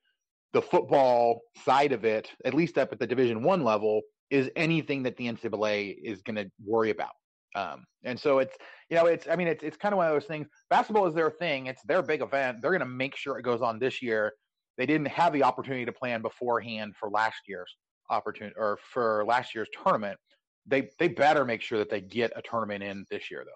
the 0.53 0.61
football 0.61 1.41
side 1.65 1.93
of 1.93 2.05
it, 2.05 2.31
at 2.45 2.53
least 2.53 2.77
up 2.77 2.93
at 2.93 2.99
the 2.99 3.07
Division 3.07 3.43
One 3.43 3.65
level, 3.65 4.03
is 4.31 4.51
anything 4.57 5.03
that 5.05 5.17
the 5.17 5.27
NCAA 5.27 5.97
is 6.03 6.21
going 6.21 6.37
to 6.37 6.51
worry 6.65 6.91
about. 6.91 7.13
Um, 7.55 7.85
and 8.05 8.19
so 8.19 8.39
it's 8.39 8.57
you 8.91 8.97
know 8.97 9.07
it's 9.07 9.27
I 9.29 9.37
mean 9.37 9.47
it's 9.47 9.63
it's 9.63 9.77
kind 9.77 9.93
of 9.95 9.99
one 9.99 10.09
of 10.09 10.13
those 10.13 10.27
things. 10.27 10.49
Basketball 10.69 11.07
is 11.07 11.15
their 11.15 11.31
thing. 11.31 11.67
It's 11.67 11.83
their 11.85 12.03
big 12.03 12.23
event. 12.23 12.59
They're 12.61 12.71
going 12.71 12.81
to 12.81 12.87
make 12.87 13.17
sure 13.17 13.39
it 13.39 13.43
goes 13.43 13.63
on 13.63 13.79
this 13.79 14.03
year. 14.03 14.33
They 14.79 14.87
didn't 14.87 15.09
have 15.09 15.33
the 15.33 15.45
opportunity 15.45 15.85
to 15.85 15.93
plan 15.93 16.23
beforehand 16.23 16.95
for 16.99 17.11
last 17.11 17.43
year's 17.47 17.77
opportunity 18.11 18.55
or 18.59 18.79
for 18.93 19.25
last 19.27 19.55
year's 19.55 19.69
tournament. 19.83 20.19
They 20.67 20.89
they 20.99 21.09
better 21.09 21.45
make 21.45 21.63
sure 21.63 21.79
that 21.79 21.91
they 21.91 22.01
get 22.01 22.33
a 22.35 22.43
tournament 22.43 22.83
in 22.83 23.05
this 23.11 23.31
year 23.31 23.45
though 23.45 23.51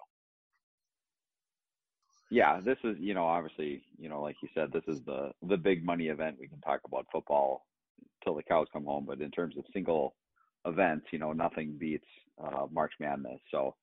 yeah, 2.29 2.59
this 2.59 2.77
is 2.83 2.97
you 2.99 3.13
know 3.13 3.25
obviously 3.25 3.83
you 3.97 4.09
know 4.09 4.21
like 4.21 4.35
you 4.41 4.49
said 4.53 4.71
this 4.71 4.83
is 4.87 5.01
the 5.03 5.31
the 5.43 5.57
big 5.57 5.85
money 5.85 6.07
event. 6.07 6.37
We 6.39 6.47
can 6.47 6.61
talk 6.61 6.81
about 6.85 7.07
football 7.11 7.65
till 8.23 8.35
the 8.35 8.43
cows 8.43 8.67
come 8.71 8.85
home, 8.85 9.05
but 9.07 9.21
in 9.21 9.31
terms 9.31 9.57
of 9.57 9.63
single 9.73 10.15
events, 10.65 11.07
you 11.11 11.19
know 11.19 11.31
nothing 11.31 11.77
beats 11.77 12.07
uh, 12.43 12.67
March 12.71 12.93
Madness. 12.99 13.39
So 13.49 13.75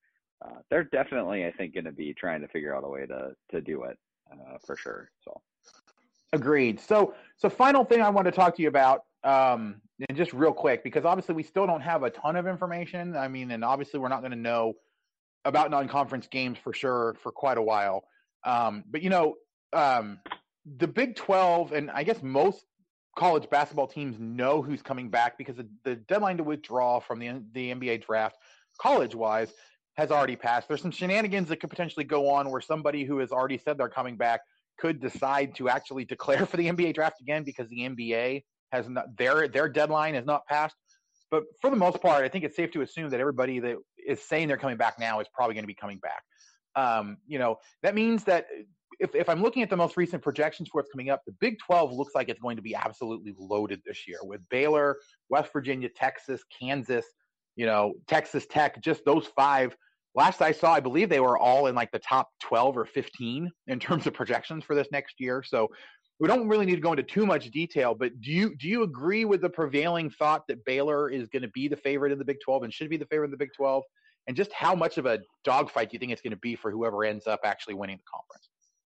uh, 0.44 0.58
they're 0.70 0.84
definitely 0.84 1.46
I 1.46 1.52
think 1.52 1.74
going 1.74 1.84
to 1.84 1.92
be 1.92 2.12
trying 2.14 2.42
to 2.42 2.48
figure 2.48 2.74
out 2.74 2.84
a 2.84 2.88
way 2.88 3.06
to 3.06 3.32
to 3.50 3.60
do 3.60 3.84
it 3.84 3.98
uh, 4.30 4.58
for 4.66 4.76
sure. 4.76 5.10
So 5.24 5.40
agreed. 6.32 6.80
So 6.80 7.14
so 7.36 7.48
final 7.48 7.84
thing 7.84 8.02
I 8.02 8.10
want 8.10 8.26
to 8.26 8.32
talk 8.32 8.56
to 8.56 8.62
you 8.62 8.68
about. 8.68 9.04
Um, 9.22 9.80
and 10.08 10.18
just 10.18 10.32
real 10.34 10.52
quick, 10.52 10.82
because 10.82 11.04
obviously 11.04 11.34
we 11.34 11.44
still 11.44 11.66
don't 11.66 11.80
have 11.80 12.02
a 12.02 12.10
ton 12.10 12.36
of 12.36 12.46
information. 12.46 13.16
I 13.16 13.28
mean, 13.28 13.52
and 13.52 13.64
obviously 13.64 14.00
we're 14.00 14.08
not 14.08 14.20
going 14.20 14.32
to 14.32 14.36
know 14.36 14.74
about 15.44 15.70
non-conference 15.70 16.26
games 16.26 16.58
for 16.58 16.72
sure 16.72 17.16
for 17.22 17.30
quite 17.30 17.56
a 17.56 17.62
while. 17.62 18.04
Um, 18.44 18.84
but 18.90 19.02
you 19.02 19.10
know, 19.10 19.34
um, 19.72 20.18
the 20.78 20.86
Big 20.86 21.16
12 21.16 21.72
and 21.72 21.90
I 21.90 22.04
guess 22.04 22.22
most 22.22 22.64
college 23.16 23.48
basketball 23.48 23.86
teams 23.86 24.16
know 24.18 24.60
who's 24.62 24.82
coming 24.82 25.08
back 25.08 25.38
because 25.38 25.56
the, 25.56 25.68
the 25.84 25.96
deadline 25.96 26.38
to 26.38 26.44
withdraw 26.44 27.00
from 27.00 27.18
the 27.18 27.42
the 27.52 27.72
NBA 27.72 28.04
draft, 28.04 28.36
college 28.78 29.14
wise, 29.14 29.52
has 29.96 30.10
already 30.10 30.36
passed. 30.36 30.68
There's 30.68 30.82
some 30.82 30.90
shenanigans 30.90 31.48
that 31.48 31.60
could 31.60 31.70
potentially 31.70 32.04
go 32.04 32.30
on 32.30 32.50
where 32.50 32.60
somebody 32.60 33.04
who 33.04 33.18
has 33.18 33.30
already 33.30 33.58
said 33.58 33.78
they're 33.78 33.88
coming 33.88 34.16
back 34.16 34.40
could 34.78 35.00
decide 35.00 35.54
to 35.56 35.68
actually 35.68 36.04
declare 36.04 36.46
for 36.46 36.56
the 36.56 36.68
NBA 36.68 36.94
draft 36.94 37.20
again 37.20 37.44
because 37.44 37.68
the 37.68 37.80
NBA 37.80 38.44
has 38.72 38.88
not 38.88 39.16
their 39.16 39.48
their 39.48 39.68
deadline 39.68 40.14
has 40.14 40.24
not 40.24 40.46
passed. 40.46 40.74
But 41.30 41.44
for 41.60 41.70
the 41.70 41.76
most 41.76 42.00
part, 42.00 42.24
I 42.24 42.28
think 42.28 42.44
it's 42.44 42.56
safe 42.56 42.70
to 42.72 42.82
assume 42.82 43.10
that 43.10 43.20
everybody 43.20 43.58
that 43.60 43.76
is 44.06 44.22
saying 44.22 44.48
they're 44.48 44.56
coming 44.56 44.76
back 44.76 44.98
now 44.98 45.20
is 45.20 45.26
probably 45.32 45.54
going 45.54 45.64
to 45.64 45.68
be 45.68 45.74
coming 45.74 45.98
back. 45.98 46.22
Um, 46.76 47.18
you 47.26 47.38
know, 47.38 47.58
that 47.82 47.94
means 47.94 48.24
that 48.24 48.46
if, 49.00 49.14
if 49.14 49.28
I'm 49.28 49.42
looking 49.42 49.62
at 49.62 49.70
the 49.70 49.76
most 49.76 49.96
recent 49.96 50.22
projections 50.22 50.68
for 50.68 50.78
what's 50.78 50.90
coming 50.90 51.10
up, 51.10 51.22
the 51.26 51.32
Big 51.40 51.58
12 51.58 51.92
looks 51.92 52.14
like 52.14 52.28
it's 52.28 52.40
going 52.40 52.56
to 52.56 52.62
be 52.62 52.74
absolutely 52.74 53.34
loaded 53.38 53.80
this 53.84 54.06
year 54.06 54.18
with 54.22 54.40
Baylor, 54.48 54.98
West 55.28 55.52
Virginia, 55.52 55.88
Texas, 55.88 56.42
Kansas, 56.56 57.06
you 57.56 57.66
know, 57.66 57.94
Texas 58.06 58.46
Tech, 58.46 58.80
just 58.82 59.04
those 59.04 59.26
five. 59.36 59.76
Last 60.14 60.40
I 60.42 60.52
saw, 60.52 60.72
I 60.72 60.80
believe 60.80 61.08
they 61.08 61.20
were 61.20 61.38
all 61.38 61.66
in 61.66 61.74
like 61.74 61.90
the 61.90 61.98
top 61.98 62.30
12 62.42 62.76
or 62.76 62.86
15 62.86 63.50
in 63.66 63.80
terms 63.80 64.06
of 64.06 64.14
projections 64.14 64.64
for 64.64 64.74
this 64.74 64.88
next 64.92 65.20
year. 65.20 65.42
So 65.42 65.70
we 66.20 66.28
don't 66.28 66.48
really 66.48 66.66
need 66.66 66.76
to 66.76 66.80
go 66.80 66.92
into 66.92 67.02
too 67.02 67.26
much 67.26 67.50
detail, 67.50 67.94
but 67.94 68.20
do 68.20 68.30
you 68.30 68.54
do 68.56 68.68
you 68.68 68.84
agree 68.84 69.24
with 69.24 69.40
the 69.40 69.50
prevailing 69.50 70.10
thought 70.10 70.46
that 70.46 70.64
Baylor 70.64 71.10
is 71.10 71.28
going 71.28 71.42
to 71.42 71.48
be 71.48 71.66
the 71.66 71.76
favorite 71.76 72.12
in 72.12 72.18
the 72.18 72.24
Big 72.24 72.38
12 72.44 72.62
and 72.62 72.72
should 72.72 72.88
be 72.88 72.96
the 72.96 73.06
favorite 73.06 73.26
in 73.26 73.30
the 73.32 73.36
Big 73.36 73.52
12? 73.56 73.82
And 74.26 74.36
just 74.36 74.52
how 74.52 74.74
much 74.74 74.98
of 74.98 75.06
a 75.06 75.18
dogfight 75.44 75.90
do 75.90 75.94
you 75.94 75.98
think 75.98 76.12
it's 76.12 76.22
going 76.22 76.32
to 76.32 76.36
be 76.36 76.56
for 76.56 76.70
whoever 76.70 77.04
ends 77.04 77.26
up 77.26 77.40
actually 77.44 77.74
winning 77.74 77.96
the 77.96 78.04
conference? 78.10 78.48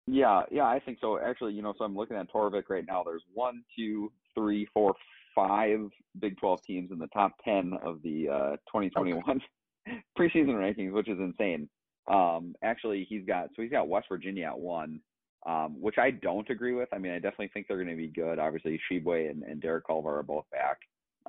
Yeah, 0.06 0.42
yeah, 0.50 0.64
I 0.64 0.78
think 0.78 0.98
so. 1.00 1.18
Actually, 1.18 1.54
you 1.54 1.62
know, 1.62 1.74
so 1.76 1.84
I'm 1.84 1.96
looking 1.96 2.16
at 2.16 2.30
Torvik 2.30 2.64
right 2.68 2.84
now. 2.86 3.02
There's 3.02 3.24
one, 3.34 3.62
two, 3.76 4.12
three, 4.34 4.68
four, 4.72 4.94
five 5.34 5.90
Big 6.20 6.36
12 6.38 6.62
teams 6.62 6.90
in 6.92 6.98
the 6.98 7.08
top 7.08 7.32
10 7.44 7.74
of 7.84 8.00
the 8.02 8.28
uh, 8.28 8.50
2021 8.72 9.22
okay. 9.28 10.02
preseason 10.18 10.54
rankings, 10.54 10.92
which 10.92 11.08
is 11.08 11.18
insane. 11.18 11.68
Um, 12.08 12.54
actually, 12.62 13.04
he's 13.08 13.24
got 13.26 13.48
so 13.56 13.62
he's 13.62 13.70
got 13.70 13.88
West 13.88 14.06
Virginia 14.08 14.46
at 14.46 14.58
one, 14.58 15.00
um, 15.44 15.80
which 15.80 15.98
I 15.98 16.12
don't 16.12 16.48
agree 16.50 16.72
with. 16.72 16.88
I 16.92 16.98
mean, 16.98 17.12
I 17.12 17.16
definitely 17.16 17.50
think 17.52 17.66
they're 17.66 17.82
going 17.82 17.88
to 17.88 17.96
be 17.96 18.08
good. 18.08 18.38
Obviously, 18.38 18.80
Tshiebwe 18.90 19.30
and, 19.30 19.42
and 19.42 19.60
Derek 19.60 19.86
Culver 19.86 20.18
are 20.18 20.22
both 20.22 20.46
back. 20.52 20.78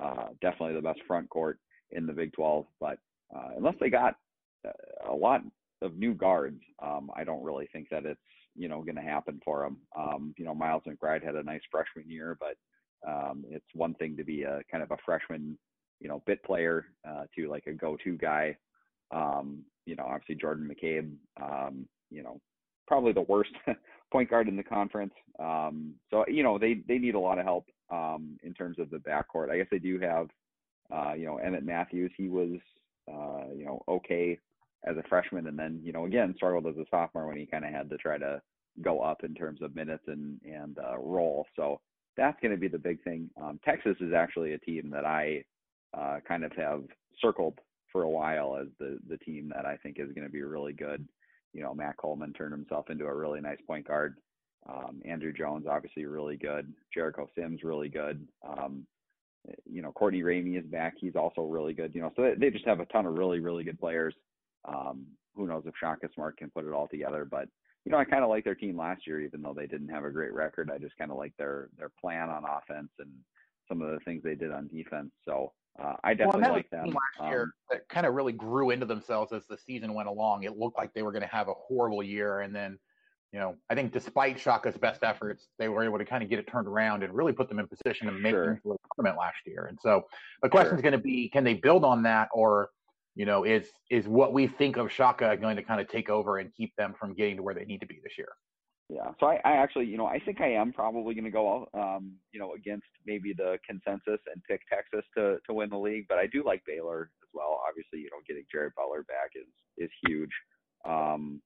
Uh, 0.00 0.28
definitely 0.40 0.74
the 0.74 0.82
best 0.82 1.00
front 1.06 1.28
court 1.28 1.58
in 1.90 2.06
the 2.06 2.12
Big 2.12 2.32
12, 2.32 2.66
but 2.80 2.98
uh, 3.34 3.50
unless 3.56 3.74
they 3.80 3.90
got 3.90 4.16
uh, 4.66 5.10
a 5.10 5.14
lot 5.14 5.42
of 5.82 5.96
new 5.96 6.14
guards, 6.14 6.60
um, 6.82 7.10
I 7.14 7.24
don't 7.24 7.42
really 7.42 7.68
think 7.72 7.88
that 7.90 8.04
it's 8.04 8.20
you 8.56 8.68
know 8.68 8.82
going 8.82 8.96
to 8.96 9.02
happen 9.02 9.40
for 9.44 9.62
them. 9.62 9.78
Um, 9.96 10.34
you 10.36 10.44
know, 10.44 10.54
Miles 10.54 10.82
McBride 10.86 11.24
had 11.24 11.36
a 11.36 11.42
nice 11.42 11.62
freshman 11.70 12.08
year, 12.08 12.36
but 12.40 12.56
um, 13.08 13.44
it's 13.48 13.66
one 13.74 13.94
thing 13.94 14.16
to 14.16 14.24
be 14.24 14.42
a 14.42 14.60
kind 14.70 14.82
of 14.82 14.90
a 14.90 14.96
freshman, 15.04 15.56
you 16.00 16.08
know, 16.08 16.22
bit 16.26 16.42
player 16.44 16.86
uh, 17.08 17.24
to 17.36 17.48
like 17.48 17.66
a 17.66 17.72
go-to 17.72 18.16
guy. 18.16 18.56
Um, 19.10 19.64
you 19.86 19.96
know, 19.96 20.04
obviously 20.04 20.34
Jordan 20.34 20.68
McCabe, 20.70 21.12
um, 21.40 21.86
you 22.10 22.22
know, 22.22 22.40
probably 22.86 23.12
the 23.12 23.22
worst 23.22 23.50
point 24.12 24.30
guard 24.30 24.48
in 24.48 24.56
the 24.56 24.62
conference. 24.62 25.14
Um, 25.38 25.94
so 26.10 26.24
you 26.28 26.42
know, 26.42 26.58
they 26.58 26.82
they 26.88 26.98
need 26.98 27.14
a 27.14 27.20
lot 27.20 27.38
of 27.38 27.44
help 27.44 27.66
um, 27.90 28.36
in 28.42 28.54
terms 28.54 28.78
of 28.78 28.90
the 28.90 28.98
backcourt. 28.98 29.50
I 29.50 29.58
guess 29.58 29.68
they 29.70 29.78
do 29.78 29.98
have, 30.00 30.28
uh, 30.92 31.12
you 31.14 31.26
know, 31.26 31.40
Emmitt 31.44 31.64
Matthews. 31.64 32.10
He 32.16 32.28
was 32.28 32.58
uh, 33.08 33.52
you 33.54 33.64
know, 33.64 33.82
okay 33.88 34.38
as 34.86 34.96
a 34.96 35.08
freshman, 35.08 35.46
and 35.46 35.58
then 35.58 35.80
you 35.82 35.92
know 35.92 36.06
again 36.06 36.34
struggled 36.36 36.66
as 36.66 36.76
a 36.76 36.84
sophomore 36.90 37.26
when 37.26 37.36
he 37.36 37.46
kind 37.46 37.64
of 37.64 37.72
had 37.72 37.90
to 37.90 37.96
try 37.96 38.18
to 38.18 38.40
go 38.82 39.00
up 39.00 39.24
in 39.24 39.34
terms 39.34 39.60
of 39.62 39.74
minutes 39.74 40.04
and 40.06 40.40
and 40.44 40.78
uh, 40.78 40.98
role. 40.98 41.46
So 41.56 41.80
that's 42.16 42.38
going 42.40 42.52
to 42.52 42.58
be 42.58 42.68
the 42.68 42.78
big 42.78 43.02
thing. 43.02 43.30
Um, 43.40 43.60
Texas 43.64 43.96
is 44.00 44.12
actually 44.12 44.52
a 44.52 44.58
team 44.58 44.90
that 44.90 45.04
I 45.04 45.44
uh, 45.96 46.18
kind 46.26 46.44
of 46.44 46.52
have 46.52 46.82
circled 47.20 47.58
for 47.92 48.02
a 48.02 48.10
while 48.10 48.56
as 48.60 48.68
the 48.78 48.98
the 49.08 49.18
team 49.18 49.52
that 49.54 49.66
I 49.66 49.76
think 49.76 49.98
is 49.98 50.12
going 50.12 50.26
to 50.26 50.32
be 50.32 50.42
really 50.42 50.72
good. 50.72 51.06
You 51.54 51.62
know, 51.62 51.74
Matt 51.74 51.96
Coleman 51.96 52.32
turned 52.32 52.52
himself 52.52 52.90
into 52.90 53.06
a 53.06 53.14
really 53.14 53.40
nice 53.40 53.60
point 53.66 53.86
guard. 53.86 54.16
Um, 54.68 55.00
Andrew 55.04 55.32
Jones 55.32 55.66
obviously 55.68 56.04
really 56.04 56.36
good. 56.36 56.72
Jericho 56.92 57.28
Sims 57.34 57.62
really 57.62 57.88
good. 57.88 58.26
Um, 58.46 58.86
you 59.64 59.82
know, 59.82 59.92
Courtney 59.92 60.22
Ramey 60.22 60.58
is 60.58 60.66
back. 60.66 60.94
He's 60.98 61.16
also 61.16 61.42
really 61.42 61.72
good. 61.72 61.94
You 61.94 62.02
know, 62.02 62.12
so 62.16 62.34
they, 62.36 62.50
just 62.50 62.66
have 62.66 62.80
a 62.80 62.86
ton 62.86 63.06
of 63.06 63.14
really, 63.14 63.40
really 63.40 63.64
good 63.64 63.78
players. 63.78 64.14
Um, 64.66 65.06
who 65.34 65.46
knows 65.46 65.62
if 65.66 65.74
Shaka 65.78 66.08
Smart 66.14 66.36
can 66.36 66.50
put 66.50 66.64
it 66.64 66.72
all 66.72 66.88
together? 66.88 67.24
But 67.24 67.48
you 67.84 67.92
know, 67.92 67.98
I 67.98 68.04
kind 68.04 68.24
of 68.24 68.30
like 68.30 68.44
their 68.44 68.54
team 68.54 68.76
last 68.76 69.06
year, 69.06 69.20
even 69.20 69.40
though 69.40 69.54
they 69.54 69.66
didn't 69.66 69.88
have 69.88 70.04
a 70.04 70.10
great 70.10 70.34
record. 70.34 70.70
I 70.72 70.78
just 70.78 70.98
kind 70.98 71.10
of 71.10 71.16
like 71.16 71.32
their 71.38 71.68
their 71.78 71.90
plan 72.00 72.28
on 72.28 72.44
offense 72.44 72.90
and 72.98 73.10
some 73.68 73.82
of 73.82 73.90
the 73.90 74.00
things 74.00 74.22
they 74.22 74.34
did 74.34 74.50
on 74.50 74.68
defense. 74.68 75.10
So 75.24 75.52
uh, 75.82 75.94
I 76.02 76.14
definitely 76.14 76.42
well, 76.42 76.52
like 76.54 76.70
them. 76.70 76.86
Last 76.86 77.20
um, 77.20 77.30
year, 77.30 77.50
that 77.70 77.88
kind 77.88 78.06
of 78.06 78.14
really 78.14 78.32
grew 78.32 78.70
into 78.70 78.86
themselves 78.86 79.32
as 79.32 79.46
the 79.48 79.56
season 79.56 79.94
went 79.94 80.08
along. 80.08 80.42
It 80.42 80.56
looked 80.56 80.76
like 80.76 80.92
they 80.92 81.02
were 81.02 81.12
going 81.12 81.22
to 81.22 81.28
have 81.28 81.48
a 81.48 81.54
horrible 81.54 82.02
year, 82.02 82.40
and 82.40 82.54
then 82.54 82.78
you 83.32 83.38
know, 83.38 83.56
I 83.68 83.74
think 83.74 83.92
despite 83.92 84.40
Shaka's 84.40 84.76
best 84.78 85.02
efforts, 85.02 85.48
they 85.58 85.68
were 85.68 85.84
able 85.84 85.98
to 85.98 86.04
kind 86.04 86.22
of 86.22 86.30
get 86.30 86.38
it 86.38 86.46
turned 86.46 86.66
around 86.66 87.02
and 87.02 87.12
really 87.12 87.32
put 87.32 87.48
them 87.48 87.58
in 87.58 87.66
position 87.68 88.06
to 88.06 88.12
make 88.12 88.32
sure. 88.32 88.52
a 88.64 88.76
tournament 88.96 89.18
last 89.18 89.36
year. 89.46 89.66
And 89.66 89.78
so 89.82 90.02
the 90.42 90.48
question 90.48 90.74
is 90.74 90.80
sure. 90.80 90.90
going 90.90 91.00
to 91.00 91.04
be, 91.04 91.28
can 91.28 91.44
they 91.44 91.54
build 91.54 91.84
on 91.84 92.02
that, 92.04 92.28
or 92.32 92.70
you 93.14 93.26
know, 93.26 93.44
is 93.44 93.68
is 93.90 94.06
what 94.06 94.32
we 94.32 94.46
think 94.46 94.76
of 94.76 94.90
Shaka 94.90 95.36
going 95.36 95.56
to 95.56 95.62
kind 95.62 95.80
of 95.80 95.88
take 95.88 96.08
over 96.08 96.38
and 96.38 96.54
keep 96.54 96.74
them 96.76 96.94
from 96.98 97.14
getting 97.14 97.36
to 97.36 97.42
where 97.42 97.54
they 97.54 97.64
need 97.64 97.80
to 97.80 97.86
be 97.86 98.00
this 98.02 98.12
year. 98.16 98.28
Yeah. 98.88 99.10
So 99.20 99.26
I, 99.26 99.40
I 99.44 99.52
actually, 99.56 99.84
you 99.84 99.98
know, 99.98 100.06
I 100.06 100.18
think 100.18 100.40
I 100.40 100.52
am 100.52 100.72
probably 100.72 101.14
going 101.14 101.24
to 101.24 101.30
go, 101.30 101.68
um, 101.74 102.12
you 102.32 102.40
know, 102.40 102.54
against 102.54 102.86
maybe 103.04 103.34
the 103.36 103.58
consensus 103.68 104.20
and 104.32 104.42
pick 104.48 104.62
Texas 104.72 105.04
to 105.16 105.38
to 105.46 105.52
win 105.52 105.68
the 105.68 105.76
league, 105.76 106.06
but 106.08 106.18
I 106.18 106.26
do 106.26 106.42
like 106.42 106.62
Baylor 106.64 107.10
as 107.22 107.28
well. 107.34 107.60
Obviously, 107.68 107.98
you 107.98 108.08
know, 108.10 108.18
getting 108.26 108.44
Jared 108.50 108.72
Butler 108.76 109.02
back 109.02 109.32
is 109.34 109.48
is 109.76 109.90
huge. 110.06 110.30
Um, 110.88 111.42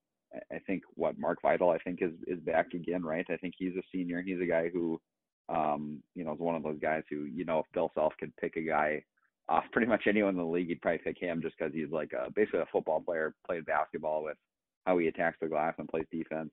I 0.51 0.59
think 0.66 0.83
what 0.95 1.18
Mark 1.18 1.43
Vital, 1.43 1.70
I 1.70 1.78
think 1.78 2.01
is 2.03 2.12
is 2.26 2.41
back 2.41 2.74
again, 2.74 3.03
right? 3.03 3.26
I 3.30 3.37
think 3.37 3.55
he's 3.57 3.76
a 3.76 3.83
senior. 3.93 4.22
He's 4.22 4.41
a 4.41 4.47
guy 4.47 4.68
who, 4.68 5.01
um, 5.49 6.03
you 6.14 6.24
know, 6.24 6.33
is 6.33 6.41
one 6.41 6.55
of 6.55 6.62
those 6.62 6.78
guys 6.80 7.03
who, 7.11 7.24
you 7.24 7.45
know, 7.45 7.61
if 7.61 7.66
Bill 7.74 7.91
Self 7.95 8.14
could 8.18 8.35
pick 8.37 8.57
a 8.57 8.62
guy 8.62 9.05
off 9.49 9.64
pretty 9.72 9.89
much 9.89 10.05
anyone 10.07 10.30
in 10.30 10.37
the 10.39 10.45
league, 10.45 10.68
he'd 10.68 10.80
probably 10.80 10.99
pick 10.99 11.18
him 11.18 11.43
just 11.43 11.57
because 11.59 11.74
he's 11.74 11.91
like 11.91 12.12
a, 12.12 12.30
basically 12.30 12.61
a 12.61 12.66
football 12.72 13.01
player, 13.01 13.35
played 13.47 13.66
basketball 13.66 14.22
with 14.24 14.37
how 14.87 14.97
he 14.99 15.09
attacks 15.09 15.37
the 15.41 15.49
glass 15.49 15.74
and 15.78 15.89
plays 15.89 16.07
defense. 16.11 16.51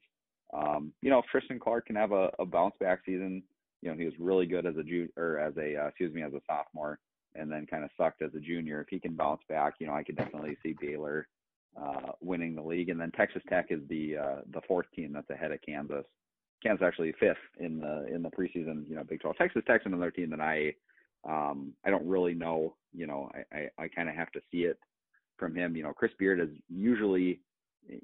Um, 0.54 0.92
you 1.02 1.10
know, 1.10 1.20
if 1.20 1.26
Tristan 1.26 1.60
Clark 1.60 1.88
can 1.88 1.96
have 1.96 2.12
a, 2.12 2.30
a 2.40 2.46
bounce 2.46 2.76
back 2.80 3.02
season, 3.06 3.44
you 3.82 3.90
know, 3.90 3.98
he 3.98 4.06
was 4.06 4.14
really 4.20 4.46
good 4.46 4.66
as 4.66 4.76
a 4.78 4.84
junior 4.84 5.10
or 5.16 5.40
as 5.40 5.56
a 5.58 5.78
uh, 5.78 5.88
excuse 5.88 6.14
me 6.14 6.24
as 6.24 6.34
a 6.34 6.42
sophomore, 6.48 7.00
and 7.36 7.52
then 7.52 7.68
kind 7.68 7.84
of 7.84 7.92
sucked 7.96 8.22
as 8.22 8.34
a 8.36 8.40
junior. 8.40 8.82
If 8.82 8.88
he 8.90 9.00
can 9.00 9.16
bounce 9.16 9.42
back, 9.48 9.76
you 9.80 9.88
know, 9.88 9.94
I 9.94 10.04
could 10.04 10.18
definitely 10.18 10.58
see 10.62 10.76
Baylor 10.82 11.28
uh, 11.82 12.12
winning 12.22 12.56
the 12.56 12.62
league. 12.62 12.90
And 12.90 13.00
then 13.00 13.12
Texas 13.12 13.42
Tech 13.50 13.68
is 13.70 13.82
the 13.90 14.18
uh, 14.18 14.42
the 14.52 14.62
fourth 14.68 14.88
team 14.96 15.14
that's 15.14 15.30
ahead 15.30 15.52
of 15.52 15.60
Kansas. 15.62 16.06
Kansas 16.62 16.86
actually 16.86 17.14
fifth 17.20 17.38
in 17.60 17.80
the 17.80 18.08
in 18.14 18.22
the 18.22 18.30
preseason, 18.30 18.88
you 18.90 18.96
know, 18.96 19.04
Big 19.04 19.22
12. 19.22 19.38
Texas 19.38 19.64
Tech's 19.66 19.86
another 19.86 20.12
team 20.12 20.30
that 20.30 20.42
I 20.42 20.74
um 21.28 21.74
I 21.86 21.90
don't 21.90 22.08
really 22.08 22.34
know, 22.34 22.76
you 22.94 23.08
know, 23.08 23.30
I 23.34 23.58
I, 23.58 23.84
I 23.84 23.88
kind 23.88 24.10
of 24.10 24.16
have 24.16 24.32
to 24.32 24.42
see 24.52 24.60
it 24.60 24.78
from 25.38 25.56
him. 25.56 25.76
You 25.76 25.84
know, 25.84 25.94
Chris 25.94 26.12
Beard 26.20 26.40
is 26.40 26.50
usually 26.70 27.40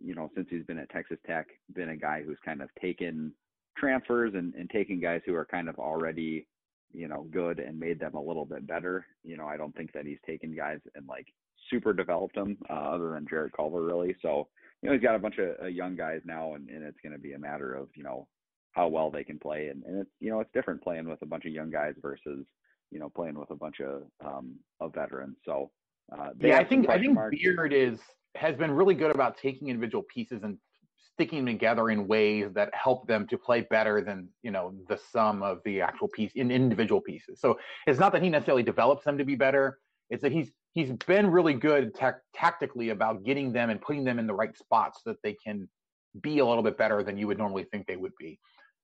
you 0.01 0.15
know, 0.15 0.29
since 0.35 0.47
he's 0.49 0.65
been 0.65 0.77
at 0.77 0.89
Texas 0.89 1.17
Tech, 1.25 1.47
been 1.73 1.89
a 1.89 1.97
guy 1.97 2.23
who's 2.23 2.37
kind 2.43 2.61
of 2.61 2.69
taken 2.81 3.33
transfers 3.77 4.33
and, 4.33 4.53
and 4.55 4.69
taken 4.69 4.99
guys 4.99 5.21
who 5.25 5.35
are 5.35 5.45
kind 5.45 5.69
of 5.69 5.77
already, 5.79 6.47
you 6.93 7.07
know, 7.07 7.27
good 7.31 7.59
and 7.59 7.79
made 7.79 7.99
them 7.99 8.15
a 8.15 8.21
little 8.21 8.45
bit 8.45 8.65
better. 8.65 9.05
You 9.23 9.37
know, 9.37 9.45
I 9.45 9.57
don't 9.57 9.75
think 9.75 9.91
that 9.93 10.05
he's 10.05 10.17
taken 10.25 10.55
guys 10.55 10.79
and 10.95 11.07
like 11.07 11.27
super 11.69 11.93
developed 11.93 12.35
them, 12.35 12.57
uh, 12.69 12.73
other 12.73 13.11
than 13.11 13.25
Jarrett 13.29 13.53
Culver, 13.53 13.83
really. 13.83 14.15
So, 14.21 14.47
you 14.81 14.89
know, 14.89 14.93
he's 14.93 15.03
got 15.03 15.15
a 15.15 15.19
bunch 15.19 15.37
of 15.37 15.55
uh, 15.61 15.67
young 15.67 15.95
guys 15.95 16.21
now, 16.25 16.55
and, 16.55 16.69
and 16.69 16.83
it's 16.83 16.99
going 17.01 17.13
to 17.13 17.19
be 17.19 17.33
a 17.33 17.39
matter 17.39 17.73
of, 17.73 17.89
you 17.95 18.03
know, 18.03 18.27
how 18.71 18.87
well 18.87 19.09
they 19.09 19.23
can 19.23 19.39
play. 19.39 19.67
And, 19.67 19.83
and 19.83 20.01
it's, 20.01 20.11
you 20.19 20.29
know, 20.29 20.39
it's 20.39 20.51
different 20.53 20.83
playing 20.83 21.07
with 21.07 21.21
a 21.21 21.25
bunch 21.25 21.45
of 21.45 21.51
young 21.51 21.69
guys 21.69 21.93
versus, 22.01 22.45
you 22.91 22.99
know, 22.99 23.09
playing 23.09 23.37
with 23.39 23.49
a 23.51 23.55
bunch 23.55 23.79
of, 23.79 24.03
um, 24.25 24.55
of 24.79 24.93
veterans. 24.93 25.37
So, 25.45 25.71
uh, 26.11 26.29
yeah, 26.39 26.57
I 26.57 26.63
think, 26.63 26.89
I 26.89 26.99
think 26.99 27.17
Beard 27.31 27.73
is, 27.73 27.99
has 28.35 28.55
been 28.55 28.71
really 28.71 28.95
good 28.95 29.11
about 29.11 29.37
taking 29.37 29.69
individual 29.69 30.03
pieces 30.13 30.43
and 30.43 30.57
sticking 31.15 31.45
them 31.45 31.55
together 31.55 31.89
in 31.89 32.07
ways 32.07 32.51
that 32.53 32.69
help 32.73 33.07
them 33.07 33.25
to 33.27 33.37
play 33.37 33.61
better 33.61 34.01
than 34.01 34.27
you 34.43 34.51
know 34.51 34.73
the 34.89 34.99
sum 35.11 35.41
of 35.41 35.59
the 35.63 35.81
actual 35.81 36.09
piece 36.09 36.31
in 36.35 36.51
individual 36.51 36.99
pieces. 36.99 37.39
So 37.39 37.57
it's 37.87 37.99
not 37.99 38.11
that 38.11 38.21
he 38.21 38.29
necessarily 38.29 38.63
develops 38.63 39.05
them 39.05 39.17
to 39.17 39.23
be 39.23 39.35
better. 39.35 39.79
It's 40.09 40.21
that 40.21 40.33
he's 40.33 40.51
he's 40.75 40.91
been 41.07 41.31
really 41.31 41.53
good 41.53 41.95
ta- 41.95 42.19
tactically 42.35 42.89
about 42.89 43.23
getting 43.23 43.51
them 43.51 43.69
and 43.71 43.81
putting 43.81 44.03
them 44.03 44.19
in 44.19 44.27
the 44.27 44.33
right 44.33 44.55
spots 44.55 44.99
so 45.03 45.09
that 45.11 45.21
they 45.23 45.35
can 45.43 45.67
be 46.21 46.39
a 46.39 46.45
little 46.45 46.63
bit 46.63 46.77
better 46.77 47.01
than 47.01 47.17
you 47.17 47.25
would 47.27 47.37
normally 47.37 47.65
think 47.71 47.87
they 47.87 47.95
would 47.95 48.11
be. 48.19 48.37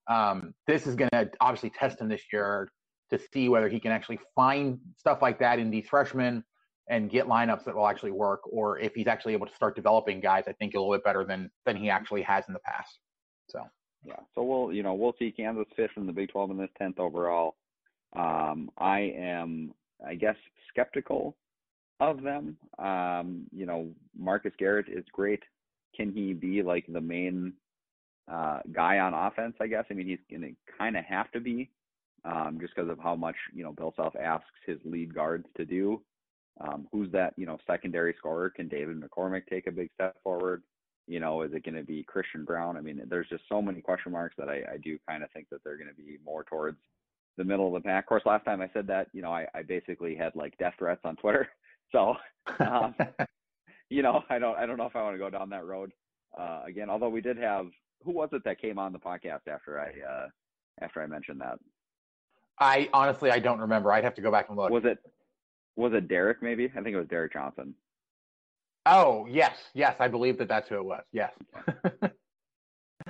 Um, 0.08 0.54
this 0.68 0.88
is 0.88 0.96
going 0.96 1.12
to 1.12 1.30
obviously 1.39 1.70
test 1.70 2.02
him 2.02 2.08
this 2.08 2.24
year 2.34 2.70
to 3.12 3.20
see 3.34 3.50
whether 3.50 3.70
he 3.70 3.80
can 3.80 3.92
actually 3.92 4.20
find 4.36 4.80
stuff 4.98 5.22
like 5.22 5.38
that 5.39 5.60
in 5.60 5.70
these 5.70 5.88
freshmen 5.88 6.44
and 6.89 7.10
get 7.10 7.28
lineups 7.28 7.66
that 7.66 7.76
will 7.76 7.88
actually 7.88 8.12
work, 8.12 8.42
or 8.50 8.80
if 8.80 8.94
he's 8.96 9.08
actually 9.08 9.34
able 9.34 9.46
to 9.46 9.56
start 9.56 9.76
developing 9.76 10.20
guys, 10.20 10.46
I 10.48 10.54
think 10.54 10.74
a 10.74 10.80
little 10.80 10.94
bit 10.94 11.04
better 11.04 11.24
than 11.24 11.52
than 11.66 11.78
he 11.78 11.89
actually 11.89 12.22
has 12.24 12.46
in 12.48 12.54
the 12.54 12.60
past. 12.60 13.00
So 13.50 13.62
yeah, 14.04 14.20
so 14.34 14.44
we'll 14.44 14.74
you 14.74 14.82
know 14.82 14.94
we'll 14.94 15.16
see 15.20 15.32
Kansas 15.32 15.68
fifth 15.76 15.92
in 15.96 16.08
the 16.08 16.14
Big 16.14 16.30
12 16.30 16.52
in 16.52 16.58
this 16.58 16.70
tenth 16.78 17.00
overall. 17.00 17.56
Um, 18.16 18.72
I 18.78 19.14
am 19.16 19.74
I 20.06 20.16
guess 20.16 20.36
skeptical 20.70 21.38
of 22.02 22.22
them. 22.22 22.58
Um, 22.80 23.45
you 23.54 23.66
know, 23.66 23.88
Marcus 24.18 24.54
Garrett 24.58 24.88
is 24.89 25.06
great. 25.14 25.41
Can 25.95 26.12
he 26.12 26.34
be 26.34 26.64
like 26.64 26.86
the 26.88 26.99
main 26.99 27.54
uh, 28.30 28.60
guy 28.74 28.99
on 28.99 29.14
offense? 29.14 29.56
I 29.62 29.68
guess. 29.68 29.86
I 29.89 29.93
mean, 29.93 30.08
he's 30.08 30.20
going 30.30 30.41
to 30.41 30.78
kind 30.78 30.97
of 30.97 31.06
have 31.06 31.32
to 31.32 31.39
be, 31.39 31.70
um, 32.26 32.58
just 32.60 32.76
because 32.76 32.89
of 32.89 32.99
how 32.99 33.16
much 33.16 33.36
you 33.54 33.64
know 33.64 33.72
Bill 33.72 33.93
Self 33.95 34.14
asks 34.22 34.49
his 34.66 34.78
lead 34.84 35.14
guards 35.14 35.45
to 35.56 35.66
do. 35.66 36.02
Um, 36.60 36.88
who's 36.91 37.12
that, 37.12 37.34
you 37.38 37.45
know, 37.45 37.58
secondary 37.66 38.14
scorer? 38.18 38.49
Can 38.49 38.68
David 38.68 39.02
McCormack 39.02 39.47
take 39.49 39.68
a 39.68 39.72
big 39.72 39.89
step 39.93 40.18
forward? 40.22 40.64
You 41.08 41.20
know, 41.20 41.41
is 41.41 41.52
it 41.54 41.64
going 41.64 41.76
to 41.76 41.84
be 41.84 42.04
Christian 42.04 42.45
Braun? 42.45 42.78
I 42.78 42.82
mean, 42.82 43.02
there's 43.10 43.30
just 43.30 43.43
so 43.49 43.62
many 43.62 43.82
question 43.82 44.12
marks 44.12 44.36
that 44.38 44.49
I, 44.49 44.62
I 44.74 44.78
do 44.84 44.99
kind 45.08 45.24
of 45.24 45.32
think 45.32 45.47
that 45.49 45.64
they're 45.64 45.78
going 45.78 45.89
to 45.89 45.95
be 45.95 46.20
more 46.24 46.43
towards 46.43 46.78
the 47.38 47.43
middle 47.43 47.68
of 47.68 47.82
the 47.82 47.88
pack. 47.88 48.04
Of 48.04 48.10
course, 48.10 48.24
last 48.26 48.45
time 48.45 48.62
I 48.62 48.70
said 48.74 48.86
that, 48.88 49.08
you 49.14 49.22
know, 49.22 49.32
I, 49.32 49.47
I 49.56 49.64
basically 49.64 50.14
had 50.16 50.36
like 50.36 50.58
death 50.58 50.74
threats 50.78 51.02
on 51.04 51.16
Twitter. 51.16 51.47
So, 51.92 52.16
um, 52.60 52.96
you 53.89 54.02
know, 54.02 54.24
I 54.30 54.39
don't, 54.39 54.58
I 54.58 54.66
don't 54.66 54.78
know 54.78 54.86
if 54.86 54.96
I 54.96 55.04
want 55.04 55.16
to 55.16 55.20
go 55.20 55.30
down 55.30 55.50
that 55.50 55.66
road 55.66 55.92
uh, 56.39 56.62
again. 56.66 56.89
Although 56.89 57.10
we 57.10 57.22
did 57.22 57.38
have, 57.38 57.68
who 58.04 58.12
was 58.12 58.30
it 58.32 58.44
that 58.46 58.62
came 58.62 58.80
on 58.80 58.94
the 58.94 59.00
podcast 59.00 59.48
after 59.48 59.80
I, 59.80 59.89
uh, 60.08 60.28
after 60.82 61.02
I 61.02 61.08
mentioned 61.08 61.42
that? 61.42 61.60
I 62.60 62.89
honestly, 62.94 63.32
I 63.32 63.39
don't 63.39 63.60
remember. 63.60 63.92
I'd 63.92 64.04
have 64.04 64.16
to 64.16 64.22
go 64.22 64.32
back 64.32 64.50
and 64.50 64.58
look. 64.58 64.70
Was 64.70 64.86
it, 64.86 65.00
was 65.76 65.94
it 65.94 66.08
Derek? 66.08 66.42
Maybe 66.42 66.66
I 66.66 66.82
think 66.82 66.96
it 66.96 66.98
was 66.98 67.08
Derek 67.08 67.34
Johnson. 67.34 67.74
Oh 68.86 69.28
yes, 69.30 69.56
yes, 69.74 69.96
I 70.00 70.08
believe 70.08 70.38
that 70.39 70.48
that's 70.48 70.68
who 70.68 70.76
it 70.76 70.86
was. 70.86 71.04
Yes. 71.12 71.32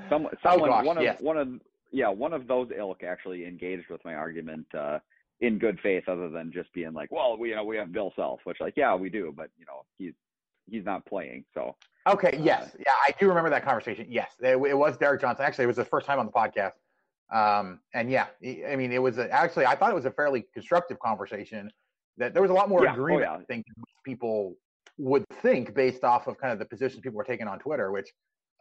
Some, 0.10 0.26
oh, 0.26 0.32
someone, 0.44 0.70
oh 0.70 0.74
gosh, 0.74 0.86
one 0.86 0.98
of 0.98 1.04
yes. 1.04 1.22
one 1.22 1.38
of 1.38 1.48
yeah, 1.92 2.10
one 2.10 2.34
of 2.34 2.48
those 2.48 2.70
ilk 2.78 3.04
actually 3.04 3.46
engaged 3.46 3.90
with 3.90 4.04
my 4.06 4.16
argument 4.16 4.66
uh, 4.78 5.00
in 5.42 5.58
good 5.58 5.80
faith, 5.80 6.08
other 6.08 6.30
than 6.30 6.52
just 6.52 6.72
being 6.74 6.94
like, 6.94 7.12
well, 7.12 7.38
we 7.38 7.50
you 7.50 7.56
know 7.56 7.64
we 7.64 7.78
have 7.78 7.92
Bill 7.92 8.14
Self, 8.16 8.42
which 8.46 8.60
like 8.60 8.74
yeah 8.78 8.96
we 8.96 9.10
do, 9.10 9.34
but 9.36 9.50
you 9.58 9.66
know 9.66 9.86
he's 9.98 10.14
he's 10.70 10.86
not 10.86 11.06
playing, 11.06 11.44
so. 11.54 11.76
Okay. 12.08 12.32
Uh, 12.32 12.42
yes. 12.42 12.72
Yeah, 12.80 12.94
I 13.08 13.14
do 13.20 13.28
remember 13.28 13.52
that 13.52 13.64
conversation. 13.64 14.08
Yes, 14.10 14.32
it, 14.42 14.56
it, 14.56 14.76
was 14.76 14.98
Derek 14.98 15.22
Johnson. 15.22 15.46
Actually, 15.46 15.66
it 15.66 15.68
was 15.68 15.76
the 15.76 15.86
first 15.86 16.08
time 16.08 16.18
on 16.18 16.26
the 16.26 16.32
podcast. 16.32 16.72
Um, 17.32 17.80
and 17.94 18.10
yeah, 18.10 18.26
I 18.44 18.76
mean, 18.76 18.92
it 18.92 19.02
was 19.02 19.20
a, 19.20 19.32
actually 19.32 19.66
I 19.66 19.76
thought 19.76 19.92
it 19.92 19.96
was 19.96 20.06
a 20.06 20.12
fairly 20.12 20.46
constructive 20.54 21.00
conversation 21.00 21.72
that 22.18 22.34
there 22.34 22.42
was 22.42 22.52
a 22.52 22.54
lot 22.54 22.70
more 22.70 22.84
yeah. 22.84 22.92
Oh, 22.92 22.94
agreement, 22.94 23.28
oh, 23.30 23.36
yeah. 23.36 23.42
I 23.42 23.46
think, 23.46 23.66
people 24.04 24.56
would 24.98 25.24
think 25.44 25.76
based 25.76 26.04
off 26.04 26.26
of 26.26 26.40
kind 26.40 26.52
of 26.52 26.58
the 26.58 26.66
positions 26.66 27.02
people 27.02 27.18
were 27.18 27.24
taking 27.24 27.48
on 27.48 27.60
Twitter, 27.60 27.92
which 27.92 28.10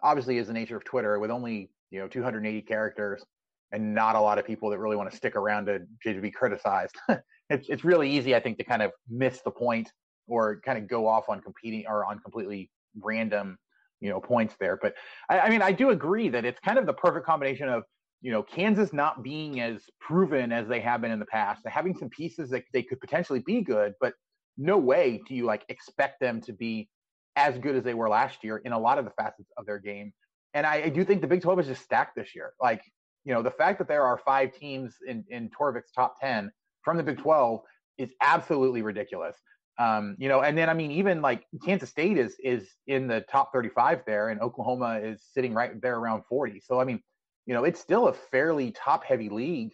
obviously 0.03 0.37
is 0.37 0.49
the 0.49 0.53
nature 0.53 0.77
of 0.77 0.85
Twitter 0.85 1.19
with 1.19 1.31
only, 1.31 1.71
you 1.91 1.99
know, 1.99 2.07
280 2.07 2.61
characters 2.63 3.25
and 3.73 3.95
not 3.95 4.17
a 4.17 4.21
lot 4.21 4.39
of 4.39 4.47
people 4.47 4.71
that 4.71 4.79
really 4.79 4.97
want 4.97 5.11
to 5.11 5.17
stick 5.17 5.37
around 5.37 5.67
to, 5.67 5.81
to 6.05 6.21
be 6.21 6.31
criticized. 6.31 6.95
it's, 7.51 7.69
it's 7.69 7.85
really 7.85 8.11
easy, 8.11 8.35
I 8.35 8.41
think, 8.41 8.59
to 8.59 8.65
kind 8.65 8.83
of 8.83 8.93
miss 9.09 9.41
the 9.43 9.51
point 9.51 9.91
or 10.27 10.61
kind 10.65 10.79
of 10.79 10.89
go 10.89 11.07
off 11.07 11.29
on 11.29 11.41
competing 11.41 11.85
or 11.89 12.05
on 12.05 12.19
completely 12.19 12.71
random, 13.01 13.59
you 14.01 14.11
know, 14.11 14.21
points 14.21 14.55
there. 14.59 14.79
But 14.81 14.95
I, 15.29 15.41
I 15.41 15.51
mean, 15.51 15.63
I 15.63 15.73
do 15.73 15.91
agree 15.91 16.29
that 16.29 16.45
it's 16.45 16.61
kind 16.61 16.79
of 16.79 16.87
the 16.87 16.93
perfect 16.93 17.27
combination 17.27 17.69
of 17.69 17.85
you 18.23 18.31
know, 18.31 18.43
Kansas 18.43 18.93
not 18.93 19.23
being 19.23 19.61
as 19.61 19.83
proven 19.99 20.53
as 20.53 20.69
they 20.69 20.81
have 20.81 21.01
been 21.01 21.11
in 21.11 21.19
the 21.19 21.27
past, 21.27 21.63
having 21.67 21.97
some 21.97 22.11
pieces 22.11 22.51
that 22.51 22.65
they 22.73 22.83
could 22.83 23.01
potentially 23.01 23.41
be 23.41 23.63
good, 23.63 23.95
but 24.01 24.13
no 24.59 24.77
way 24.77 25.23
do 25.27 25.35
you 25.35 25.45
like 25.45 25.65
expect 25.69 26.21
them 26.21 26.41
to 26.43 26.53
be 26.53 26.89
as 27.37 27.57
good 27.59 27.77
as 27.77 27.83
they 27.83 27.95
were 27.95 28.09
last 28.09 28.45
year 28.45 28.59
in 28.59 28.73
a 28.73 28.79
lot 28.79 28.99
of 28.99 29.07
the 29.07 29.11
facets 29.13 29.51
of 29.57 29.65
their 29.65 29.79
game. 29.79 30.13
And 30.53 30.67
I, 30.67 30.83
I 30.83 30.89
do 30.91 31.05
think 31.05 31.23
the 31.23 31.27
Big 31.27 31.41
12 31.41 31.61
is 31.61 31.67
just 31.69 31.83
stacked 31.83 32.17
this 32.17 32.35
year. 32.35 32.53
Like, 32.61 32.83
you 33.25 33.35
know, 33.35 33.43
the 33.43 33.51
fact 33.51 33.79
that 33.79 33.89
there 33.89 34.05
are 34.05 34.19
five 34.19 34.55
teams 34.55 34.95
in, 35.07 35.25
in 35.29 35.51
Torvik's 35.51 35.93
top 35.93 36.21
10 36.21 36.51
from 36.83 36.97
the 36.97 37.03
Big 37.03 37.19
12 37.19 37.61
is 37.99 38.11
absolutely 38.21 38.83
ridiculous. 38.83 39.37
Um, 39.79 40.17
you 40.19 40.29
know, 40.29 40.43
and 40.43 40.57
then 40.57 40.69
I 40.69 40.75
mean, 40.75 40.91
even 40.91 41.23
like 41.23 41.47
Kansas 41.65 41.89
State 41.89 42.19
is 42.19 42.37
is 42.45 42.69
in 42.87 43.07
the 43.07 43.23
top 43.31 43.51
35 43.53 44.03
there, 44.07 44.29
and 44.29 44.41
Oklahoma 44.41 45.01
is 45.03 45.23
sitting 45.33 45.55
right 45.55 45.81
there 45.81 45.97
around 45.97 46.23
40. 46.29 46.61
So 46.61 46.81
I 46.81 46.85
mean, 46.85 47.01
you 47.47 47.55
know, 47.55 47.65
it's 47.65 47.81
still 47.81 48.09
a 48.09 48.13
fairly 48.13 48.73
top 48.73 49.05
heavy 49.05 49.31
league. 49.31 49.73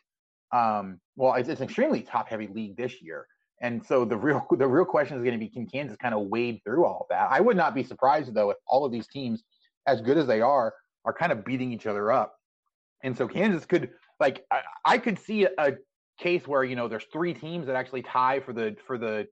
Um, 0.52 1.00
well, 1.16 1.34
it's, 1.34 1.48
it's 1.48 1.60
an 1.60 1.64
extremely 1.64 2.02
top 2.02 2.28
heavy 2.28 2.46
league 2.46 2.76
this 2.76 3.02
year. 3.02 3.26
And 3.60 3.84
so 3.84 4.04
the 4.04 4.16
real 4.16 4.46
the 4.56 4.66
real 4.66 4.84
question 4.84 5.16
is 5.16 5.24
going 5.24 5.38
to 5.38 5.44
be 5.44 5.48
can 5.48 5.66
Kansas 5.66 5.96
kind 5.96 6.14
of 6.14 6.28
wade 6.28 6.60
through 6.64 6.84
all 6.84 7.00
of 7.00 7.06
that? 7.10 7.28
I 7.30 7.40
would 7.40 7.56
not 7.56 7.74
be 7.74 7.82
surprised 7.82 8.32
though 8.32 8.50
if 8.50 8.58
all 8.68 8.84
of 8.84 8.92
these 8.92 9.08
teams, 9.08 9.42
as 9.86 10.00
good 10.00 10.18
as 10.18 10.26
they 10.26 10.40
are, 10.40 10.72
are 11.04 11.12
kind 11.12 11.32
of 11.32 11.44
beating 11.44 11.72
each 11.72 11.86
other 11.86 12.12
up. 12.12 12.35
And 13.06 13.16
so 13.16 13.26
Kansas 13.26 13.64
could 13.64 13.90
like 14.20 14.44
I, 14.50 14.60
I 14.84 14.98
could 14.98 15.18
see 15.18 15.44
a, 15.44 15.74
case 16.18 16.48
where 16.48 16.64
you 16.64 16.76
know 16.76 16.88
there's 16.88 17.04
three 17.12 17.34
teams 17.34 17.66
that 17.66 17.76
actually 17.76 18.00
tie 18.00 18.40
for 18.40 18.54
the 18.54 18.74
for 18.86 18.96
the 18.96 19.26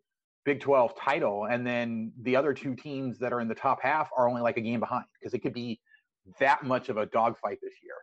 Big 0.45 0.61
12 0.61 0.95
title, 0.95 1.47
and 1.51 1.67
then 1.67 2.13
the 2.21 2.37
other 2.37 2.53
two 2.53 2.75
teams 2.75 3.19
that 3.19 3.33
are 3.33 3.41
in 3.41 3.49
the 3.49 3.55
top 3.55 3.83
half 3.83 4.11
are 4.15 4.29
only 4.29 4.43
like 4.43 4.59
a 4.59 4.61
game 4.61 4.81
behind 4.81 5.07
because 5.19 5.33
it 5.33 5.39
could 5.39 5.55
be 5.55 5.81
that 6.39 6.63
much 6.63 6.91
of 6.91 6.99
a 6.99 7.07
dogfight 7.07 7.59
this 7.63 7.73
year 7.83 7.95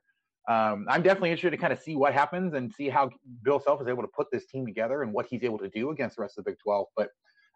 um, 0.49 0.85
I'm 0.89 1.03
definitely 1.03 1.29
interested 1.29 1.51
to 1.51 1.57
kind 1.57 1.71
of 1.71 1.79
see 1.79 1.95
what 1.95 2.13
happens 2.13 2.53
and 2.55 2.73
see 2.73 2.89
how 2.89 3.09
Bill 3.43 3.59
Self 3.59 3.81
is 3.81 3.87
able 3.87 4.01
to 4.01 4.09
put 4.15 4.27
this 4.31 4.45
team 4.45 4.65
together 4.65 5.03
and 5.03 5.13
what 5.13 5.27
he's 5.29 5.43
able 5.43 5.59
to 5.59 5.69
do 5.69 5.91
against 5.91 6.15
the 6.15 6.23
rest 6.23 6.37
of 6.37 6.43
the 6.43 6.51
Big 6.51 6.59
12. 6.63 6.87
But 6.97 7.09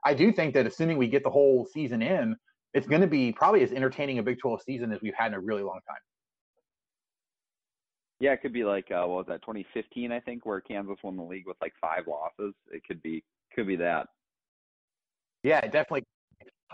I 0.05 0.13
do 0.13 0.32
think 0.32 0.53
that 0.53 0.68
assuming 0.68 0.97
we 0.97 1.07
get 1.07 1.24
the 1.24 1.30
whole 1.30 1.68
season 1.74 2.01
in, 2.01 2.36
it's 2.74 2.88
going 2.88 3.01
to 3.01 3.07
be 3.07 3.32
probably 3.32 3.63
as 3.63 3.72
entertaining 3.72 4.20
a 4.20 4.24
Big 4.24 4.39
12 4.39 4.61
season 4.61 4.91
as 4.91 5.01
we've 5.01 5.16
had 5.16 5.28
in 5.28 5.34
a 5.34 5.39
really 5.39 5.63
long 5.63 5.80
time. 5.88 5.97
Yeah, 8.20 8.32
it 8.32 8.41
could 8.41 8.53
be 8.53 8.63
like 8.63 8.91
uh, 8.91 9.05
what 9.05 9.18
was 9.18 9.26
that 9.28 9.41
2015? 9.41 10.11
I 10.11 10.20
think 10.20 10.45
where 10.45 10.61
Kansas 10.61 10.97
won 11.03 11.18
the 11.18 11.24
league 11.24 11.47
with 11.47 11.57
like 11.61 11.74
five 11.80 12.07
losses. 12.07 12.53
It 12.72 12.84
could 12.86 13.01
be 13.01 13.24
could 13.53 13.68
be 13.68 13.76
that. 13.78 14.07
Yeah, 15.43 15.61
definitely. 15.61 16.03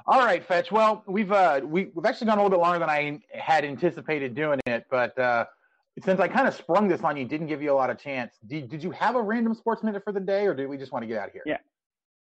All 0.05 0.23
right, 0.25 0.45
Fetch. 0.45 0.71
Well, 0.71 1.03
we've 1.07 1.31
uh, 1.31 1.61
we, 1.63 1.91
we've 1.93 2.05
actually 2.05 2.27
gone 2.27 2.37
a 2.37 2.43
little 2.43 2.57
bit 2.57 2.61
longer 2.61 2.79
than 2.79 2.89
I 2.89 3.19
had 3.33 3.65
anticipated 3.65 4.35
doing 4.35 4.59
it, 4.65 4.85
but 4.89 5.17
uh, 5.19 5.45
since 6.03 6.19
I 6.19 6.27
kind 6.27 6.47
of 6.47 6.55
sprung 6.55 6.87
this 6.87 7.01
on 7.01 7.17
you, 7.17 7.25
didn't 7.25 7.47
give 7.47 7.61
you 7.61 7.71
a 7.71 7.75
lot 7.75 7.89
of 7.89 7.99
chance. 7.99 8.33
Did, 8.47 8.69
did 8.69 8.83
you 8.83 8.91
have 8.91 9.15
a 9.15 9.21
random 9.21 9.53
sports 9.53 9.83
minute 9.83 10.03
for 10.03 10.13
the 10.13 10.19
day, 10.19 10.45
or 10.45 10.53
did 10.53 10.67
we 10.69 10.77
just 10.77 10.91
want 10.91 11.03
to 11.03 11.07
get 11.07 11.17
out 11.17 11.27
of 11.27 11.33
here? 11.33 11.43
Yeah, 11.45 11.57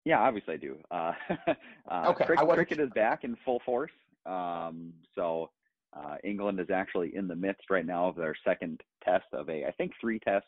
yeah, 0.05 0.21
obviously 0.21 0.55
I 0.55 0.57
do. 0.57 0.79
Uh, 0.91 1.13
uh, 1.91 2.05
Okay, 2.09 2.25
cric- 2.25 2.41
I 2.41 2.55
cricket 2.55 2.81
is 2.81 2.91
back 2.91 3.25
in 3.25 3.37
full 3.45 3.61
force. 3.65 3.93
Um, 4.27 4.93
so 5.15 5.51
uh, 5.97 6.17
England 6.23 6.61
is 6.61 6.71
actually 6.71 7.15
in 7.17 7.27
the 7.27 7.35
midst 7.35 7.71
right 7.71 7.87
now 7.87 8.09
of 8.09 8.17
their 8.17 8.35
second 8.45 8.81
test 9.05 9.27
of 9.33 9.49
a, 9.49 9.67
I 9.67 9.73
think, 9.73 9.93
three 10.01 10.19
test 10.21 10.47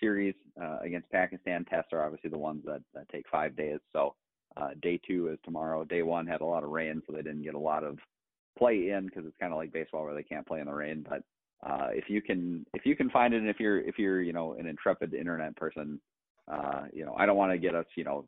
series 0.00 0.34
uh, 0.60 0.78
against 0.82 1.10
Pakistan. 1.10 1.64
Tests 1.64 1.92
are 1.92 2.04
obviously 2.04 2.30
the 2.30 2.38
ones 2.38 2.62
that, 2.64 2.82
that 2.94 3.08
take 3.08 3.24
five 3.30 3.56
days. 3.56 3.78
So 3.92 4.14
uh, 4.56 4.70
day 4.82 5.00
two 5.06 5.28
is 5.28 5.38
tomorrow. 5.44 5.84
Day 5.84 6.02
one 6.02 6.26
had 6.26 6.40
a 6.40 6.44
lot 6.44 6.64
of 6.64 6.70
rain, 6.70 7.02
so 7.06 7.12
they 7.12 7.22
didn't 7.22 7.44
get 7.44 7.54
a 7.54 7.58
lot 7.58 7.84
of 7.84 7.98
play 8.58 8.90
in 8.90 9.06
because 9.06 9.24
it's 9.24 9.36
kind 9.40 9.52
of 9.52 9.58
like 9.58 9.72
baseball 9.72 10.04
where 10.04 10.14
they 10.14 10.22
can't 10.22 10.46
play 10.46 10.60
in 10.60 10.66
the 10.66 10.74
rain. 10.74 11.06
But 11.08 11.22
uh, 11.64 11.88
if 11.90 12.10
you 12.10 12.20
can, 12.20 12.66
if 12.74 12.84
you 12.84 12.96
can 12.96 13.08
find 13.10 13.32
it, 13.32 13.40
and 13.40 13.48
if 13.48 13.60
you're, 13.60 13.80
if 13.80 13.98
you're, 13.98 14.20
you 14.20 14.32
know, 14.32 14.54
an 14.54 14.66
intrepid 14.66 15.14
internet 15.14 15.54
person, 15.56 16.00
uh, 16.50 16.82
you 16.92 17.04
know, 17.04 17.14
I 17.16 17.24
don't 17.24 17.36
want 17.36 17.52
to 17.52 17.58
get 17.58 17.76
us, 17.76 17.86
you 17.96 18.02
know, 18.02 18.26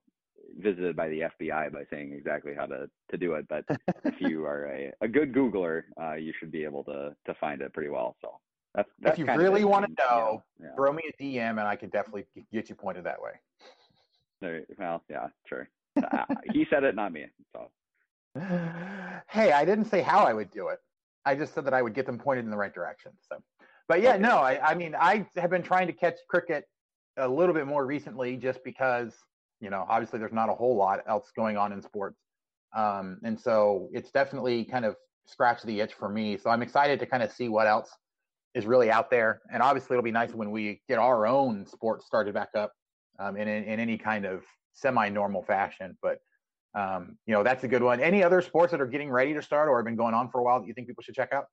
visited 0.58 0.96
by 0.96 1.08
the 1.08 1.20
FBI 1.20 1.72
by 1.72 1.84
saying 1.90 2.12
exactly 2.12 2.52
how 2.56 2.66
to, 2.66 2.88
to 3.10 3.16
do 3.16 3.34
it. 3.34 3.46
But 3.48 3.64
if 4.04 4.20
you 4.20 4.44
are 4.44 4.66
a, 4.66 4.92
a 5.00 5.08
good 5.08 5.32
Googler, 5.32 5.84
uh, 6.00 6.14
you 6.14 6.32
should 6.38 6.52
be 6.52 6.64
able 6.64 6.84
to 6.84 7.14
to 7.26 7.34
find 7.34 7.62
it 7.62 7.72
pretty 7.72 7.90
well. 7.90 8.16
So 8.20 8.38
that's 8.74 8.88
that's 9.00 9.18
if 9.18 9.26
you 9.26 9.34
really 9.34 9.64
want 9.64 9.86
to 9.86 9.92
know, 10.02 10.18
know, 10.18 10.42
yeah. 10.60 10.74
throw 10.76 10.92
me 10.92 11.02
a 11.08 11.22
DM, 11.22 11.50
and 11.50 11.60
I 11.60 11.76
can 11.76 11.90
definitely 11.90 12.26
get 12.52 12.68
you 12.68 12.74
pointed 12.74 13.04
that 13.04 13.20
way. 13.20 13.32
There, 14.40 14.64
well, 14.78 15.02
yeah, 15.08 15.28
sure. 15.46 15.68
Uh, 15.96 16.24
he 16.52 16.66
said 16.68 16.82
it, 16.82 16.96
not 16.96 17.12
me. 17.12 17.26
So 17.52 17.70
hey, 19.28 19.52
I 19.52 19.64
didn't 19.64 19.86
say 19.86 20.00
how 20.00 20.24
I 20.24 20.32
would 20.32 20.50
do 20.50 20.68
it. 20.68 20.80
I 21.24 21.34
just 21.34 21.54
said 21.54 21.64
that 21.66 21.74
I 21.74 21.82
would 21.82 21.94
get 21.94 22.04
them 22.06 22.18
pointed 22.18 22.44
in 22.44 22.50
the 22.50 22.56
right 22.56 22.74
direction. 22.74 23.12
So, 23.28 23.42
but 23.88 24.02
yeah, 24.02 24.16
no, 24.16 24.38
I, 24.38 24.70
I 24.70 24.74
mean, 24.74 24.94
I 24.94 25.26
have 25.36 25.50
been 25.50 25.62
trying 25.62 25.86
to 25.86 25.92
catch 25.92 26.16
cricket 26.28 26.68
a 27.16 27.28
little 27.28 27.54
bit 27.54 27.66
more 27.66 27.86
recently, 27.86 28.36
just 28.36 28.62
because 28.64 29.14
you 29.60 29.70
know, 29.70 29.84
obviously, 29.88 30.18
there's 30.18 30.32
not 30.32 30.48
a 30.48 30.54
whole 30.54 30.76
lot 30.76 31.00
else 31.08 31.30
going 31.34 31.56
on 31.56 31.72
in 31.72 31.80
sports, 31.82 32.18
um, 32.76 33.18
and 33.24 33.38
so 33.38 33.88
it's 33.92 34.10
definitely 34.10 34.64
kind 34.64 34.84
of 34.84 34.96
scratched 35.26 35.64
the 35.66 35.80
itch 35.80 35.94
for 35.94 36.08
me. 36.08 36.36
So 36.36 36.50
I'm 36.50 36.62
excited 36.62 37.00
to 37.00 37.06
kind 37.06 37.22
of 37.22 37.32
see 37.32 37.48
what 37.48 37.66
else 37.66 37.90
is 38.54 38.66
really 38.66 38.90
out 38.90 39.10
there, 39.10 39.40
and 39.52 39.62
obviously, 39.62 39.94
it'll 39.94 40.04
be 40.04 40.10
nice 40.10 40.34
when 40.34 40.50
we 40.50 40.80
get 40.88 40.98
our 40.98 41.26
own 41.26 41.66
sports 41.66 42.06
started 42.06 42.34
back 42.34 42.50
up 42.56 42.72
um, 43.18 43.36
in, 43.36 43.48
in 43.48 43.64
in 43.64 43.80
any 43.80 43.96
kind 43.98 44.24
of 44.24 44.42
semi-normal 44.74 45.42
fashion. 45.42 45.96
But 46.02 46.18
um, 46.74 47.16
you 47.26 47.34
know, 47.34 47.42
that's 47.42 47.64
a 47.64 47.68
good 47.68 47.82
one. 47.82 48.00
Any 48.00 48.22
other 48.22 48.42
sports 48.42 48.72
that 48.72 48.80
are 48.80 48.86
getting 48.86 49.10
ready 49.10 49.32
to 49.34 49.42
start 49.42 49.68
or 49.68 49.78
have 49.78 49.84
been 49.84 49.96
going 49.96 50.14
on 50.14 50.28
for 50.30 50.40
a 50.40 50.42
while 50.42 50.60
that 50.60 50.66
you 50.66 50.74
think 50.74 50.88
people 50.88 51.02
should 51.02 51.14
check 51.14 51.32
out? 51.32 51.46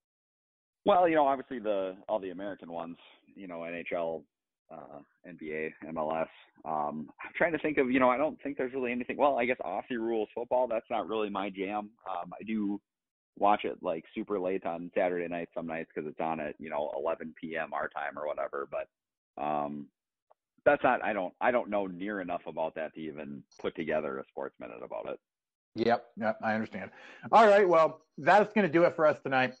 Well, 0.84 1.08
you 1.08 1.14
know, 1.14 1.26
obviously 1.26 1.60
the 1.60 1.96
all 2.08 2.18
the 2.18 2.30
American 2.30 2.72
ones, 2.72 2.96
you 3.36 3.46
know, 3.46 3.58
NHL, 3.58 4.24
uh, 4.72 5.00
NBA, 5.28 5.70
MLS. 5.92 6.28
Um, 6.64 7.08
I'm 7.22 7.32
trying 7.36 7.52
to 7.52 7.58
think 7.58 7.78
of, 7.78 7.90
you 7.90 8.00
know, 8.00 8.08
I 8.08 8.16
don't 8.16 8.40
think 8.42 8.56
there's 8.56 8.72
really 8.72 8.92
anything. 8.92 9.16
Well, 9.16 9.38
I 9.38 9.44
guess 9.44 9.58
Aussie 9.64 9.98
rules 9.98 10.28
football. 10.34 10.66
That's 10.68 10.86
not 10.90 11.08
really 11.08 11.30
my 11.30 11.50
jam. 11.50 11.90
Um, 12.08 12.32
I 12.32 12.42
do 12.44 12.80
watch 13.38 13.64
it 13.64 13.78
like 13.82 14.04
super 14.14 14.38
late 14.38 14.64
on 14.66 14.90
Saturday 14.94 15.28
night 15.28 15.48
some 15.54 15.66
nights 15.66 15.90
because 15.94 16.08
it's 16.08 16.20
on 16.20 16.40
at 16.40 16.54
you 16.58 16.70
know 16.70 16.92
11 16.96 17.34
p.m. 17.40 17.72
our 17.72 17.88
time 17.88 18.18
or 18.18 18.26
whatever. 18.26 18.68
But 18.70 19.42
um, 19.42 19.86
that's 20.64 20.82
not. 20.82 21.02
I 21.04 21.12
don't. 21.12 21.34
I 21.40 21.50
don't 21.50 21.70
know 21.70 21.86
near 21.86 22.20
enough 22.20 22.42
about 22.46 22.74
that 22.76 22.94
to 22.94 23.00
even 23.00 23.42
put 23.60 23.74
together 23.74 24.18
a 24.18 24.24
sports 24.28 24.54
minute 24.60 24.82
about 24.84 25.08
it. 25.08 25.18
Yep, 25.74 26.04
yep, 26.18 26.38
I 26.42 26.54
understand. 26.54 26.90
All 27.30 27.46
right, 27.46 27.66
well, 27.66 28.02
that's 28.18 28.52
going 28.52 28.66
to 28.66 28.72
do 28.72 28.84
it 28.84 28.94
for 28.94 29.06
us 29.06 29.18
tonight. 29.22 29.54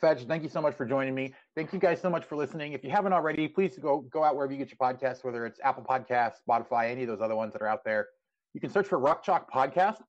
Fetch, 0.00 0.24
thank 0.24 0.42
you 0.42 0.48
so 0.48 0.60
much 0.60 0.74
for 0.74 0.84
joining 0.84 1.14
me. 1.14 1.34
Thank 1.54 1.72
you 1.72 1.78
guys 1.78 2.00
so 2.00 2.10
much 2.10 2.24
for 2.24 2.36
listening. 2.36 2.72
If 2.74 2.84
you 2.84 2.90
haven't 2.90 3.12
already, 3.12 3.48
please 3.48 3.78
go 3.78 4.00
go 4.12 4.22
out 4.22 4.36
wherever 4.36 4.52
you 4.52 4.58
get 4.58 4.70
your 4.70 4.78
podcasts, 4.78 5.24
whether 5.24 5.46
it's 5.46 5.58
Apple 5.64 5.84
Podcasts, 5.84 6.36
Spotify, 6.46 6.90
any 6.90 7.02
of 7.02 7.08
those 7.08 7.20
other 7.20 7.36
ones 7.36 7.52
that 7.54 7.62
are 7.62 7.68
out 7.68 7.84
there. 7.84 8.08
You 8.52 8.60
can 8.60 8.70
search 8.70 8.86
for 8.86 8.98
Rock 8.98 9.24
Chalk 9.24 9.50
Podcast, 9.50 10.02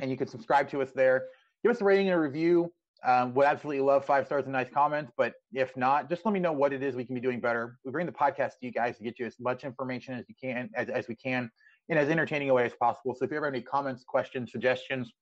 and 0.00 0.10
you 0.10 0.16
can 0.16 0.28
subscribe 0.28 0.68
to 0.70 0.82
us 0.82 0.90
there. 0.94 1.24
Give 1.62 1.72
us 1.72 1.80
a 1.80 1.84
rating 1.84 2.08
and 2.08 2.16
a 2.16 2.20
review. 2.20 2.72
Um, 3.04 3.34
would 3.34 3.46
absolutely 3.46 3.82
love 3.82 4.04
five 4.04 4.26
stars 4.26 4.44
and 4.44 4.52
nice 4.52 4.70
comments. 4.70 5.12
But 5.16 5.34
if 5.52 5.76
not, 5.76 6.08
just 6.08 6.24
let 6.24 6.32
me 6.32 6.40
know 6.40 6.52
what 6.52 6.72
it 6.72 6.82
is 6.82 6.96
we 6.96 7.04
can 7.04 7.14
be 7.14 7.20
doing 7.20 7.40
better. 7.40 7.78
We 7.84 7.92
bring 7.92 8.06
the 8.06 8.12
podcast 8.12 8.52
to 8.60 8.66
you 8.66 8.72
guys 8.72 8.96
to 8.96 9.04
get 9.04 9.18
you 9.18 9.26
as 9.26 9.38
much 9.38 9.64
information 9.64 10.14
as 10.14 10.24
you 10.28 10.34
can, 10.40 10.70
as, 10.74 10.88
as 10.88 11.06
we 11.06 11.14
can, 11.14 11.50
in 11.88 11.98
as 11.98 12.08
entertaining 12.08 12.50
a 12.50 12.54
way 12.54 12.64
as 12.64 12.72
possible. 12.74 13.14
So 13.14 13.24
if 13.24 13.30
you 13.30 13.36
ever 13.36 13.46
have 13.46 13.54
any 13.54 13.62
comments, 13.62 14.02
questions, 14.02 14.50
suggestions, 14.50 15.12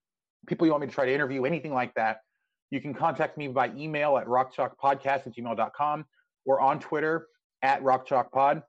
people 0.47 0.67
you 0.67 0.73
want 0.73 0.83
me 0.83 0.87
to 0.87 0.95
try 0.95 1.05
to 1.05 1.13
interview, 1.13 1.45
anything 1.45 1.75
like 1.75 1.93
that, 1.95 2.19
you 2.75 2.81
can 2.81 2.93
contact 2.93 3.39
me 3.39 3.47
by 3.47 3.71
email 3.77 4.19
at 4.19 4.27
rockchalkpodcast 4.27 5.29
at 5.29 5.37
gmail.com 5.37 6.05
or 6.45 6.61
on 6.61 6.81
Twitter 6.81 7.29
at 7.63 7.81
rockchalkpod. 7.85 8.65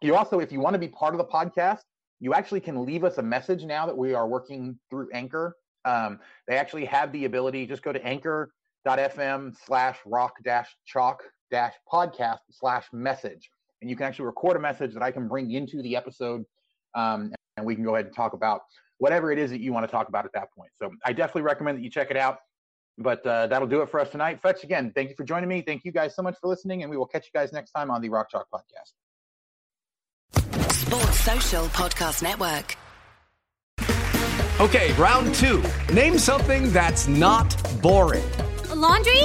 You 0.00 0.16
also, 0.16 0.40
if 0.40 0.50
you 0.50 0.60
want 0.60 0.72
to 0.72 0.78
be 0.78 0.88
part 0.88 1.12
of 1.12 1.18
the 1.18 1.26
podcast, 1.26 1.80
you 2.20 2.32
actually 2.32 2.60
can 2.60 2.86
leave 2.86 3.04
us 3.04 3.18
a 3.18 3.22
message 3.22 3.64
now 3.64 3.84
that 3.84 3.96
we 3.96 4.14
are 4.14 4.26
working 4.26 4.78
through 4.88 5.10
Anchor. 5.12 5.58
Um, 5.84 6.20
they 6.48 6.56
actually 6.56 6.86
have 6.86 7.12
the 7.12 7.26
ability, 7.26 7.66
just 7.66 7.82
go 7.82 7.92
to 7.92 8.02
anchor.fm 8.02 9.54
slash 9.66 9.98
rock 10.06 10.32
dash 10.42 10.74
chalk 10.86 11.22
dash 11.50 11.74
podcast 11.92 12.38
slash 12.50 12.86
message. 12.94 13.50
And 13.82 13.90
you 13.90 13.96
can 13.96 14.06
actually 14.06 14.24
record 14.24 14.56
a 14.56 14.60
message 14.60 14.94
that 14.94 15.02
I 15.02 15.10
can 15.10 15.28
bring 15.28 15.50
into 15.50 15.82
the 15.82 15.96
episode 15.96 16.46
um, 16.94 17.30
and 17.58 17.66
we 17.66 17.74
can 17.74 17.84
go 17.84 17.94
ahead 17.94 18.06
and 18.06 18.16
talk 18.16 18.32
about 18.32 18.62
whatever 18.96 19.30
it 19.30 19.38
is 19.38 19.50
that 19.50 19.60
you 19.60 19.74
want 19.74 19.86
to 19.86 19.90
talk 19.90 20.08
about 20.08 20.24
at 20.24 20.32
that 20.32 20.50
point. 20.56 20.70
So 20.78 20.90
I 21.04 21.12
definitely 21.12 21.42
recommend 21.42 21.76
that 21.76 21.82
you 21.82 21.90
check 21.90 22.10
it 22.10 22.16
out. 22.16 22.38
But 23.00 23.26
uh, 23.26 23.46
that'll 23.46 23.66
do 23.66 23.80
it 23.80 23.88
for 23.88 23.98
us 23.98 24.10
tonight. 24.10 24.42
Fetch, 24.42 24.62
again, 24.62 24.92
thank 24.94 25.08
you 25.08 25.16
for 25.16 25.24
joining 25.24 25.48
me. 25.48 25.62
Thank 25.62 25.86
you 25.86 25.90
guys 25.90 26.14
so 26.14 26.22
much 26.22 26.36
for 26.38 26.48
listening, 26.48 26.82
and 26.82 26.90
we 26.90 26.98
will 26.98 27.06
catch 27.06 27.24
you 27.24 27.32
guys 27.32 27.50
next 27.50 27.70
time 27.70 27.90
on 27.90 28.02
the 28.02 28.10
Rock 28.10 28.30
Chalk 28.30 28.46
Podcast. 28.52 28.92
Sports 30.72 31.20
Social 31.20 31.64
Podcast 31.68 32.22
Network. 32.22 32.76
Okay, 34.60 34.92
round 34.92 35.34
two. 35.36 35.64
Name 35.92 36.18
something 36.18 36.70
that's 36.70 37.08
not 37.08 37.48
boring. 37.80 38.30
A 38.68 38.74
laundry? 38.74 39.24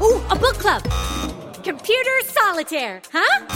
Ooh, 0.00 0.18
a 0.30 0.34
book 0.34 0.56
club. 0.56 0.82
Computer 1.62 2.18
solitaire, 2.24 3.02
huh? 3.12 3.46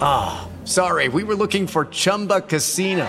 Ah, 0.00 0.48
sorry, 0.64 1.08
we 1.08 1.22
were 1.22 1.36
looking 1.36 1.68
for 1.68 1.84
Chumba 1.84 2.40
Casino. 2.40 3.08